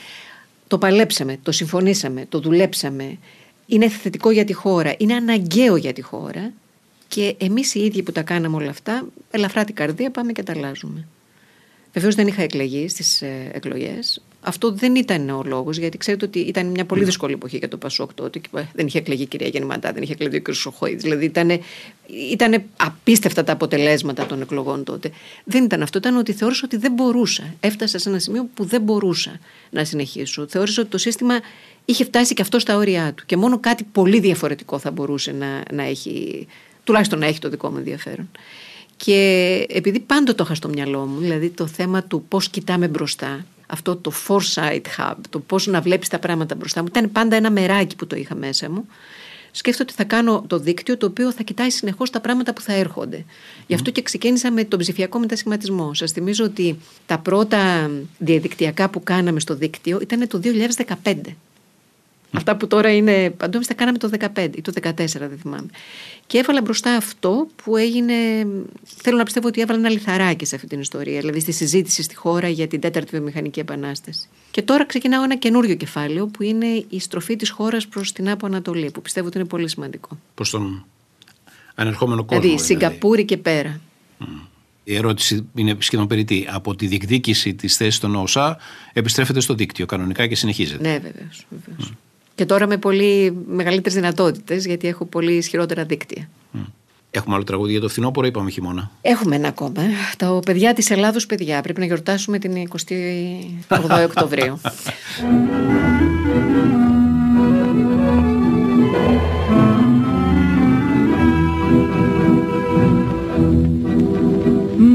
το 0.68 0.78
παλέψαμε, 0.78 1.38
το 1.44 1.52
συμφωνήσαμε, 1.52 2.26
το 2.30 2.40
δουλέψαμε. 2.40 3.18
Είναι 3.66 3.90
θετικό 3.90 4.32
για 4.32 4.46
τη 4.46 4.54
χώρα, 4.54 4.96
είναι 4.98 5.14
αναγκαίο 5.14 5.76
για 5.76 5.94
τη 5.94 6.02
χώρα 6.02 6.52
και 7.08 7.36
εμείς 7.38 7.76
οι 7.76 7.80
ίδιοι 7.80 8.04
που 8.04 8.12
τα 8.12 8.22
κάναμε 8.22 8.56
όλα 8.56 8.70
αυτά, 8.70 9.08
ελαφρά 9.32 9.64
την 9.64 9.76
καρδία 9.76 10.12
πάμε 10.12 10.32
και 10.32 10.44
τα 10.44 10.54
αλλάζουμε. 10.54 11.08
Βεβαίως 11.94 12.16
δεν 12.16 12.28
είχα 12.28 12.42
εκλεγεί 12.42 12.88
στις 12.88 13.22
ε, 13.22 13.50
εκλογές. 13.54 14.22
Αυτό 14.44 14.72
δεν 14.72 14.96
ήταν 14.96 15.30
ο 15.30 15.44
λόγος, 15.46 15.78
γιατί 15.78 15.98
ξέρετε 15.98 16.26
ότι 16.26 16.40
ήταν 16.40 16.66
μια 16.68 16.86
πολύ 16.86 17.04
δύσκολη 17.04 17.34
εποχή 17.34 17.58
για 17.58 17.68
το 17.68 17.78
Πασόκ 17.78 18.14
τότε. 18.14 18.40
Και 18.40 18.50
ε, 18.56 18.64
δεν 18.74 18.88
είχε 18.88 18.98
εκλεγεί 18.98 19.24
η 19.24 19.26
κυρία 19.26 19.48
Γεννηματά, 19.48 19.92
δεν 19.92 20.04
είχε 20.04 20.14
εκλεγεί 20.14 20.38
ο 20.38 20.42
κ. 20.42 20.54
Σοχόη. 20.54 20.96
Δηλαδή 20.96 21.26
ήταν, 21.26 21.60
ήταν 22.32 22.64
απίστευτα 22.78 23.44
τα 23.44 23.52
αποτελέσματα 23.52 24.26
των 24.26 24.42
εκλογών 24.42 24.84
τότε. 24.84 25.12
Δεν 25.44 25.64
ήταν 25.64 25.82
αυτό. 25.82 25.98
Ήταν 25.98 26.18
ότι 26.18 26.34
θεώρησα 26.34 26.62
ότι 26.66 26.78
δεν 26.78 26.92
μπορούσα. 26.92 27.54
Έφτασα 27.60 27.98
σε 27.98 28.10
ένα 28.10 28.20
σημείο 28.20 28.50
που 28.54 28.66
δεν 28.66 28.82
μπορούσα 28.82 29.40
να 29.70 29.84
συνεχίσω. 29.84 30.48
Θεώρησα 30.50 30.82
ότι 30.82 30.90
το 30.90 30.98
σύστημα 30.98 31.40
είχε 31.86 32.04
φτάσει 32.04 32.34
και 32.34 32.42
αυτό 32.42 32.60
στα 32.60 32.76
όρια 32.76 33.14
του. 33.14 33.24
Και 33.26 33.38
μόνο 33.38 33.60
κάτι 33.60 33.84
πολύ 33.92 34.20
διαφορετικό 34.20 34.80
θα 34.80 34.92
μπορούσε 34.92 35.32
να, 35.32 35.64
να 35.72 35.84
έχει, 35.84 36.48
τουλάχιστον 36.84 37.20
να 37.20 37.26
έχει 37.26 37.40
το 37.40 37.50
δικό 37.50 37.70
μου 37.70 37.78
ενδιαφέρον. 37.78 38.30
Και 38.98 39.66
επειδή 39.70 40.00
πάντοτε 40.00 40.34
το 40.34 40.44
είχα 40.44 40.56
στο 40.56 40.70
μυαλό 40.70 41.06
μου, 41.06 41.20
δηλαδή 41.20 41.50
το 41.50 41.68
θέμα 41.68 42.04
του 42.04 42.26
πώς 42.28 42.50
κοιτάμε 42.50 42.88
μπροστά, 42.88 43.46
αυτό 43.72 43.96
το 43.96 44.12
foresight 44.28 44.82
hub, 44.98 45.16
το 45.30 45.40
πώς 45.40 45.68
να 45.68 45.82
βλέπεις 45.82 46.08
τα 46.08 46.20
πράγματα 46.20 46.56
μπροστά 46.56 46.82
μου, 46.82 46.88
ήταν 46.90 47.12
πάντα 47.12 47.36
ένα 47.36 47.52
μεράκι 47.52 47.96
που 47.96 48.08
το 48.08 48.16
είχα 48.16 48.36
μέσα 48.36 48.70
μου. 48.70 48.88
Σκέφτομαι 49.52 49.90
ότι 49.90 49.98
θα 49.98 50.04
κάνω 50.04 50.44
το 50.48 50.60
δίκτυο 50.60 50.98
το 50.98 51.06
οποίο 51.06 51.32
θα 51.32 51.44
κοιτάει 51.44 51.70
συνεχώς 51.70 52.10
τα 52.10 52.20
πράγματα 52.20 52.54
που 52.54 52.62
θα 52.62 52.74
έρχονται. 52.74 53.26
Γι' 53.68 53.74
αυτό 53.74 53.92
και 53.92 54.02
ξεκίνησα 54.02 54.52
με 54.52 54.64
τον 54.64 54.80
ψηφιακό 54.80 55.20
μετασχηματισμό. 55.20 55.94
Σας 55.94 56.12
θυμίζω 56.12 56.44
ότι 56.46 56.80
τα 57.06 57.18
πρώτα 57.18 57.92
διαδικτυακά 58.18 58.90
που 58.90 59.04
κάναμε 59.04 59.40
στο 59.40 59.56
δίκτυο 59.56 60.00
ήταν 60.02 60.28
το 60.28 60.40
2015. 61.04 61.16
Αυτά 62.32 62.56
που 62.56 62.68
τώρα 62.68 62.96
είναι 62.96 63.30
παντού, 63.30 63.56
εμεί 63.56 63.66
τα 63.66 63.74
κάναμε 63.74 63.98
το 63.98 64.10
2015 64.36 64.50
ή 64.56 64.62
το 64.62 64.72
2014, 64.82 64.94
δεν 64.96 65.38
θυμάμαι. 65.42 65.68
Και 66.28 66.38
έβαλα 66.38 66.62
μπροστά 66.62 66.96
αυτό 66.96 67.48
που 67.64 67.78
έγινε. 67.78 68.14
Θέλω 68.84 69.18
να 69.18 69.24
πιστεύω 69.24 69.48
ότι 69.48 69.62
έβαλα 69.62 69.80
ένα 69.80 69.90
λιθαράκι 69.90 70.46
σε 70.46 70.56
αυτή 70.56 70.68
την 70.68 70.80
ιστορία, 70.80 71.20
δηλαδή 71.20 71.40
στη 71.40 71.52
συζήτηση 71.52 72.04
στη 72.04 72.16
χώρα 72.16 72.48
για 72.48 72.68
την 72.68 72.80
τέταρτη 72.80 73.10
βιομηχανική 73.12 73.60
επανάσταση. 73.60 74.28
Και 74.52 74.62
τώρα 74.62 74.86
ξεκινάω 74.86 75.24
ένα 75.24 75.36
καινούριο 75.36 75.76
κεφάλαιο 75.76 76.28
που 76.28 76.44
είναι 76.44 76.86
η 76.90 77.00
στροφή 77.00 77.36
της 77.36 77.50
χώρας 77.50 77.88
προς 77.88 78.12
την 78.12 78.30
Άπο 78.30 78.46
Ανατολή, 78.46 78.92
που 78.92 79.02
πιστεύω 79.02 79.28
ότι 79.28 79.38
είναι 79.38 79.48
πολύ 79.48 79.70
σημαντικό. 79.70 80.20
Προς 80.36 80.50
τον 80.50 80.86
ανερχόμενο 81.76 82.24
κόσμο. 82.24 82.42
Δηλαδή, 82.42 82.64
δηλαδή. 82.64 82.84
Σιγκαπούρη 82.84 83.26
και 83.26 83.38
πέρα. 83.38 83.80
Η 84.84 84.96
ερώτηση 84.96 85.48
είναι 85.56 85.76
σχεδόν 85.80 86.08
περίτη. 86.08 86.48
Από 86.50 86.76
τη 86.76 86.88
διεκδίκηση 86.88 87.54
της 87.54 87.76
θέσης 87.76 88.00
των 88.00 88.16
ΩΣΑ 88.16 88.58
επιστρέφεται 88.94 89.40
στο 89.40 89.54
δίκτυο 89.54 89.86
κανονικά 89.86 90.28
και 90.28 90.36
συνεχίζεται. 90.36 90.90
Ναι, 90.90 91.00
βεβαίως. 91.00 91.46
Και 92.42 92.48
τώρα 92.48 92.68
με 92.68 92.78
πολύ 92.78 93.38
μεγαλύτερες 93.48 93.94
δυνατότητες, 93.94 94.66
γιατί 94.66 94.88
έχω 94.88 95.06
πολύ 95.06 95.34
ισχυρότερα 95.34 95.84
δίκτυα. 95.84 96.30
Έχουμε 97.12 97.36
άλλο 97.36 97.44
τραγούδι 97.44 97.72
για 97.72 97.82
το 97.82 97.90
φθινόπωρο, 97.90 98.28
είπαμε 98.28 98.50
χειμώνα. 98.50 98.92
Έχουμε 99.02 99.36
ένα 99.36 99.48
ακόμα. 99.48 99.82
Τα 100.18 100.40
παιδιά 100.46 100.74
της 100.74 100.90
Ελλάδος, 100.90 101.26
παιδιά. 101.26 101.62
Πρέπει 101.62 101.80
να 101.80 101.86
γιορτάσουμε 101.86 102.40
την 102.40 102.70
28 103.68 104.04
Οκτωβρίου. 104.08 104.60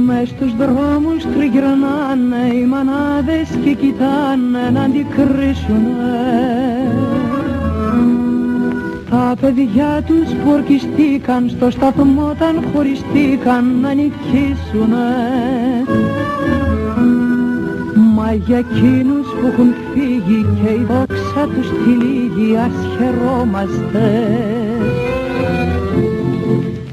Μες 0.07 0.29
στους 0.29 0.57
δρόμους 0.57 1.23
τριγυρνάνε 1.23 2.55
οι 2.55 2.65
μανάδες 2.65 3.49
και 3.65 3.73
κοιτάνε 3.73 4.71
να 4.71 4.83
αντικρίσουνε 4.83 6.67
τα 9.11 9.35
παιδιά 9.41 10.03
τους 10.07 10.29
που 10.33 10.51
ορκιστήκαν 10.51 11.49
στο 11.49 11.71
σταθμό 11.71 12.29
όταν 12.31 12.65
χωριστήκαν 12.73 13.81
να 13.81 13.93
νικήσουνε. 13.95 15.09
Μα 18.15 18.33
για 18.33 18.59
εκείνους 18.59 19.27
που 19.27 19.47
έχουν 19.47 19.75
φύγει 19.93 20.47
και 20.63 20.71
η 20.71 20.87
δόξα 20.89 21.49
τους 21.55 21.69
τη 21.69 21.91
λίγη 21.91 22.57
ας 22.57 22.97
χαιρόμαστε 22.97 24.27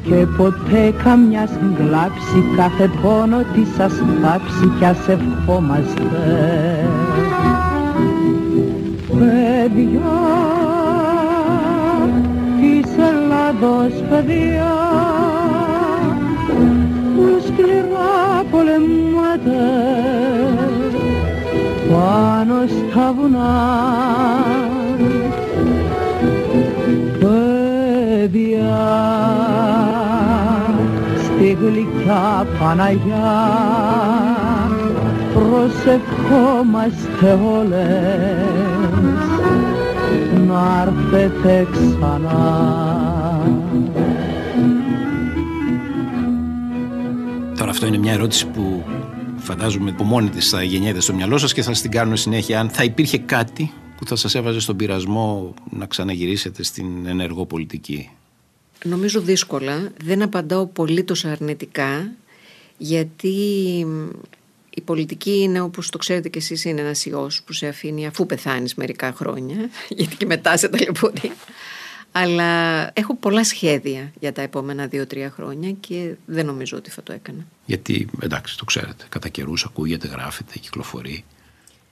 και 0.04 0.26
ποτέ 0.38 0.94
καμιά 1.04 1.48
συγκλάψει 1.48 2.44
κάθε 2.56 2.90
πόνο 3.02 3.38
της 3.38 3.68
σας 3.76 3.94
θάψει 4.22 4.68
κι 4.80 4.86
ας 4.86 5.08
ευχόμαστε. 5.08 6.04
Παιδιά 9.08 10.73
Ελλάδος 13.64 13.94
παιδιά 14.10 14.74
που 17.16 17.26
σκληρά 17.48 18.44
πολεμάτε 18.52 19.64
πάνω 21.92 22.58
στα 22.68 23.14
βουνά. 23.16 23.56
Παιδιά 27.20 28.80
στη 31.24 31.58
γλυκιά 31.62 32.46
Παναγιά 32.60 33.34
προσευχόμαστε 35.34 37.30
όλες 37.56 38.44
να 40.48 40.64
έρθετε 40.82 41.68
ξανά 41.72 43.03
Αυτό 47.74 47.86
είναι 47.86 47.98
μια 47.98 48.14
ερώτηση 48.14 48.48
που 48.48 48.84
φαντάζομαι 49.38 49.92
που 49.92 50.04
μόνη 50.04 50.30
της 50.30 50.50
θα 50.50 50.64
γεννιέται 50.64 51.00
στο 51.00 51.14
μυαλό 51.14 51.38
σας 51.38 51.54
και 51.54 51.62
θα 51.62 51.70
σας 51.70 51.82
την 51.82 51.92
κάνουμε 51.92 52.16
συνέχεια. 52.16 52.60
Αν 52.60 52.70
θα 52.70 52.84
υπήρχε 52.84 53.18
κάτι 53.18 53.72
που 53.98 54.06
θα 54.06 54.16
σας 54.16 54.36
έβαζε 54.36 54.60
στον 54.60 54.76
πειρασμό 54.76 55.54
να 55.70 55.86
ξαναγυρίσετε 55.86 56.64
στην 56.64 57.06
ενεργό 57.06 57.46
πολιτική; 57.46 58.10
Νομίζω 58.84 59.22
δύσκολα. 59.22 59.92
Δεν 60.04 60.22
απαντάω 60.22 60.66
πολύ 60.66 61.04
τόσο 61.04 61.28
αρνητικά 61.28 62.12
γιατί 62.78 63.38
η 64.70 64.82
πολιτική 64.82 65.40
είναι 65.42 65.62
όπως 65.62 65.90
το 65.90 65.98
ξέρετε 65.98 66.30
και 66.30 66.38
εσείς 66.38 66.66
είναι 66.66 66.82
ένας 66.82 67.06
ιός 67.06 67.44
που 67.44 67.54
σε 67.54 67.68
αφήνει 67.68 68.08
αφού 68.08 68.26
πεθάνεις 68.26 68.76
μερικά 68.76 69.14
χρόνια 69.14 69.70
γιατί 69.98 70.16
και 70.16 70.26
μετά 70.26 70.58
σε 70.58 70.68
ταλαιπωρεί. 70.68 71.32
Αλλά 72.16 72.92
έχω 72.94 73.16
πολλά 73.16 73.44
σχέδια 73.44 74.12
για 74.20 74.34
τα 74.34 74.42
επόμενα 74.42 74.88
δύο-τρία 74.88 75.30
χρόνια 75.30 75.72
και 75.72 76.14
δεν 76.26 76.46
νομίζω 76.46 76.78
ότι 76.78 76.90
θα 76.90 77.04
το 77.04 77.14
έκανα. 77.14 77.46
Γιατί, 77.66 78.08
εντάξει, 78.20 78.58
το 78.58 78.66
ξέρετε, 78.66 79.06
κατά 79.10 79.30
καιρούς 79.30 79.66
ακούγεται, 79.66 80.08
γράφεται, 80.08 80.60
κυκλοφορεί. 80.60 81.24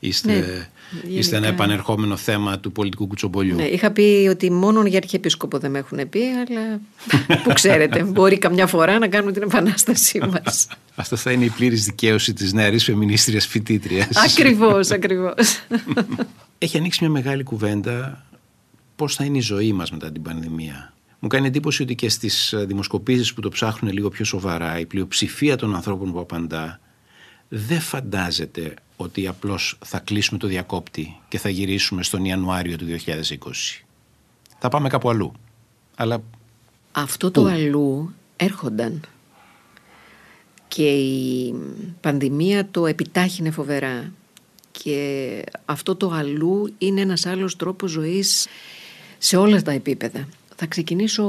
Είστε, 0.03 0.33
ναι, 0.33 1.17
είστε 1.17 1.35
ένα 1.35 1.47
επανερχόμενο 1.47 2.15
θέμα 2.15 2.59
του 2.59 2.71
πολιτικού 2.71 3.07
κουτσομπολιού. 3.07 3.55
Ναι, 3.55 3.63
είχα 3.63 3.91
πει 3.91 4.27
ότι 4.29 4.51
μόνο 4.51 4.85
για 4.85 4.97
αρχιεπίσκοπο 4.97 5.57
δεν 5.57 5.71
με 5.71 5.79
έχουν 5.79 6.09
πει, 6.09 6.19
αλλά 6.19 6.81
που 7.43 7.53
ξέρετε, 7.53 8.03
μπορεί 8.03 8.37
καμιά 8.37 8.67
φορά 8.67 8.99
να 8.99 9.07
κάνουμε 9.07 9.31
την 9.31 9.41
επανάστασή 9.41 10.19
μας. 10.19 10.67
Αυτό 10.95 11.15
θα 11.15 11.31
είναι 11.31 11.45
η 11.45 11.49
πλήρης 11.49 11.85
δικαίωση 11.85 12.33
της 12.33 12.53
νεαρής 12.53 12.83
φεμινίστριας 12.83 13.45
φοιτήτριας. 13.47 14.07
Ακριβώς, 14.31 14.91
ακριβώς. 14.91 15.63
Έχει 16.57 16.77
ανοίξει 16.77 16.99
μια 17.01 17.11
μεγάλη 17.11 17.43
κουβέντα 17.43 18.25
πώς 19.01 19.15
θα 19.15 19.23
είναι 19.23 19.37
η 19.37 19.41
ζωή 19.41 19.73
μας 19.73 19.91
μετά 19.91 20.11
την 20.11 20.21
πανδημία. 20.21 20.93
Μου 21.19 21.27
κάνει 21.27 21.47
εντύπωση 21.47 21.83
ότι 21.83 21.95
και 21.95 22.09
στις 22.09 22.53
ε, 22.53 22.65
δημοσκοπήσεις 22.65 23.33
που 23.33 23.41
το 23.41 23.49
ψάχνουν 23.49 23.93
λίγο 23.93 24.09
πιο 24.09 24.25
σοβαρά 24.25 24.79
η 24.79 24.85
πλειοψηφία 24.85 25.55
των 25.55 25.75
ανθρώπων 25.75 26.11
που 26.11 26.19
απαντά 26.19 26.79
δεν 27.47 27.79
φαντάζεται 27.79 28.73
ότι 28.95 29.27
απλώς 29.27 29.77
θα 29.85 29.99
κλείσουμε 29.99 30.39
το 30.39 30.47
διακόπτη 30.47 31.19
και 31.27 31.37
θα 31.37 31.49
γυρίσουμε 31.49 32.03
στον 32.03 32.25
Ιανουάριο 32.25 32.77
του 32.77 32.85
2020. 32.85 33.85
Θα 34.59 34.69
πάμε 34.69 34.89
κάπου 34.89 35.09
αλλού. 35.09 35.31
Αλλά 35.95 36.23
Αυτό 36.91 37.31
το 37.31 37.45
αλλού 37.45 38.13
έρχονταν 38.35 39.01
και 40.67 40.89
η 40.91 41.55
πανδημία 42.01 42.67
το 42.71 42.85
επιτάχυνε 42.85 43.51
φοβερά 43.51 44.11
και 44.71 45.43
αυτό 45.65 45.95
το 45.95 46.09
αλλού 46.09 46.73
είναι 46.77 47.01
ένας 47.01 47.25
άλλος 47.25 47.55
τρόπος 47.55 47.91
ζωής 47.91 48.47
σε 49.23 49.37
όλα 49.37 49.61
τα 49.61 49.71
επίπεδα. 49.71 50.27
Θα 50.55 50.65
ξεκινήσω 50.65 51.23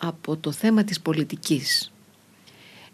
από 0.00 0.36
το 0.36 0.52
θέμα 0.52 0.84
της 0.84 1.00
πολιτικής. 1.00 1.92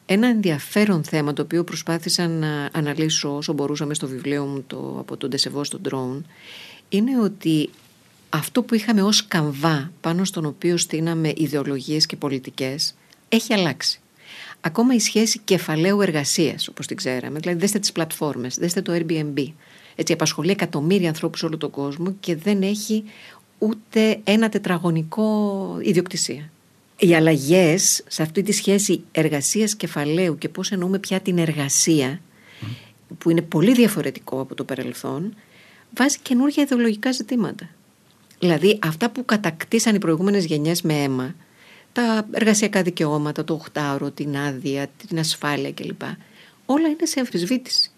Ένα 0.06 0.28
ενδιαφέρον 0.28 1.04
θέμα 1.04 1.32
το 1.32 1.42
οποίο 1.42 1.64
προσπάθησα 1.64 2.28
να 2.28 2.70
αναλύσω 2.72 3.36
όσο 3.36 3.52
μπορούσαμε 3.52 3.94
στο 3.94 4.06
βιβλίο 4.06 4.44
μου 4.44 4.64
το, 4.66 4.96
από 4.98 5.16
τον 5.16 5.30
Τεσεβό 5.30 5.64
στον 5.64 5.80
Drone 5.88 6.22
είναι 6.88 7.20
ότι 7.20 7.70
αυτό 8.28 8.62
που 8.62 8.74
είχαμε 8.74 9.02
ως 9.02 9.26
καμβά 9.26 9.92
πάνω 10.00 10.24
στον 10.24 10.44
οποίο 10.44 10.76
στείναμε 10.76 11.32
ιδεολογίες 11.36 12.06
και 12.06 12.16
πολιτικές 12.16 12.94
έχει 13.28 13.52
αλλάξει. 13.52 14.00
Ακόμα 14.60 14.94
η 14.94 14.98
σχέση 14.98 15.40
κεφαλαίου 15.44 16.00
εργασίας 16.00 16.68
όπως 16.68 16.86
την 16.86 16.96
ξέραμε, 16.96 17.38
δηλαδή 17.38 17.58
δέστε 17.58 17.78
τις 17.78 17.92
πλατφόρμες, 17.92 18.54
δέστε 18.54 18.82
το 18.82 18.92
Airbnb. 18.94 19.52
Έτσι 19.94 20.12
απασχολεί 20.12 20.50
εκατομμύρια 20.50 21.08
ανθρώπους 21.08 21.38
σε 21.38 21.46
όλο 21.46 21.56
τον 21.56 21.70
κόσμο 21.70 22.14
και 22.20 22.36
δεν 22.36 22.62
έχει 22.62 23.04
ούτε 23.62 24.20
ένα 24.24 24.48
τετραγωνικό 24.48 25.78
ιδιοκτησία. 25.82 26.50
Οι 26.98 27.14
αλλαγές 27.14 28.04
σε 28.06 28.22
αυτή 28.22 28.42
τη 28.42 28.52
σχέση 28.52 29.04
εργασίας 29.12 29.76
κεφαλαίου 29.76 30.38
και 30.38 30.48
πώς 30.48 30.70
εννοούμε 30.70 30.98
πια 30.98 31.20
την 31.20 31.38
εργασία 31.38 32.20
που 33.18 33.30
είναι 33.30 33.42
πολύ 33.42 33.72
διαφορετικό 33.72 34.40
από 34.40 34.54
το 34.54 34.64
παρελθόν 34.64 35.34
βάζει 35.96 36.18
καινούργια 36.22 36.62
ιδεολογικά 36.62 37.12
ζητήματα. 37.12 37.68
Δηλαδή 38.38 38.78
αυτά 38.82 39.10
που 39.10 39.24
κατακτήσαν 39.24 39.94
οι 39.94 39.98
προηγούμενες 39.98 40.44
γενιές 40.44 40.82
με 40.82 41.02
αίμα, 41.02 41.34
τα 41.92 42.26
εργασιακά 42.30 42.82
δικαιώματα, 42.82 43.44
το 43.44 43.54
οχτάωρο, 43.54 44.10
την 44.10 44.36
άδεια, 44.36 44.86
την 45.06 45.18
ασφάλεια 45.18 45.72
κλπ. 45.72 46.02
Όλα 46.66 46.88
είναι 46.88 47.06
σε 47.06 47.20
αμφισβήτηση. 47.20 47.91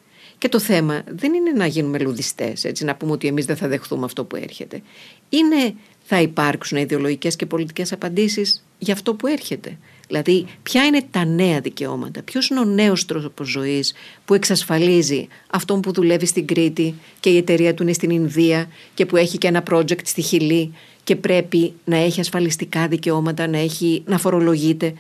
Και 0.45 0.51
το 0.51 0.61
θέμα 0.61 1.03
δεν 1.07 1.35
είναι 1.35 1.51
να 1.51 1.67
γίνουμε 1.67 1.99
λουδιστές, 1.99 2.65
έτσι, 2.65 2.85
να 2.85 2.95
πούμε 2.95 3.13
ότι 3.13 3.27
εμείς 3.27 3.45
δεν 3.45 3.57
θα 3.57 3.69
δεχθούμε 3.69 4.05
αυτό 4.05 4.25
που 4.25 4.37
έρχεται. 4.37 4.83
Είναι 5.29 5.75
θα 6.03 6.21
υπάρξουν 6.21 6.79
ιδεολογικές 6.79 7.37
και 7.37 7.47
πολιτικές 7.47 7.93
απαντήσεις 7.93 8.65
για 8.79 8.95
αυτό 8.95 9.15
που 9.15 9.27
έρχεται. 9.27 9.79
Δηλαδή, 10.07 10.47
ποια 10.63 10.85
είναι 10.85 11.03
τα 11.11 11.25
νέα 11.25 11.61
δικαιώματα, 11.61 12.23
ποιος 12.23 12.49
είναι 12.49 12.61
ο 12.61 12.65
νέος 12.65 13.05
τρόπος 13.05 13.49
ζωής 13.49 13.95
που 14.25 14.35
εξασφαλίζει 14.35 15.29
αυτόν 15.51 15.81
που 15.81 15.93
δουλεύει 15.93 16.27
στην 16.27 16.47
Κρήτη 16.47 16.95
και 17.21 17.31
η 17.31 17.37
εταιρεία 17.37 17.75
του 17.75 17.83
είναι 17.83 17.93
στην 17.93 18.11
Ινδία 18.11 18.69
και 18.95 19.07
που 19.07 19.17
έχει 19.17 19.39
και 19.39 19.47
ένα 19.47 19.63
project 19.71 20.07
στη 20.07 20.23
Χιλή 20.23 20.75
και 21.05 21.17
πρέπει 21.17 21.73
να 21.85 21.97
έχει 21.97 22.21
ασφαλιστικά 22.21 22.89
δικαιώματα, 22.89 23.47
να, 23.47 23.59
έχει, 23.59 24.03
να 24.07 24.19
φορολογείται. 24.19 24.95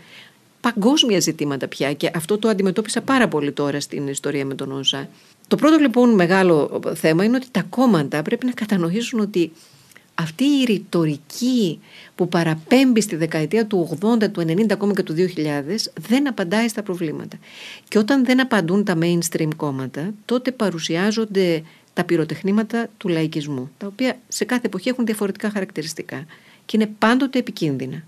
Παγκόσμια 0.60 1.20
ζητήματα 1.20 1.68
πια 1.68 1.92
και 1.92 2.10
αυτό 2.14 2.38
το 2.38 2.48
αντιμετώπισα 2.48 3.00
πάρα 3.00 3.28
πολύ 3.28 3.52
τώρα 3.52 3.80
στην 3.80 4.08
ιστορία 4.08 4.44
με 4.44 4.54
τον 4.54 4.72
ΩΣΑ. 4.72 5.08
Το 5.48 5.56
πρώτο 5.56 5.76
λοιπόν 5.76 6.14
μεγάλο 6.14 6.80
θέμα 6.94 7.24
είναι 7.24 7.36
ότι 7.36 7.46
τα 7.50 7.62
κόμματα 7.62 8.22
πρέπει 8.22 8.46
να 8.46 8.52
κατανοήσουν 8.52 9.20
ότι 9.20 9.52
αυτή 10.14 10.44
η 10.44 10.64
ρητορική 10.64 11.80
που 12.14 12.28
παραπέμπει 12.28 13.00
στη 13.00 13.16
δεκαετία 13.16 13.66
του 13.66 13.98
80, 14.00 14.30
του 14.30 14.40
90 14.40 14.66
ακόμα 14.70 14.92
και 14.92 15.02
του 15.02 15.14
2000 15.16 15.22
δεν 16.08 16.28
απαντάει 16.28 16.68
στα 16.68 16.82
προβλήματα. 16.82 17.38
Και 17.88 17.98
όταν 17.98 18.24
δεν 18.24 18.40
απαντούν 18.40 18.84
τα 18.84 18.98
mainstream 19.00 19.48
κόμματα, 19.56 20.14
τότε 20.24 20.52
παρουσιάζονται 20.52 21.62
τα 21.92 22.04
πυροτεχνήματα 22.04 22.88
του 22.96 23.08
λαϊκισμού, 23.08 23.70
τα 23.78 23.86
οποία 23.86 24.18
σε 24.28 24.44
κάθε 24.44 24.66
εποχή 24.66 24.88
έχουν 24.88 25.06
διαφορετικά 25.06 25.50
χαρακτηριστικά 25.50 26.26
και 26.64 26.76
είναι 26.76 26.90
πάντοτε 26.98 27.38
επικίνδυνα. 27.38 28.02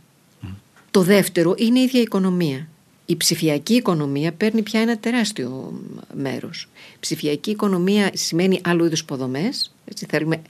Το 0.90 1.02
δεύτερο 1.02 1.54
είναι 1.56 1.78
η 1.78 1.82
ίδια 1.82 2.00
η 2.00 2.02
οικονομία. 2.02 2.68
Η 3.06 3.16
ψηφιακή 3.16 3.74
οικονομία 3.74 4.32
παίρνει 4.32 4.62
πια 4.62 4.80
ένα 4.80 4.98
τεράστιο 4.98 5.80
μέρος. 6.14 6.68
ψηφιακή 7.00 7.50
οικονομία 7.50 8.10
σημαίνει 8.14 8.60
άλλου 8.64 8.84
είδους 8.84 9.00
υποδομές, 9.00 9.74
έτσι 9.84 10.06
θέλουμε 10.08 10.42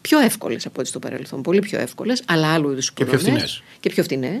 πιο 0.00 0.18
εύκολες 0.18 0.66
από 0.66 0.80
ό,τι 0.80 0.88
στο 0.88 0.98
παρελθόν. 0.98 1.42
Πολύ 1.42 1.60
πιο 1.60 1.78
εύκολες, 1.78 2.22
αλλά 2.26 2.52
άλλου 2.52 2.70
είδους 2.70 2.92
Και 2.92 3.04
πιο 3.04 3.18
φθηνέ. 3.18 3.44
Και 3.80 3.90
πιο 3.90 4.02
φθηνέ. 4.02 4.38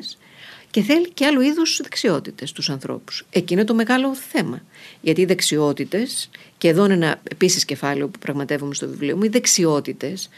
Και 0.70 0.82
θέλει 0.82 1.10
και 1.10 1.26
άλλου 1.26 1.40
είδους 1.40 1.80
δεξιότητες 1.82 2.48
στου 2.48 2.72
ανθρώπους. 2.72 3.26
Εκεί 3.30 3.52
είναι 3.52 3.64
το 3.64 3.74
μεγάλο 3.74 4.14
θέμα. 4.14 4.62
Γιατί 5.00 5.20
οι 5.20 5.24
δεξιότητες, 5.24 6.30
και 6.58 6.68
εδώ 6.68 6.84
είναι 6.84 6.94
ένα 6.94 7.20
επίσης 7.30 7.64
κεφάλαιο 7.64 8.08
που 8.08 8.18
πραγματεύομαι 8.18 8.74
στο 8.74 8.88
βιβλίο 8.88 9.16
μου, 9.16 9.22
οι 9.24 9.28
δεξιότητες 9.28 10.28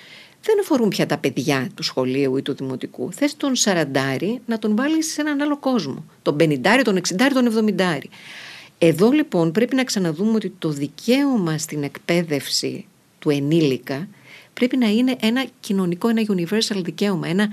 δεν 0.45 0.61
αφορούν 0.61 0.89
πια 0.89 1.07
τα 1.07 1.19
παιδιά 1.19 1.69
του 1.75 1.83
σχολείου 1.83 2.37
ή 2.37 2.43
του 2.43 2.55
δημοτικού. 2.55 3.13
Θες 3.13 3.37
τον 3.37 3.55
σαραντάρι 3.55 4.41
να 4.47 4.59
τον 4.59 4.77
βάλεις 4.77 5.13
σε 5.13 5.21
έναν 5.21 5.41
άλλο 5.41 5.57
κόσμο. 5.59 6.05
Τον 6.23 6.37
πενιντάρι, 6.37 6.83
τον 6.83 6.97
εξιντάρι, 6.97 7.35
τον 7.35 7.47
εβδομηντάρι. 7.47 8.11
Εδώ 8.79 9.11
λοιπόν 9.11 9.53
πρέπει 9.53 9.77
να 9.77 9.85
ξαναδούμε 9.85 10.35
ότι 10.35 10.55
το 10.59 10.69
δικαίωμα 10.69 11.59
στην 11.59 11.83
εκπαίδευση 11.83 12.87
του 13.19 13.31
ενήλικα 13.31 14.09
πρέπει 14.55 14.77
να 14.77 14.87
είναι 14.87 15.17
ένα 15.21 15.45
κοινωνικό, 15.61 16.09
ένα 16.09 16.23
universal 16.29 16.81
δικαίωμα, 16.83 17.29
ένα 17.29 17.49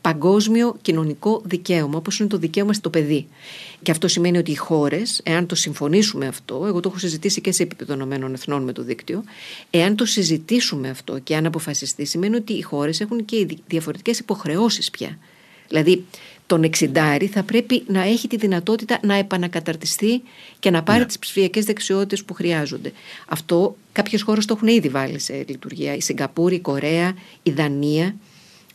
παγκόσμιο 0.00 0.76
κοινωνικό 0.82 1.42
δικαίωμα, 1.44 1.96
όπως 1.96 2.18
είναι 2.18 2.28
το 2.28 2.38
δικαίωμα 2.38 2.72
στο 2.72 2.90
παιδί. 2.90 3.26
Και 3.82 3.90
αυτό 3.90 4.08
σημαίνει 4.08 4.38
ότι 4.38 4.50
οι 4.50 4.54
χώρες, 4.54 5.20
εάν 5.24 5.46
το 5.46 5.54
συμφωνήσουμε 5.54 6.26
αυτό, 6.26 6.64
εγώ 6.66 6.80
το 6.80 6.88
έχω 6.88 6.98
συζητήσει 6.98 7.40
και 7.40 7.52
σε 7.52 7.62
επίπεδο 7.62 7.94
Ηνωμένων 7.94 8.34
Εθνών 8.34 8.62
με 8.62 8.72
το 8.72 8.82
δίκτυο, 8.82 9.24
εάν 9.70 9.96
το 9.96 10.04
συζητήσουμε 10.04 10.88
αυτό 10.88 11.18
και 11.18 11.36
αν 11.36 11.46
αποφασιστεί, 11.46 12.04
σημαίνει 12.04 12.36
ότι 12.36 12.52
οι 12.52 12.62
χώρες 12.62 13.00
έχουν 13.00 13.24
και 13.24 13.46
διαφορετικές 13.66 14.18
υποχρεώσεις 14.18 14.90
πια. 14.90 15.18
Δηλαδή, 15.68 16.04
τον 16.46 16.62
εξιντάρι 16.62 17.26
θα 17.26 17.42
πρέπει 17.42 17.82
να 17.86 18.02
έχει 18.02 18.28
τη 18.28 18.36
δυνατότητα 18.36 18.98
να 19.02 19.14
επανακαταρτιστεί 19.14 20.22
και 20.58 20.70
να 20.70 20.82
πάρει 20.82 20.98
ναι. 20.98 21.06
τις 21.06 21.18
ψηφιακές 21.18 21.64
δεξιότητες 21.64 22.24
που 22.24 22.34
χρειάζονται. 22.34 22.92
Αυτό 23.26 23.76
κάποιες 23.92 24.22
χώρες 24.22 24.44
το 24.44 24.54
έχουν 24.56 24.68
ήδη 24.68 24.88
βάλει 24.88 25.18
σε 25.18 25.44
λειτουργία. 25.48 25.94
Η 25.94 26.00
Σιγκαπούρη, 26.00 26.54
η 26.54 26.60
Κορέα, 26.60 27.14
η 27.42 27.50
Δανία, 27.50 28.14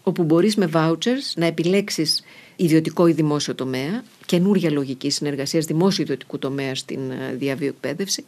όπου 0.08 0.24
μπορείς 0.24 0.56
με 0.56 0.70
vouchers 0.74 1.34
να 1.36 1.46
επιλέξεις 1.46 2.24
ιδιωτικό 2.56 3.08
ή 3.08 3.12
δημόσιο 3.12 3.56
τομέα, 3.56 4.04
καινούρια 4.26 4.72
λογική 4.72 5.10
συνεργασίας 5.10 5.66
δημόσιο-ιδιωτικού 5.66 6.40
τομέα 6.40 6.76
στην 6.76 7.12
ε, 7.12 7.34
διαβίω 7.34 7.68
εκπαίδευση. 7.68 8.24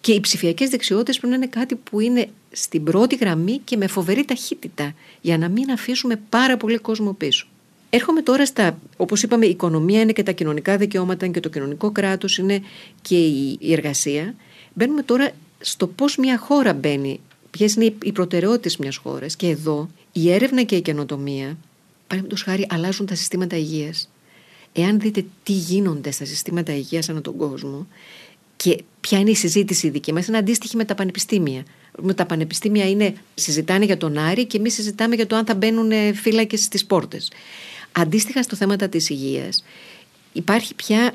Και 0.00 0.12
οι 0.12 0.20
ψηφιακές 0.20 0.68
δεξιότητες 0.68 1.18
πρέπει 1.18 1.32
να 1.32 1.38
είναι 1.38 1.50
κάτι 1.50 1.74
που 1.74 2.00
είναι 2.00 2.28
στην 2.50 2.84
πρώτη 2.84 3.16
γραμμή 3.16 3.60
και 3.64 3.76
με 3.76 3.86
φοβερή 3.86 4.24
ταχύτητα, 4.24 4.94
για 5.20 5.38
να 5.38 5.48
μην 5.48 5.70
αφήσουμε 5.70 6.20
πάρα 6.28 6.56
πολύ 6.56 6.78
κόσμο 6.78 7.12
πίσω. 7.12 7.46
Έρχομαι 7.90 8.22
τώρα 8.22 8.46
στα, 8.46 8.78
όπως 8.96 9.22
είπαμε, 9.22 9.46
η 9.46 9.50
οικονομία 9.50 10.00
είναι 10.00 10.12
και 10.12 10.22
τα 10.22 10.32
κοινωνικά 10.32 10.76
δικαιώματα 10.76 11.26
και 11.26 11.40
το 11.40 11.48
κοινωνικό 11.48 11.90
κράτος 11.90 12.38
είναι 12.38 12.62
και 13.02 13.16
η, 13.16 13.58
εργασία. 13.72 14.34
Μπαίνουμε 14.74 15.02
τώρα 15.02 15.30
στο 15.60 15.86
πώς 15.86 16.16
μια 16.16 16.38
χώρα 16.38 16.72
μπαίνει, 16.72 17.20
ποιες 17.50 17.74
είναι 17.74 17.94
οι 18.02 18.12
προτεραιότητες 18.12 18.76
μιας 18.76 18.96
χώρας 18.96 19.36
και 19.36 19.48
εδώ 19.48 19.88
η 20.12 20.32
έρευνα 20.32 20.62
και 20.62 20.76
η 20.76 20.80
καινοτομία, 20.80 21.56
παραδείγματος 22.06 22.42
χάρη, 22.42 22.66
αλλάζουν 22.68 23.06
τα 23.06 23.14
συστήματα 23.14 23.56
υγείας. 23.56 24.10
Εάν 24.72 25.00
δείτε 25.00 25.24
τι 25.42 25.52
γίνονται 25.52 26.10
στα 26.10 26.24
συστήματα 26.24 26.74
υγείας 26.74 27.08
ανά 27.08 27.20
τον 27.20 27.36
κόσμο 27.36 27.86
και 28.56 28.82
ποια 29.00 29.18
είναι 29.18 29.30
η 29.30 29.34
συζήτηση 29.34 29.88
δική 29.88 30.12
μας, 30.12 30.26
είναι 30.26 30.36
αντίστοιχη 30.36 30.76
με 30.76 30.84
τα 30.84 30.94
πανεπιστήμια. 30.94 31.64
Με 32.02 32.14
τα 32.14 32.26
πανεπιστήμια 32.26 32.88
είναι, 32.88 33.14
συζητάνε 33.34 33.84
για 33.84 33.96
τον 33.96 34.18
Άρη 34.18 34.46
και 34.46 34.56
εμείς 34.56 34.74
συζητάμε 34.74 35.14
για 35.14 35.26
το 35.26 35.36
αν 35.36 35.44
θα 35.44 35.54
μπαίνουν 35.54 36.14
φύλακες 36.14 36.60
στις 36.60 36.84
πόρτες. 36.84 37.30
Αντίστοιχα 37.92 38.42
στο 38.42 38.56
θέματα 38.56 38.88
της 38.88 39.10
υγείας 39.10 39.64
υπάρχει 40.32 40.74
πια 40.74 41.14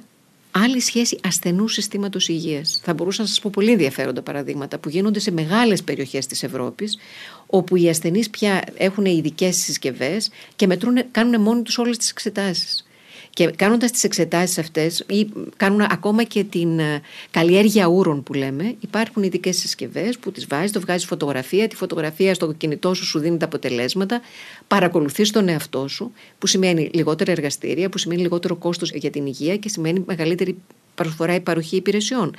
άλλη 0.55 0.79
σχέση 0.79 1.19
ασθενού 1.23 1.67
συστήματος 1.67 2.27
υγείας. 2.27 2.79
Θα 2.83 2.93
μπορούσα 2.93 3.21
να 3.21 3.27
σας 3.27 3.39
πω 3.39 3.49
πολύ 3.53 3.71
ενδιαφέροντα 3.71 4.21
παραδείγματα 4.21 4.77
που 4.77 4.89
γίνονται 4.89 5.19
σε 5.19 5.31
μεγάλες 5.31 5.83
περιοχές 5.83 6.25
της 6.25 6.43
Ευρώπης, 6.43 6.97
όπου 7.45 7.75
οι 7.75 7.89
ασθενείς 7.89 8.29
πια 8.29 8.63
έχουν 8.77 9.05
ειδικές 9.05 9.55
συσκευές 9.55 10.29
και 10.55 10.67
μετρούν, 10.67 11.11
κάνουν 11.11 11.41
μόνοι 11.41 11.61
τους 11.61 11.77
όλες 11.77 11.97
τις 11.97 12.09
εξετάσεις. 12.09 12.85
Και 13.33 13.47
κάνοντας 13.47 13.91
τις 13.91 14.03
εξετάσεις 14.03 14.57
αυτές 14.57 15.03
ή 15.07 15.27
κάνουν 15.57 15.81
ακόμα 15.81 16.23
και 16.23 16.43
την 16.43 16.79
ε, 16.79 17.01
καλλιέργεια 17.31 17.87
ούρων 17.87 18.23
που 18.23 18.33
λέμε, 18.33 18.75
υπάρχουν 18.79 19.23
ειδικές 19.23 19.57
συσκευές 19.57 20.17
που 20.17 20.31
τις 20.31 20.47
βάζεις, 20.47 20.71
το 20.71 20.79
βγάζεις 20.79 21.05
φωτογραφία, 21.05 21.67
τη 21.67 21.75
φωτογραφία 21.75 22.33
στο 22.33 22.51
κινητό 22.51 22.93
σου 22.93 23.05
σου 23.05 23.19
δίνει 23.19 23.37
τα 23.37 23.45
αποτελέσματα, 23.45 24.21
παρακολουθείς 24.67 25.31
τον 25.31 25.47
εαυτό 25.47 25.87
σου, 25.87 26.11
που 26.39 26.47
σημαίνει 26.47 26.89
λιγότερα 26.93 27.31
εργαστήρια, 27.31 27.89
που 27.89 27.97
σημαίνει 27.97 28.21
λιγότερο 28.21 28.55
κόστος 28.55 28.91
για 28.91 29.09
την 29.09 29.25
υγεία 29.25 29.57
και 29.57 29.69
σημαίνει 29.69 30.03
μεγαλύτερη 30.05 30.57
προσφορά 30.95 31.35
ή 31.35 31.39
παροχή 31.39 31.75
υπηρεσιών. 31.75 32.35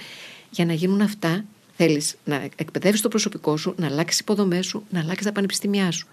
Για 0.51 0.64
να 0.64 0.72
γίνουν 0.72 1.01
αυτά 1.01 1.45
θέλεις 1.76 2.14
να 2.24 2.49
εκπαιδεύεις 2.57 3.01
το 3.01 3.09
προσωπικό 3.09 3.57
σου, 3.57 3.74
να 3.76 3.86
αλλάξεις 3.86 4.20
υποδομές 4.20 4.66
σου, 4.66 4.84
να 4.90 5.01
αλλάξεις 5.01 5.26
τα 5.26 5.32
πανεπιστήμια 5.32 5.90
σου. 5.90 6.07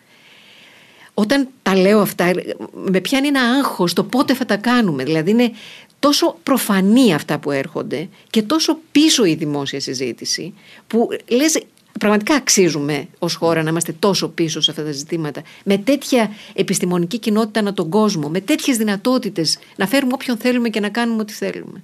Όταν 1.13 1.47
τα 1.63 1.75
λέω 1.75 1.99
αυτά, 1.99 2.31
με 2.73 2.99
πιάνει 2.99 3.27
ένα 3.27 3.41
άγχος 3.41 3.93
το 3.93 4.03
πότε 4.03 4.33
θα 4.33 4.45
τα 4.45 4.57
κάνουμε. 4.57 5.03
Δηλαδή 5.03 5.31
είναι 5.31 5.51
τόσο 5.99 6.37
προφανή 6.43 7.13
αυτά 7.13 7.39
που 7.39 7.51
έρχονται 7.51 8.09
και 8.29 8.41
τόσο 8.41 8.77
πίσω 8.91 9.25
η 9.25 9.35
δημόσια 9.35 9.79
συζήτηση 9.79 10.53
που 10.87 11.07
λες 11.27 11.63
πραγματικά 11.99 12.35
αξίζουμε 12.35 13.07
ως 13.19 13.35
χώρα 13.35 13.63
να 13.63 13.69
είμαστε 13.69 13.91
τόσο 13.99 14.27
πίσω 14.29 14.61
σε 14.61 14.71
αυτά 14.71 14.83
τα 14.83 14.91
ζητήματα 14.91 15.41
με 15.63 15.77
τέτοια 15.77 16.31
επιστημονική 16.53 17.19
κοινότητα 17.19 17.59
ανά 17.59 17.73
τον 17.73 17.89
κόσμο, 17.89 18.29
με 18.29 18.41
τέτοιες 18.41 18.77
δυνατότητες 18.77 19.59
να 19.75 19.87
φέρουμε 19.87 20.13
όποιον 20.13 20.37
θέλουμε 20.37 20.69
και 20.69 20.79
να 20.79 20.89
κάνουμε 20.89 21.21
ό,τι 21.21 21.33
θέλουμε. 21.33 21.83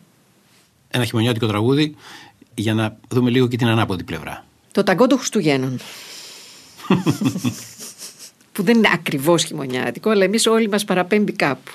Ένα 0.90 1.06
χειμωνιάτικο 1.06 1.48
τραγούδι 1.48 1.96
για 2.56 2.74
να 2.74 2.98
δούμε 3.10 3.30
λίγο 3.30 3.48
και 3.48 3.58
την 3.58 3.68
ανάποδη 3.68 4.04
πλευρά. 4.04 4.46
Το 4.72 4.84
ταγκό 4.84 5.08
των 5.08 5.18
Χριστουγέννων. 5.18 5.80
που 8.58 8.64
δεν 8.64 8.78
είναι 8.78 8.90
ακριβώς 8.94 9.44
χειμωνιάτικο, 9.44 10.10
αλλά 10.10 10.24
εμείς 10.24 10.46
όλοι 10.46 10.70
μας 10.70 10.86
παραπέμπει 10.86 11.32
κάπου. 11.32 11.72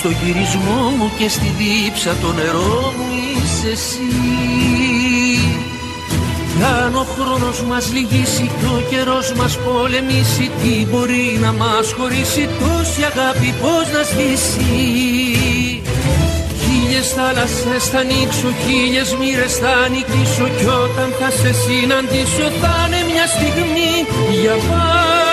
Στο 0.00 0.10
γυρισμό 0.22 0.80
μου 0.96 1.10
Και 1.18 1.28
στη 1.28 1.54
δίψα 1.58 2.12
το 2.22 2.32
νερό 2.32 2.92
μου 2.96 3.06
είσαι 3.32 3.70
εσύ. 3.70 4.12
Αν 6.78 6.94
ο 6.94 7.06
χρόνος 7.14 7.62
μας 7.62 7.92
λυγίσει 7.92 8.50
και 8.58 8.66
ο 8.76 8.82
καιρός 8.90 9.32
μας 9.32 9.58
πολεμήσει 9.58 10.50
Τι 10.62 10.86
μπορεί 10.90 11.38
να 11.40 11.52
μας 11.52 11.86
χωρίσει 11.96 12.48
τόση 12.60 13.02
αγάπη 13.10 13.54
πώς 13.62 13.86
να 13.94 14.02
σβήσει. 14.10 14.72
Χίλιες 16.62 17.08
θάλασσες 17.16 17.84
θα 17.92 17.98
ανοίξω, 17.98 18.48
χίλιες 18.62 19.10
μοίρες 19.18 19.54
θα 19.62 19.74
νικήσω 19.92 20.46
Κι 20.58 20.68
όταν 20.84 21.08
θα 21.18 21.30
σε 21.30 21.52
συναντήσω 21.62 22.46
θα 22.60 22.74
είναι 22.86 23.00
μια 23.10 23.26
στιγμή 23.34 23.92
για 24.40 24.56
πάντα 24.68 25.29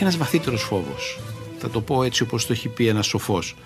Υπάρχει 0.00 0.16
ένας 0.16 0.30
βαθύτερος 0.30 0.62
φόβος. 0.62 1.20
Θα 1.58 1.70
το 1.70 1.80
πω 1.80 2.02
έτσι 2.02 2.22
όπως 2.22 2.46
το 2.46 2.52
έχει 2.52 2.68
πει 2.68 2.86
ένας 2.86 3.06
σοφός. 3.06 3.56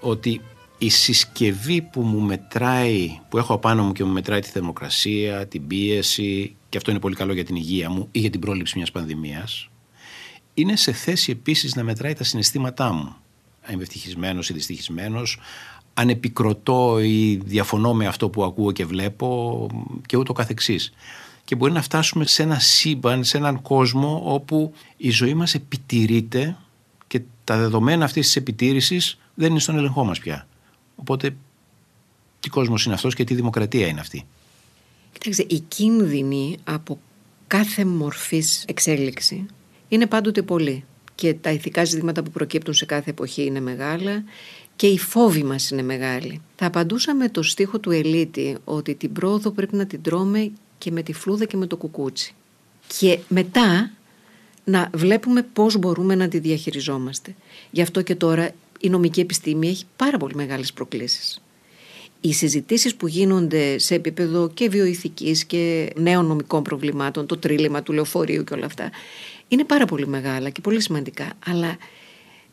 Ότι 0.00 0.40
η 0.78 0.88
συσκευή 0.88 1.82
που 1.82 2.00
μου 2.00 2.20
μετράει, 2.20 3.20
που 3.28 3.38
έχω 3.38 3.54
απάνω 3.54 3.82
μου 3.84 3.92
και 3.92 4.04
μου 4.04 4.12
μετράει 4.12 4.40
τη 4.40 4.48
θερμοκρασία, 4.48 5.46
την 5.46 5.66
πίεση 5.66 6.56
και 6.68 6.76
αυτό 6.76 6.90
είναι 6.90 7.00
πολύ 7.00 7.14
καλό 7.14 7.32
για 7.32 7.44
την 7.44 7.56
υγεία 7.56 7.90
μου 7.90 8.08
ή 8.10 8.18
για 8.18 8.30
την 8.30 8.40
πρόληψη 8.40 8.76
μιας 8.76 8.90
πανδημίας 8.90 9.68
είναι 10.54 10.76
σε 10.76 10.92
θέση 10.92 11.30
επίσης 11.30 11.74
να 11.74 11.82
μετράει 11.82 12.12
τα 12.12 12.24
συναισθήματά 12.24 12.92
μου. 12.92 13.16
Αν 13.62 13.74
είμαι 13.74 13.82
ευτυχισμένος 13.82 14.50
ή 14.50 14.52
δυστυχισμένος, 14.52 15.40
αν 15.94 16.08
επικροτώ 16.08 16.98
ή 17.00 17.40
διαφωνώ 17.44 17.94
με 17.94 18.06
αυτό 18.06 18.28
που 18.28 18.44
ακούω 18.44 18.72
και 18.72 18.84
βλέπω 18.84 19.66
και 20.06 20.16
ούτω 20.16 20.32
καθεξής. 20.32 20.92
Και 21.48 21.54
μπορεί 21.54 21.72
να 21.72 21.82
φτάσουμε 21.82 22.26
σε 22.26 22.42
ένα 22.42 22.58
σύμπαν, 22.58 23.24
σε 23.24 23.36
έναν 23.36 23.62
κόσμο 23.62 24.22
όπου 24.24 24.72
η 24.96 25.10
ζωή 25.10 25.34
μας 25.34 25.54
επιτηρείται 25.54 26.56
και 27.06 27.20
τα 27.44 27.56
δεδομένα 27.56 28.04
αυτής 28.04 28.26
της 28.26 28.36
επιτήρησης 28.36 29.18
δεν 29.34 29.50
είναι 29.50 29.58
στον 29.58 29.76
έλεγχό 29.76 30.04
μας 30.04 30.18
πια. 30.18 30.46
Οπότε 30.96 31.36
τι 32.40 32.48
κόσμος 32.48 32.84
είναι 32.84 32.94
αυτός 32.94 33.14
και 33.14 33.24
τι 33.24 33.34
δημοκρατία 33.34 33.86
είναι 33.86 34.00
αυτή. 34.00 34.26
Κοιτάξτε, 35.12 35.46
οι 35.48 35.60
κίνδυνοι 35.60 36.58
από 36.64 36.98
κάθε 37.46 37.84
μορφής 37.84 38.64
εξέλιξη 38.66 39.46
είναι 39.88 40.06
πάντοτε 40.06 40.42
πολλοί 40.42 40.84
και 41.14 41.34
τα 41.34 41.50
ηθικά 41.50 41.84
ζητήματα 41.84 42.22
που 42.22 42.30
προκύπτουν 42.30 42.74
σε 42.74 42.84
κάθε 42.84 43.10
εποχή 43.10 43.44
είναι 43.44 43.60
μεγάλα 43.60 44.24
και 44.76 44.86
οι 44.86 44.98
φόβοι 44.98 45.42
μας 45.42 45.70
είναι 45.70 45.82
μεγάλοι. 45.82 46.40
Θα 46.56 46.66
απαντούσα 46.66 47.14
με 47.14 47.28
το 47.28 47.42
στίχο 47.42 47.78
του 47.78 47.90
Ελίτη 47.90 48.56
ότι 48.64 48.94
την 48.94 49.12
πρόοδο 49.12 49.50
πρέπει 49.50 49.76
να 49.76 49.86
την 49.86 50.02
τρώμε 50.02 50.50
και 50.78 50.90
με 50.90 51.02
τη 51.02 51.12
φλούδα 51.12 51.44
και 51.44 51.56
με 51.56 51.66
το 51.66 51.76
κουκούτσι. 51.76 52.34
Και 52.98 53.18
μετά 53.28 53.90
να 54.64 54.90
βλέπουμε 54.94 55.42
πώς 55.42 55.76
μπορούμε 55.76 56.14
να 56.14 56.28
τη 56.28 56.38
διαχειριζόμαστε. 56.38 57.34
Γι' 57.70 57.82
αυτό 57.82 58.02
και 58.02 58.14
τώρα 58.14 58.50
η 58.80 58.88
νομική 58.88 59.20
επιστήμη 59.20 59.68
έχει 59.68 59.84
πάρα 59.96 60.18
πολύ 60.18 60.34
μεγάλες 60.34 60.72
προκλήσεις. 60.72 61.42
Οι 62.20 62.32
συζητήσεις 62.32 62.94
που 62.94 63.06
γίνονται 63.06 63.78
σε 63.78 63.94
επίπεδο 63.94 64.50
και 64.54 64.68
βιοειθικής 64.68 65.44
και 65.44 65.92
νέων 65.96 66.26
νομικών 66.26 66.62
προβλημάτων, 66.62 67.26
το 67.26 67.36
τρίλημα 67.36 67.82
του 67.82 67.92
λεωφορείου 67.92 68.44
και 68.44 68.54
όλα 68.54 68.66
αυτά, 68.66 68.90
είναι 69.48 69.64
πάρα 69.64 69.84
πολύ 69.84 70.06
μεγάλα 70.06 70.50
και 70.50 70.60
πολύ 70.60 70.80
σημαντικά. 70.80 71.32
Αλλά 71.46 71.76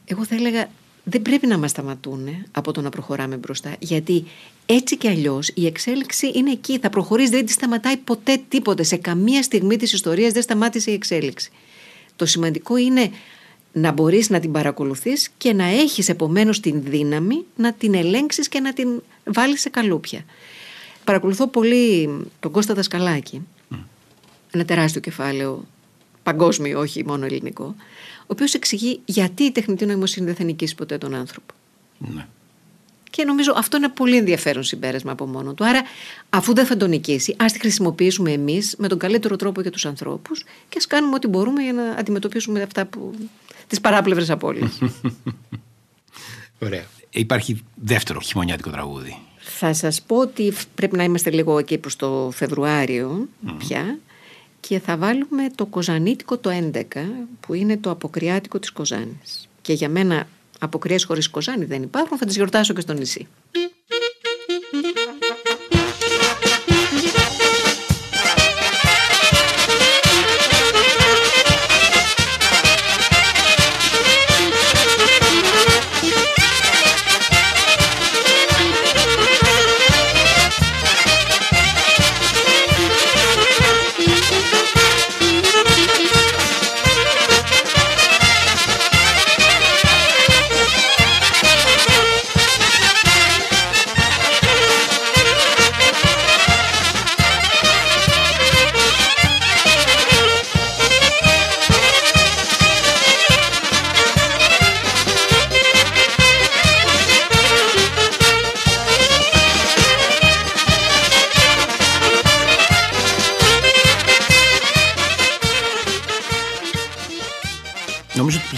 εγώ 0.05 0.25
θα 0.25 0.35
έλεγα 0.35 0.69
δεν 1.07 1.21
πρέπει 1.21 1.47
να 1.47 1.57
μας 1.57 1.69
σταματούν 1.69 2.27
από 2.51 2.71
το 2.71 2.81
να 2.81 2.89
προχωράμε 2.89 3.37
μπροστά. 3.37 3.75
Γιατί 3.79 4.25
έτσι 4.65 4.97
κι 4.97 5.07
αλλιώς 5.07 5.51
η 5.53 5.65
εξέλιξη 5.65 6.31
είναι 6.35 6.51
εκεί. 6.51 6.79
Θα 6.79 6.89
προχωρήσει, 6.89 7.29
δεν 7.29 7.45
τη 7.45 7.51
σταματάει 7.51 7.97
ποτέ 7.97 8.41
τίποτε. 8.47 8.83
Σε 8.83 8.95
καμία 8.95 9.43
στιγμή 9.43 9.77
της 9.77 9.93
ιστορίας 9.93 10.33
δεν 10.33 10.41
σταμάτησε 10.41 10.91
η 10.91 10.93
εξέλιξη. 10.93 11.51
Το 12.15 12.25
σημαντικό 12.25 12.77
είναι 12.77 13.11
να 13.71 13.91
μπορείς 13.91 14.29
να 14.29 14.39
την 14.39 14.51
παρακολουθείς 14.51 15.29
και 15.37 15.53
να 15.53 15.63
έχεις 15.63 16.09
επομένως 16.09 16.59
την 16.59 16.81
δύναμη 16.83 17.45
να 17.55 17.73
την 17.73 17.93
ελέγξεις 17.93 18.47
και 18.47 18.59
να 18.59 18.73
την 18.73 19.01
βάλεις 19.23 19.61
σε 19.61 19.69
καλούπια. 19.69 20.25
Παρακολουθώ 21.03 21.47
πολύ 21.47 22.09
τον 22.39 22.51
Κώστα 22.51 22.73
Δασκαλάκη. 22.73 23.41
Ένα 24.51 24.65
τεράστιο 24.65 25.01
κεφάλαιο, 25.01 25.65
παγκόσμιο, 26.23 26.79
όχι 26.79 27.05
μόνο 27.05 27.25
ελληνικό 27.25 27.75
ο 28.25 28.27
οποίος 28.27 28.53
εξηγεί 28.53 28.99
γιατί 29.05 29.43
η 29.43 29.51
τεχνητή 29.51 29.85
νοημοσύνη 29.85 30.25
δεν 30.25 30.35
θα 30.35 30.43
νικήσει 30.43 30.75
ποτέ 30.75 30.97
τον 30.97 31.13
άνθρωπο. 31.13 31.53
Ναι. 31.97 32.27
Και 33.09 33.23
νομίζω 33.23 33.53
αυτό 33.55 33.77
είναι 33.77 33.89
πολύ 33.89 34.17
ενδιαφέρον 34.17 34.63
συμπέρασμα 34.63 35.11
από 35.11 35.25
μόνο 35.25 35.53
του. 35.53 35.65
Άρα, 35.65 35.81
αφού 36.29 36.53
δεν 36.53 36.65
θα 36.65 36.77
τον 36.77 36.89
νικήσει, 36.89 37.35
ας 37.37 37.51
τη 37.51 37.59
χρησιμοποιήσουμε 37.59 38.31
εμείς 38.31 38.75
με 38.77 38.87
τον 38.87 38.97
καλύτερο 38.97 39.35
τρόπο 39.35 39.61
για 39.61 39.71
τους 39.71 39.85
ανθρώπους 39.85 40.43
και 40.69 40.77
ας 40.77 40.87
κάνουμε 40.87 41.15
ό,τι 41.15 41.27
μπορούμε 41.27 41.61
για 41.61 41.73
να 41.73 41.83
αντιμετωπίσουμε 41.83 42.61
αυτά 42.61 42.85
που. 42.85 43.13
τις 43.67 43.81
παράπλευρες 43.81 44.29
απώλειες. 44.29 44.79
Ωραία. 46.65 46.85
Υπάρχει 47.09 47.63
δεύτερο 47.75 48.19
χειμωνιάτικο 48.19 48.69
τραγούδι. 48.69 49.17
Θα 49.37 49.73
σας 49.73 50.01
πω 50.01 50.17
ότι 50.17 50.53
πρέπει 50.75 50.97
να 50.97 51.03
είμαστε 51.03 51.31
λίγο 51.31 51.57
εκεί 51.57 51.77
προς 51.77 51.95
το 51.95 52.31
Φεβρουάριο 52.33 53.27
πια 53.57 53.99
και 54.67 54.79
θα 54.79 54.97
βάλουμε 54.97 55.49
το 55.55 55.65
Κοζανίτικο 55.65 56.37
το 56.37 56.49
11 56.73 56.81
που 57.39 57.53
είναι 57.53 57.77
το 57.77 57.89
αποκριάτικο 57.89 58.59
της 58.59 58.71
Κοζάνης. 58.71 59.49
Και 59.61 59.73
για 59.73 59.89
μένα 59.89 60.27
αποκριές 60.59 61.03
χωρίς 61.03 61.29
Κοζάνη 61.29 61.65
δεν 61.65 61.83
υπάρχουν, 61.83 62.17
θα 62.17 62.25
τις 62.25 62.35
γιορτάσω 62.35 62.73
και 62.73 62.81
στο 62.81 62.93
νησί. 62.93 63.27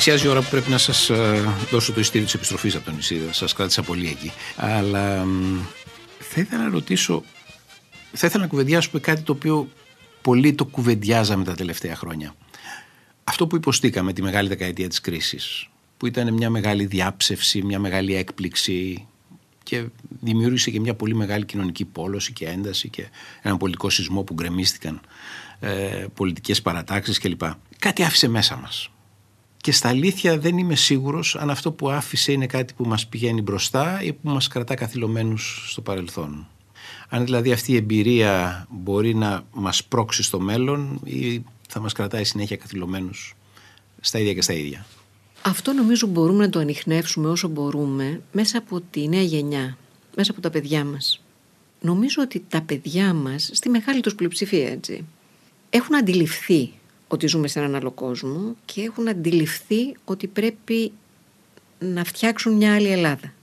Πλησιάζει 0.07 0.33
η 0.33 0.37
ώρα 0.37 0.45
που 0.45 0.49
πρέπει 0.49 0.69
να 0.69 0.77
σας 0.77 1.09
ε, 1.09 1.43
δώσω 1.71 1.93
το 1.93 1.99
ειστήριο 1.99 2.25
της 2.25 2.35
επιστροφής 2.35 2.75
από 2.75 2.85
το 2.85 2.91
νησί. 2.91 3.21
Σας 3.31 3.53
κράτησα 3.53 3.81
πολύ 3.81 4.07
εκεί. 4.07 4.31
Αλλά 4.55 5.25
θα 6.19 6.41
ήθελα 6.41 6.63
να 6.63 6.69
ρωτήσω, 6.69 7.23
θα 8.11 8.27
ήθελα 8.27 8.43
να 8.43 8.49
κουβεντιάσουμε 8.49 8.99
κάτι 8.99 9.21
το 9.21 9.31
οποίο 9.31 9.69
πολύ 10.21 10.53
το 10.53 10.65
κουβεντιάζαμε 10.65 11.43
τα 11.43 11.53
τελευταία 11.53 11.95
χρόνια. 11.95 12.35
Αυτό 13.23 13.47
που 13.47 13.55
υποστήκαμε 13.55 14.13
τη 14.13 14.21
μεγάλη 14.21 14.47
δεκαετία 14.47 14.87
της 14.87 15.01
κρίσης, 15.01 15.69
που 15.97 16.07
ήταν 16.07 16.33
μια 16.33 16.49
μεγάλη 16.49 16.85
διάψευση, 16.85 17.61
μια 17.61 17.79
μεγάλη 17.79 18.15
έκπληξη 18.15 19.07
και 19.63 19.83
δημιούργησε 20.21 20.71
και 20.71 20.79
μια 20.79 20.93
πολύ 20.93 21.15
μεγάλη 21.15 21.45
κοινωνική 21.45 21.85
πόλωση 21.85 22.33
και 22.33 22.45
ένταση 22.45 22.89
και 22.89 23.07
έναν 23.41 23.57
πολιτικό 23.57 23.89
σεισμό 23.89 24.23
που 24.23 24.33
γκρεμίστηκαν 24.33 25.01
ε, 25.59 26.05
πολιτικές 26.13 26.61
παρατάξεις 26.61 27.17
κλπ. 27.17 27.41
Κάτι 27.79 28.03
άφησε 28.03 28.27
μέσα 28.27 28.55
μας 28.55 28.89
και 29.67 29.73
στα 29.73 29.89
αλήθεια 29.89 30.39
δεν 30.39 30.57
είμαι 30.57 30.75
σίγουρος 30.75 31.35
αν 31.35 31.49
αυτό 31.49 31.71
που 31.71 31.89
άφησε 31.89 32.31
είναι 32.31 32.45
κάτι 32.47 32.73
που 32.73 32.85
μας 32.85 33.07
πηγαίνει 33.07 33.41
μπροστά 33.41 34.01
ή 34.03 34.13
που 34.13 34.29
μας 34.29 34.47
κρατά 34.47 34.75
καθυλωμένους 34.75 35.65
στο 35.71 35.81
παρελθόν. 35.81 36.47
Αν 37.09 37.23
δηλαδή 37.23 37.51
αυτή 37.51 37.71
η 37.71 37.75
εμπειρία 37.75 38.67
μπορεί 38.69 39.15
να 39.15 39.43
μας 39.51 39.83
πρόξει 39.83 40.23
στο 40.23 40.39
μέλλον 40.39 40.99
ή 41.03 41.43
θα 41.67 41.79
μας 41.79 41.93
κρατάει 41.93 42.23
συνέχεια 42.23 42.55
καθυλωμένους 42.55 43.35
στα 43.99 44.19
ίδια 44.19 44.33
και 44.33 44.41
στα 44.41 44.53
ίδια. 44.53 44.85
Αυτό 45.41 45.73
νομίζω 45.73 46.07
μπορούμε 46.07 46.45
να 46.45 46.49
το 46.49 46.59
ανοιχνεύσουμε 46.59 47.29
όσο 47.29 47.47
μπορούμε 47.47 48.21
μέσα 48.31 48.57
από 48.57 48.81
τη 48.81 49.07
νέα 49.07 49.23
γενιά, 49.23 49.77
μέσα 50.15 50.31
από 50.31 50.41
τα 50.41 50.49
παιδιά 50.49 50.85
μας. 50.85 51.23
Νομίζω 51.81 52.21
ότι 52.21 52.45
τα 52.49 52.61
παιδιά 52.61 53.13
μας, 53.13 53.49
στη 53.53 53.69
μεγάλη 53.69 54.01
τους 54.01 54.15
πλειοψηφία 54.15 54.69
έτσι, 54.69 55.05
έχουν 55.69 55.95
αντιληφθεί 55.95 56.71
ότι 57.07 57.27
ζούμε 57.27 57.47
σε 57.47 57.59
έναν 57.59 57.75
άλλο 57.75 57.91
κόσμο 57.91 58.55
και 58.65 58.81
έχουν 58.81 59.07
αντιληφθεί 59.07 59.95
ότι 60.05 60.27
πρέπει 60.27 60.91
να 61.79 62.03
φτιάξουν 62.03 62.53
μια 62.53 62.75
άλλη 62.75 62.87
Ελλάδα. 62.87 63.33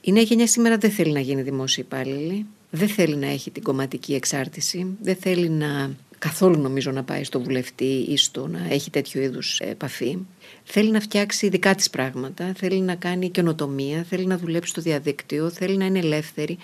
Η 0.00 0.12
νέα 0.12 0.22
γενιά 0.22 0.46
σήμερα 0.46 0.78
δεν 0.78 0.90
θέλει 0.90 1.12
να 1.12 1.20
γίνει 1.20 1.42
δημόσια 1.42 1.84
υπάλληλη, 1.86 2.46
δεν 2.70 2.88
θέλει 2.88 3.16
να 3.16 3.26
έχει 3.26 3.50
την 3.50 3.62
κομματική 3.62 4.14
εξάρτηση, 4.14 4.96
δεν 5.02 5.16
θέλει 5.16 5.48
να 5.48 5.96
καθόλου 6.18 6.60
νομίζω 6.60 6.90
να 6.90 7.02
πάει 7.02 7.24
στο 7.24 7.40
βουλευτή 7.40 8.06
ή 8.08 8.16
στο 8.16 8.46
να 8.46 8.66
έχει 8.70 8.90
τέτοιο 8.90 9.22
είδους 9.22 9.60
επαφή. 9.60 10.18
Θέλει 10.64 10.90
να 10.90 11.00
φτιάξει 11.00 11.48
δικά 11.48 11.74
της 11.74 11.90
πράγματα, 11.90 12.52
θέλει 12.56 12.80
να 12.80 12.94
κάνει 12.94 13.30
καινοτομία, 13.30 14.04
θέλει 14.08 14.26
να 14.26 14.38
δουλέψει 14.38 14.70
στο 14.70 14.80
διαδίκτυο, 14.80 15.50
θέλει 15.50 15.76
να 15.76 15.84
είναι 15.84 15.98
ελεύθερη. 15.98 16.58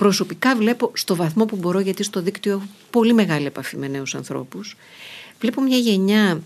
Προσωπικά 0.00 0.56
βλέπω 0.56 0.90
στο 0.94 1.16
βαθμό 1.16 1.44
που 1.44 1.56
μπορώ, 1.56 1.80
γιατί 1.80 2.02
στο 2.02 2.22
δίκτυο 2.22 2.52
έχω 2.52 2.62
πολύ 2.90 3.12
μεγάλη 3.12 3.46
επαφή 3.46 3.76
με 3.76 3.88
νέους 3.88 4.14
ανθρώπους. 4.14 4.76
Βλέπω 5.40 5.62
μια 5.62 5.76
γενιά, 5.76 6.40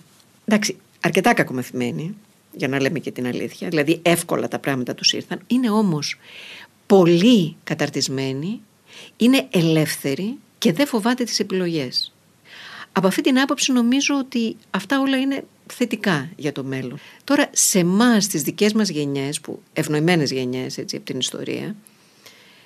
εντάξει, 0.45 0.77
αρκετά 1.01 1.35
κακομαθημένη, 1.35 2.15
για 2.53 2.69
να 2.69 2.81
λέμε 2.81 2.99
και 2.99 3.11
την 3.11 3.27
αλήθεια, 3.27 3.69
δηλαδή 3.69 4.01
εύκολα 4.03 4.49
τα 4.49 4.59
πράγματα 4.59 4.95
τους 4.95 5.13
ήρθαν, 5.13 5.41
είναι 5.47 5.71
όμως 5.71 6.19
πολύ 6.87 7.57
καταρτισμένοι, 7.65 8.61
είναι 9.17 9.47
ελεύθεροι 9.51 10.39
και 10.59 10.73
δεν 10.73 10.87
φοβάται 10.87 11.25
τις 11.25 11.39
επιλογές. 11.39 12.13
Από 12.93 13.07
αυτή 13.07 13.21
την 13.21 13.41
άποψη 13.41 13.73
νομίζω 13.73 14.19
ότι 14.19 14.57
αυτά 14.71 15.01
όλα 15.01 15.17
είναι 15.17 15.45
θετικά 15.67 16.29
για 16.37 16.53
το 16.53 16.65
μέλλον. 16.65 16.99
Τώρα 17.25 17.51
σε 17.53 17.79
εμάς 17.79 18.27
τις 18.27 18.43
δικές 18.43 18.73
μας 18.73 18.89
γενιές, 18.89 19.41
που 19.41 19.63
ευνοημένες 19.73 20.31
γενιές 20.31 20.79
έτσι, 20.79 20.97
από 20.97 21.05
την 21.05 21.19
ιστορία, 21.19 21.75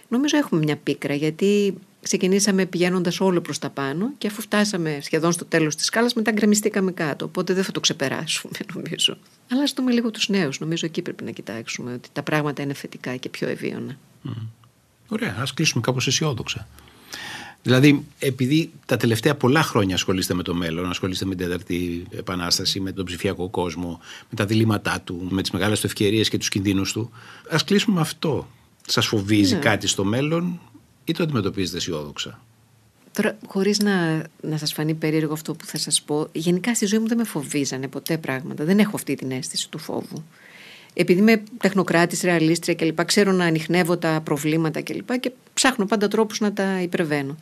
νομίζω 0.08 0.36
έχουμε 0.36 0.60
μια 0.60 0.76
πίκρα 0.76 1.14
γιατί 1.14 1.74
ξεκινήσαμε 2.02 2.66
πηγαίνοντας 2.66 3.20
όλο 3.20 3.40
προς 3.40 3.58
τα 3.58 3.70
πάνω 3.70 4.10
και 4.18 4.26
αφού 4.26 4.40
φτάσαμε 4.40 4.98
σχεδόν 5.02 5.32
στο 5.32 5.44
τέλος 5.44 5.74
της 5.74 5.84
σκάλας, 5.84 6.14
μετά 6.14 6.30
γκρεμιστήκαμε 6.30 6.92
κάτω. 6.92 7.24
Οπότε 7.24 7.54
δεν 7.54 7.64
θα 7.64 7.72
το 7.72 7.80
ξεπεράσουμε, 7.80 8.52
νομίζω. 8.74 9.16
Αλλά 9.50 9.62
ας 9.62 9.72
δούμε 9.72 9.92
λίγο 9.92 10.10
τους 10.10 10.28
νέους. 10.28 10.60
Νομίζω 10.60 10.86
εκεί 10.86 11.02
πρέπει 11.02 11.24
να 11.24 11.30
κοιτάξουμε 11.30 11.92
ότι 11.92 12.08
τα 12.12 12.22
πράγματα 12.22 12.62
είναι 12.62 12.74
θετικά 12.74 13.16
και 13.16 13.28
πιο 13.28 13.48
ευίωνα. 13.48 13.98
Mm. 14.28 14.30
Ωραία, 15.08 15.36
ας 15.40 15.54
κλείσουμε 15.54 15.82
κάπως 15.82 16.06
αισιόδοξα. 16.06 16.68
Δηλαδή, 17.62 18.04
επειδή 18.18 18.72
τα 18.86 18.96
τελευταία 18.96 19.34
πολλά 19.34 19.62
χρόνια 19.62 19.94
ασχολείστε 19.94 20.34
με 20.34 20.42
το 20.42 20.54
μέλλον, 20.54 20.90
ασχολείστε 20.90 21.24
με 21.24 21.34
την 21.34 21.46
τέταρτη 21.46 22.06
επανάσταση, 22.10 22.80
με 22.80 22.92
τον 22.92 23.04
ψηφιακό 23.04 23.48
κόσμο, 23.48 24.00
με 24.30 24.36
τα 24.36 24.44
διλήμματά 24.44 25.00
του, 25.00 25.26
με 25.30 25.42
τις 25.42 25.50
μεγάλες 25.50 25.80
του 25.80 25.86
ευκαιρίες 25.86 26.28
και 26.28 26.38
τους 26.38 26.48
κινδύνους 26.48 26.92
του, 26.92 27.10
ας 27.50 27.64
κλείσουμε 27.64 27.94
με 27.94 28.00
αυτό. 28.00 28.48
Σας 28.90 29.06
φοβίζει 29.06 29.54
ναι. 29.54 29.60
κάτι 29.60 29.86
στο 29.86 30.04
μέλλον 30.04 30.60
ή 31.04 31.12
το 31.12 31.22
αντιμετωπίζετε 31.22 31.76
αισιόδοξα; 31.76 32.40
Τώρα, 33.12 33.38
χωρίς 33.46 33.78
να, 33.78 34.22
να 34.40 34.56
σας 34.56 34.72
φανεί 34.72 34.94
περίεργο 34.94 35.32
αυτό 35.32 35.54
που 35.54 35.64
θα 35.64 35.78
σας 35.78 36.02
πω, 36.02 36.28
γενικά 36.32 36.74
στη 36.74 36.86
ζωή 36.86 36.98
μου 36.98 37.08
δεν 37.08 37.16
με 37.16 37.24
φοβίζανε 37.24 37.88
ποτέ 37.88 38.18
πράγματα. 38.18 38.64
Δεν 38.64 38.78
έχω 38.78 38.90
αυτή 38.94 39.14
την 39.14 39.30
αίσθηση 39.30 39.70
του 39.70 39.78
φόβου. 39.78 40.24
Επειδή 40.94 41.20
είμαι 41.20 41.42
τεχνοκράτης, 41.58 42.22
ρεαλίστρια 42.22 42.74
κλπ., 42.74 43.04
ξέρω 43.04 43.32
να 43.32 43.44
ανοιχνεύω 43.44 43.96
τα 43.96 44.20
προβλήματα 44.24 44.82
κλπ. 44.82 45.10
Και, 45.10 45.18
και 45.18 45.30
ψάχνω 45.54 45.86
πάντα 45.86 46.08
τρόπους 46.08 46.40
να 46.40 46.52
τα 46.52 46.80
υπερβαίνω. 46.80 47.36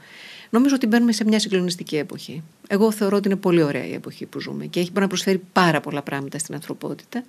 Νομίζω 0.51 0.74
ότι 0.74 0.86
μπαίνουμε 0.86 1.12
σε 1.12 1.24
μια 1.24 1.38
συγκλονιστική 1.38 1.97
εποχή. 1.97 2.42
Εγώ 2.66 2.92
θεωρώ 2.92 3.16
ότι 3.16 3.28
είναι 3.28 3.36
πολύ 3.36 3.62
ωραία 3.62 3.86
η 3.86 3.92
εποχή 3.92 4.26
που 4.26 4.40
ζούμε 4.40 4.66
και 4.66 4.80
έχει 4.80 4.88
μπορεί 4.88 5.01
να 5.01 5.09
προσφέρει 5.09 5.42
πάρα 5.53 5.80
πολλά 5.80 6.03
πράγματα 6.03 6.38
στην 6.38 6.55
ανθρωπότητα. 6.55 7.24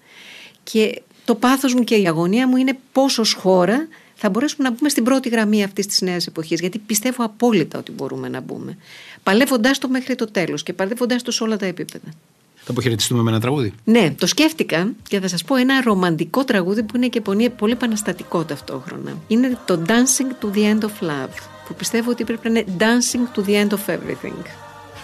Και 0.64 1.02
το 1.26 1.36
πάθος 1.36 1.74
μου 1.74 1.84
και 1.84 1.96
η 1.96 2.08
αγωνία 2.08 2.48
μου 2.48 2.58
είναι 2.58 2.78
πόσος 2.92 3.34
χώρα 3.34 3.88
θα 4.18 4.30
μπορέσουμε 4.30 4.70
να 4.70 4.76
μπούμε 4.76 4.90
στην 4.90 5.04
πρώτη 5.04 5.30
γραμμή 5.30 5.64
αυτής 5.64 5.88
της 5.88 6.02
νέας 6.02 6.28
εποχής. 6.28 6.60
Γιατί 6.60 6.78
πιστεύω 6.80 7.24
απόλυτα 7.24 7.80
ότι 7.80 7.92
μπορούμε 7.92 8.30
να 8.30 8.42
μπούμε. 8.42 8.78
Παλεύοντάς 9.24 9.78
το 9.78 9.90
μέχρι 9.90 10.16
το 10.16 10.32
τέλος 10.32 10.64
και 10.64 10.74
παλεύοντάς 10.74 11.22
το 11.22 11.32
σε 11.32 11.44
όλα 11.44 11.58
τα 11.58 11.66
επίπεδα. 11.66 12.08
Θα 12.56 12.72
αποχαιρετιστούμε 12.72 13.22
με 13.22 13.30
ένα 13.30 13.40
τραγούδι. 13.40 13.74
Ναι, 13.84 14.16
το 14.20 14.28
σκέφτηκα 14.28 14.92
και 15.08 15.20
θα 15.20 15.28
σας 15.28 15.44
πω 15.44 15.56
ένα 15.56 15.82
ρομαντικό 15.82 16.44
τραγούδι 16.44 16.84
που 16.84 16.96
είναι 16.96 17.08
και 17.08 17.22
πολύ, 17.22 17.50
πολύ 17.50 17.72
επαναστατικό 17.72 18.44
ταυτόχρονα. 18.44 19.18
Είναι 19.28 19.58
το 19.66 19.82
Dancing 19.88 20.46
to 20.46 20.58
the 20.58 20.74
End 20.74 20.82
of 20.82 21.10
Love. 21.10 21.34
Που 21.68 21.74
πιστεύω 21.78 22.12
ότι 22.12 22.24
πρέπει 22.24 22.50
να 22.50 22.60
είναι 22.60 22.76
Dancing 22.80 23.38
to 23.38 23.48
the 23.48 23.68
End 23.68 23.70
of 23.70 23.94
Everything. 23.94 24.46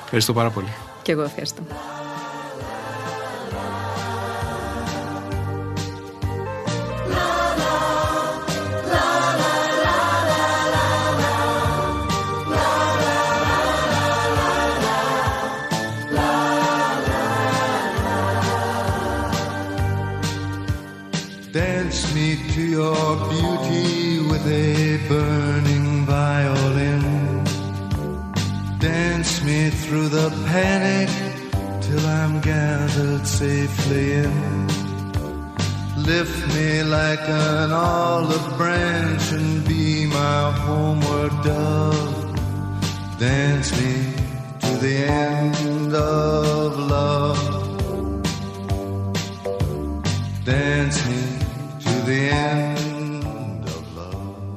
Ευχαριστώ 0.03 0.33
πάρα 0.33 0.49
πολύ. 0.49 0.73
Και 1.01 1.11
εγώ 1.11 1.21
ευχαριστώ. 1.21 1.63
Gathered 33.23 33.27
safely 33.27 34.13
in. 34.13 34.67
Lift 35.97 36.53
me 36.55 36.83
like 36.83 37.27
an 37.27 37.71
olive 37.71 38.57
branch 38.57 39.31
and 39.31 39.65
be 39.67 40.05
my 40.07 40.51
homeward 40.65 41.31
dove. 41.43 42.35
Dance 43.19 43.71
me 43.79 44.13
to 44.59 44.71
the 44.85 44.95
end 45.05 45.93
of 45.93 46.77
love. 46.93 47.43
Dance 50.45 50.99
me 51.07 51.21
the 52.05 52.29
end 52.29 53.65
of 53.65 53.83
love. 53.95 54.51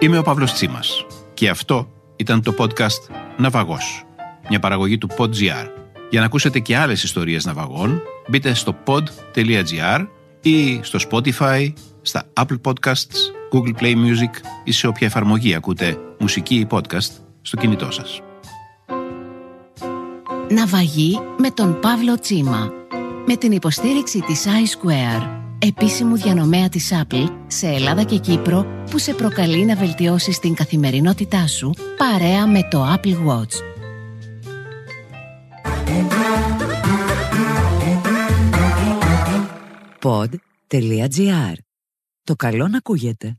Είμαι 0.00 0.18
ο 0.18 0.22
Παύλος 0.22 0.52
Τσίμας 0.52 1.06
και 1.34 1.48
αυτό 1.48 1.88
ήταν 2.16 2.42
το 2.42 2.54
podcast 2.58 3.25
«Ναυαγός», 3.36 4.04
μια 4.48 4.58
παραγωγή 4.58 4.98
του 4.98 5.08
PodGR. 5.18 5.66
Για 6.10 6.20
να 6.20 6.26
ακούσετε 6.26 6.58
και 6.58 6.76
άλλες 6.76 7.02
ιστορίες 7.02 7.44
ναυαγών, 7.44 8.02
μπείτε 8.28 8.54
στο 8.54 8.76
pod.gr 8.84 10.06
ή 10.42 10.80
στο 10.82 10.98
Spotify, 11.10 11.72
στα 12.02 12.24
Apple 12.32 12.60
Podcasts, 12.62 13.16
Google 13.52 13.82
Play 13.82 13.94
Music 13.94 14.30
ή 14.64 14.72
σε 14.72 14.86
όποια 14.86 15.06
εφαρμογή 15.06 15.54
ακούτε 15.54 15.98
μουσική 16.18 16.54
ή 16.54 16.66
podcast 16.70 17.10
στο 17.42 17.56
κινητό 17.56 17.90
σας. 17.90 18.20
Ναυαγή 20.50 21.20
με 21.38 21.50
τον 21.50 21.80
Παύλο 21.80 22.18
Τσίμα. 22.18 22.72
Με 23.26 23.36
την 23.36 23.52
υποστήριξη 23.52 24.20
της 24.20 24.46
iSquare, 24.46 25.45
επίσημου 25.58 26.16
διανομέα 26.16 26.68
της 26.68 26.92
Apple 26.92 27.28
σε 27.46 27.66
Ελλάδα 27.66 28.02
και 28.02 28.18
Κύπρο 28.18 28.66
που 28.90 28.98
σε 28.98 29.14
προκαλεί 29.14 29.64
να 29.64 29.76
βελτιώσεις 29.76 30.38
την 30.38 30.54
καθημερινότητά 30.54 31.46
σου 31.46 31.74
παρέα 31.96 32.46
με 32.46 32.68
το 32.70 32.94
Apple 32.94 33.26
Watch. 33.26 33.62
Pod.gr. 40.02 41.54
Το 42.22 42.34
καλό 42.34 42.68
να 42.68 42.76
ακούγεται. 42.76 43.36